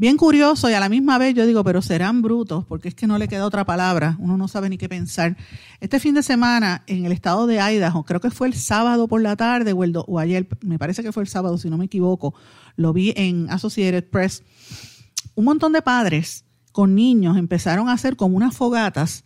bien 0.00 0.16
curioso 0.16 0.70
y 0.70 0.72
a 0.72 0.80
la 0.80 0.88
misma 0.88 1.18
vez 1.18 1.34
yo 1.34 1.44
digo, 1.44 1.62
pero 1.62 1.82
serán 1.82 2.22
brutos, 2.22 2.64
porque 2.64 2.88
es 2.88 2.94
que 2.94 3.06
no 3.06 3.18
le 3.18 3.28
queda 3.28 3.44
otra 3.44 3.66
palabra, 3.66 4.16
uno 4.18 4.38
no 4.38 4.48
sabe 4.48 4.70
ni 4.70 4.78
qué 4.78 4.88
pensar. 4.88 5.36
Este 5.78 6.00
fin 6.00 6.14
de 6.14 6.22
semana 6.22 6.84
en 6.86 7.04
el 7.04 7.12
estado 7.12 7.46
de 7.46 7.60
Idaho, 7.60 8.02
creo 8.04 8.18
que 8.18 8.30
fue 8.30 8.48
el 8.48 8.54
sábado 8.54 9.08
por 9.08 9.20
la 9.20 9.36
tarde 9.36 9.74
o, 9.74 10.18
ayer, 10.18 10.48
me 10.62 10.78
parece 10.78 11.02
que 11.02 11.12
fue 11.12 11.22
el 11.22 11.28
sábado 11.28 11.58
si 11.58 11.68
no 11.68 11.76
me 11.76 11.84
equivoco, 11.84 12.32
lo 12.76 12.94
vi 12.94 13.12
en 13.14 13.50
Associated 13.50 14.08
Press, 14.08 14.42
un 15.34 15.44
montón 15.44 15.74
de 15.74 15.82
padres 15.82 16.46
con 16.72 16.94
niños 16.94 17.36
empezaron 17.36 17.90
a 17.90 17.92
hacer 17.92 18.16
como 18.16 18.38
unas 18.38 18.56
fogatas 18.56 19.24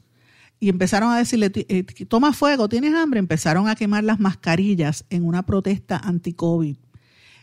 y 0.59 0.71
empezaron 0.71 1.13
a 1.13 1.19
decirle, 1.19 1.53
eh, 1.55 1.85
toma 2.09 2.33
fuego, 2.33 2.69
tienes 2.69 2.95
hambre, 2.95 3.21
empezaron 3.21 3.69
a 3.69 3.77
quemar 3.77 4.03
las 4.03 4.19
mascarillas 4.19 5.05
en 5.09 5.25
una 5.25 5.45
protesta 5.45 5.99
anti-COVID. 5.99 6.79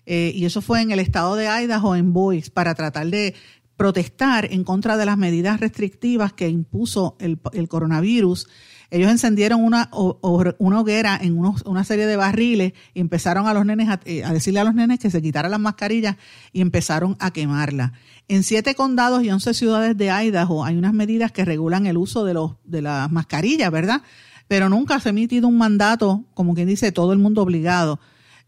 Eh, 0.06 0.32
y 0.36 0.46
eso 0.46 0.62
fue 0.62 0.82
en 0.82 0.92
el 0.92 1.00
estado 1.00 1.36
de 1.36 1.48
Idaho, 1.48 1.96
en 1.96 2.14
Boise, 2.14 2.52
para 2.52 2.76
tratar 2.76 3.08
de 3.08 3.36
protestar 3.82 4.48
en 4.52 4.64
contra 4.64 4.96
de 4.96 5.08
las 5.08 5.18
medidas 5.18 5.60
restrictivas 5.60 6.34
que 6.34 6.48
impuso 6.48 7.18
el, 7.20 7.40
coronavirus. 7.68 8.48
Ellos 8.92 9.10
encendieron 9.10 9.64
una, 9.64 9.90
una 9.92 10.80
hoguera 10.80 11.18
en 11.20 11.36
una 11.38 11.84
serie 11.84 12.06
de 12.06 12.16
barriles 12.16 12.74
y 12.94 13.00
empezaron 13.00 13.48
a 13.48 13.56
los 13.56 13.66
nenes 13.66 13.88
eh, 14.06 14.24
a, 14.24 14.34
decirle 14.34 14.60
a 14.60 14.66
los 14.66 14.76
nenes 14.76 15.00
que 15.00 15.10
se 15.10 15.20
quitaran 15.20 15.50
las 15.50 15.60
mascarillas 15.60 16.18
y 16.54 16.62
empezaron 16.62 17.16
a 17.20 17.32
quemarla. 17.32 17.94
En 18.28 18.44
siete 18.44 18.76
condados 18.76 19.24
y 19.24 19.32
once 19.32 19.52
ciudades 19.56 19.98
de 19.98 20.12
Idaho 20.12 20.64
hay 20.64 20.78
unas 20.78 20.94
medidas 20.94 21.32
que 21.32 21.44
regulan 21.44 21.88
el 21.88 21.98
uso 21.98 22.24
de, 22.24 22.36
los, 22.36 22.58
de 22.66 22.84
las 22.84 23.12
mascarillas, 23.12 23.72
¿verdad? 23.72 24.04
Pero 24.48 24.70
nunca 24.70 25.00
se 25.00 25.10
ha 25.10 25.12
emitido 25.12 25.48
un 25.48 25.58
mandato, 25.58 26.26
como 26.36 26.54
quien 26.54 26.68
dice, 26.68 26.92
todo 26.92 27.14
el 27.14 27.20
mundo 27.20 27.42
obligado 27.42 28.00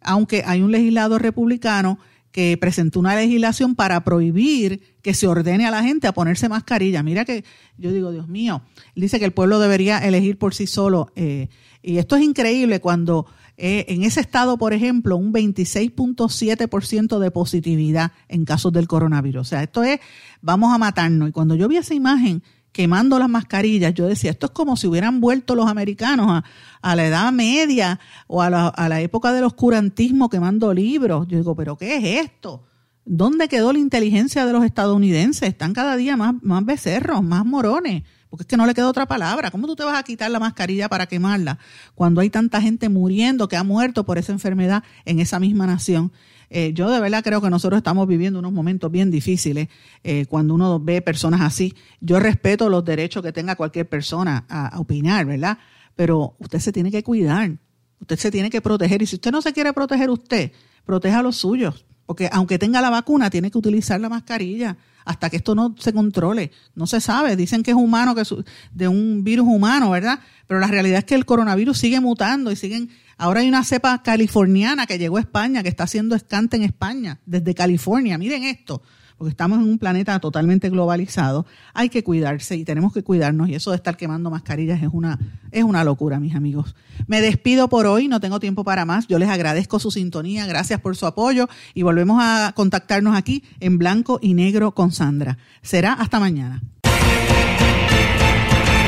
aunque 0.04 0.43
hay 0.45 0.62
un 0.62 0.72
legislador 0.72 1.22
republicano 1.22 1.99
que 2.34 2.58
presentó 2.58 2.99
una 2.99 3.16
legislación 3.16 3.76
para 3.76 4.04
prohibir 4.04 4.82
que 5.04 5.14
se 5.14 5.28
ordene 5.28 5.68
a 5.68 5.72
la 5.72 5.84
gente 5.84 6.08
a 6.08 6.14
ponerse 6.14 6.49
mascarilla. 6.49 7.04
Mira 7.04 7.26
que 7.26 7.45
yo 7.78 7.91
digo, 7.91 8.12
Dios 8.12 8.28
mío, 8.28 8.64
dice 8.95 9.20
que 9.20 9.26
el 9.26 9.34
pueblo 9.34 9.60
debería 9.60 9.99
elegir 9.99 10.39
por 10.39 10.56
sí 10.56 10.66
solo. 10.66 11.12
Eh, 11.16 11.49
y 11.84 11.97
esto 11.97 12.16
es 12.16 12.24
increíble 12.24 12.80
cuando 12.80 13.28
eh, 13.56 13.86
en 13.89 14.04
ese 14.04 14.20
estado, 14.20 14.58
por 14.58 14.74
ejemplo, 14.74 15.16
un 15.16 15.32
26.7% 15.32 17.20
de 17.20 17.30
positividad 17.30 18.14
en 18.28 18.45
casos 18.45 18.74
del 18.74 18.88
coronavirus. 18.88 19.41
O 19.41 19.45
sea, 19.45 19.62
esto 19.62 19.84
es, 19.84 19.99
vamos 20.41 20.74
a 20.74 20.80
matarnos. 20.80 21.30
Y 21.30 21.32
cuando 21.32 21.54
yo 21.54 21.68
vi 21.68 21.78
esa 21.78 21.93
imagen, 21.93 22.41
quemando 22.74 23.19
las 23.19 23.30
mascarillas, 23.30 23.93
yo 23.93 24.07
decía, 24.07 24.32
esto 24.32 24.47
es 24.47 24.51
como 24.51 24.76
si 24.76 24.88
hubieran 24.88 25.21
vuelto 25.21 25.55
los 25.55 25.67
americanos 25.67 26.43
a, 26.82 26.95
la 26.95 27.05
Edad 27.05 27.32
Media 27.32 27.99
o 28.28 28.41
a 28.41 28.49
la, 28.49 28.67
a 28.67 28.89
la, 28.89 28.99
época 28.99 29.32
del 29.32 29.45
oscurantismo 29.45 30.30
quemando 30.30 30.74
libros. 30.74 31.28
Yo 31.28 31.38
digo, 31.38 31.55
pero 31.55 31.78
¿qué 31.78 31.97
es 31.97 32.26
esto? 32.26 32.65
¿Dónde 33.05 33.47
quedó 33.47 33.71
la 33.74 33.80
inteligencia 33.80 34.45
de 34.45 34.53
los 34.53 34.65
estadounidenses? 34.65 35.49
Están 35.49 35.74
cada 35.74 35.95
día 35.95 36.17
más, 36.17 36.36
más 36.41 36.65
becerros, 36.65 37.21
más 37.21 37.45
morones, 37.45 38.03
porque 38.30 38.43
es 38.43 38.47
que 38.47 38.57
no 38.57 38.65
le 38.65 38.74
queda 38.74 38.88
otra 38.88 39.05
palabra. 39.05 39.51
¿Cómo 39.51 39.67
tú 39.67 39.76
te 39.76 39.84
vas 39.84 39.99
a 39.99 40.03
quitar 40.03 40.32
la 40.32 40.39
mascarilla 40.39 40.89
para 40.89 41.05
quemarla 41.05 41.59
cuando 41.95 42.21
hay 42.21 42.30
tanta 42.30 42.59
gente 42.59 42.89
muriendo 42.89 43.47
que 43.47 43.57
ha 43.57 43.63
muerto 43.63 44.05
por 44.05 44.17
esa 44.17 44.32
enfermedad 44.32 44.84
en 45.05 45.19
esa 45.19 45.39
misma 45.39 45.67
nación? 45.67 46.11
Eh, 46.56 46.72
yo 46.74 46.88
de 46.91 46.99
verdad 46.99 47.24
creo 47.24 47.41
que 47.41 47.49
nosotros 47.49 47.80
estamos 47.80 48.08
viviendo 48.08 48.38
unos 48.38 48.54
momentos 48.54 48.91
bien 48.91 49.10
difíciles 49.10 49.70
eh, 50.04 50.28
cuando 50.28 50.54
uno 50.54 50.80
ve 50.80 51.01
personas 51.01 51.41
así. 51.41 51.74
Yo 51.99 52.20
respeto 52.20 52.70
los 52.70 52.86
derechos 52.86 53.24
que 53.24 53.32
tenga 53.32 53.56
cualquier 53.56 53.89
persona 53.89 54.45
a 54.47 54.80
opinar, 54.80 55.26
¿verdad? 55.26 55.58
Pero 55.95 56.36
usted 56.38 56.60
se 56.60 56.72
tiene 56.72 56.91
que 56.91 57.01
cuidar, 57.01 57.58
usted 57.99 58.18
se 58.18 58.30
tiene 58.30 58.51
que 58.51 58.62
proteger 58.62 59.01
y 59.01 59.08
si 59.08 59.16
usted 59.16 59.32
no 59.32 59.41
se 59.41 59.51
quiere 59.51 59.74
proteger 59.74 60.12
usted, 60.12 60.51
proteja 60.86 61.20
a 61.20 61.24
los 61.24 61.38
suyos 61.38 61.86
porque 62.06 62.30
aunque 62.32 62.60
tenga 62.60 62.82
la 62.82 62.89
vacuna, 62.89 63.30
tiene 63.30 63.49
que 63.49 63.58
utilizar 63.58 63.99
la 63.99 64.10
mascarilla 64.10 64.78
hasta 65.06 65.30
que 65.30 65.38
esto 65.38 65.56
no 65.56 65.76
se 65.78 65.93
controle. 65.93 66.51
No 66.76 66.88
se 66.88 67.01
sabe. 67.01 67.36
Dicen 67.36 67.64
que 67.64 67.72
es 67.72 67.78
humano, 67.78 68.16
que 68.16 68.22
es 68.22 68.34
de 68.72 68.88
un 68.88 69.24
virus 69.24 69.47
humano, 69.47 69.91
¿verdad? 69.91 70.20
Pero 70.47 70.60
la 70.60 70.68
realidad 70.68 70.99
es 70.99 71.06
que 71.06 71.16
el 71.16 71.26
coronavirus 71.26 71.78
sigue 71.78 71.99
mutando 71.99 72.51
y 72.51 72.56
siguen. 72.56 72.89
Ahora 73.18 73.41
hay 73.41 73.49
una 73.49 73.64
cepa 73.64 74.01
californiana 74.01 74.86
que 74.86 74.97
llegó 74.97 75.18
a 75.18 75.22
España, 75.22 75.64
que 75.64 75.70
está 75.70 75.84
haciendo 75.84 76.16
escante 76.16 76.58
en 76.58 76.64
España, 76.64 77.20
desde 77.26 77.54
California. 77.54 78.18
Miren 78.18 78.43
esto 78.43 78.82
porque 79.18 79.32
estamos 79.32 79.59
en 79.59 79.66
un 79.66 79.78
planeta 79.78 80.20
totalmente 80.20 80.70
globalizado, 80.70 81.45
hay 81.74 81.89
que 81.89 82.03
cuidarse 82.03 82.55
y 82.55 82.64
tenemos 82.64 82.93
que 82.93 83.03
cuidarnos 83.03 83.49
y 83.49 83.55
eso 83.55 83.72
de 83.72 83.78
estar 83.78 83.97
quemando 83.97 84.30
mascarillas 84.30 84.82
es 84.82 84.89
una, 84.91 85.20
es 85.51 85.64
una 85.64 85.84
locura, 85.84 86.20
mis 86.20 86.36
amigos. 86.36 86.76
Me 87.07 87.22
despido 87.22 87.70
por 87.70 87.86
hoy, 87.86 88.07
no 88.07 88.20
tengo 88.20 88.39
tiempo 88.39 88.64
para 88.64 88.86
más, 88.86 89.07
yo 89.07 89.20
les 89.20 89.30
agradezco 89.30 89.80
su 89.80 89.91
sintonía, 89.91 90.45
gracias 90.45 90.80
por 90.80 90.95
su 90.95 91.05
apoyo 91.05 91.47
y 91.74 91.84
volvemos 91.84 92.20
a 92.22 92.53
contactarnos 92.55 93.16
aquí 93.16 93.43
en 93.59 93.78
blanco 93.78 94.20
y 94.22 94.34
negro 94.34 94.74
con 94.74 94.91
Sandra. 94.91 95.38
Será 95.61 95.93
hasta 95.93 96.20
mañana. 96.20 96.61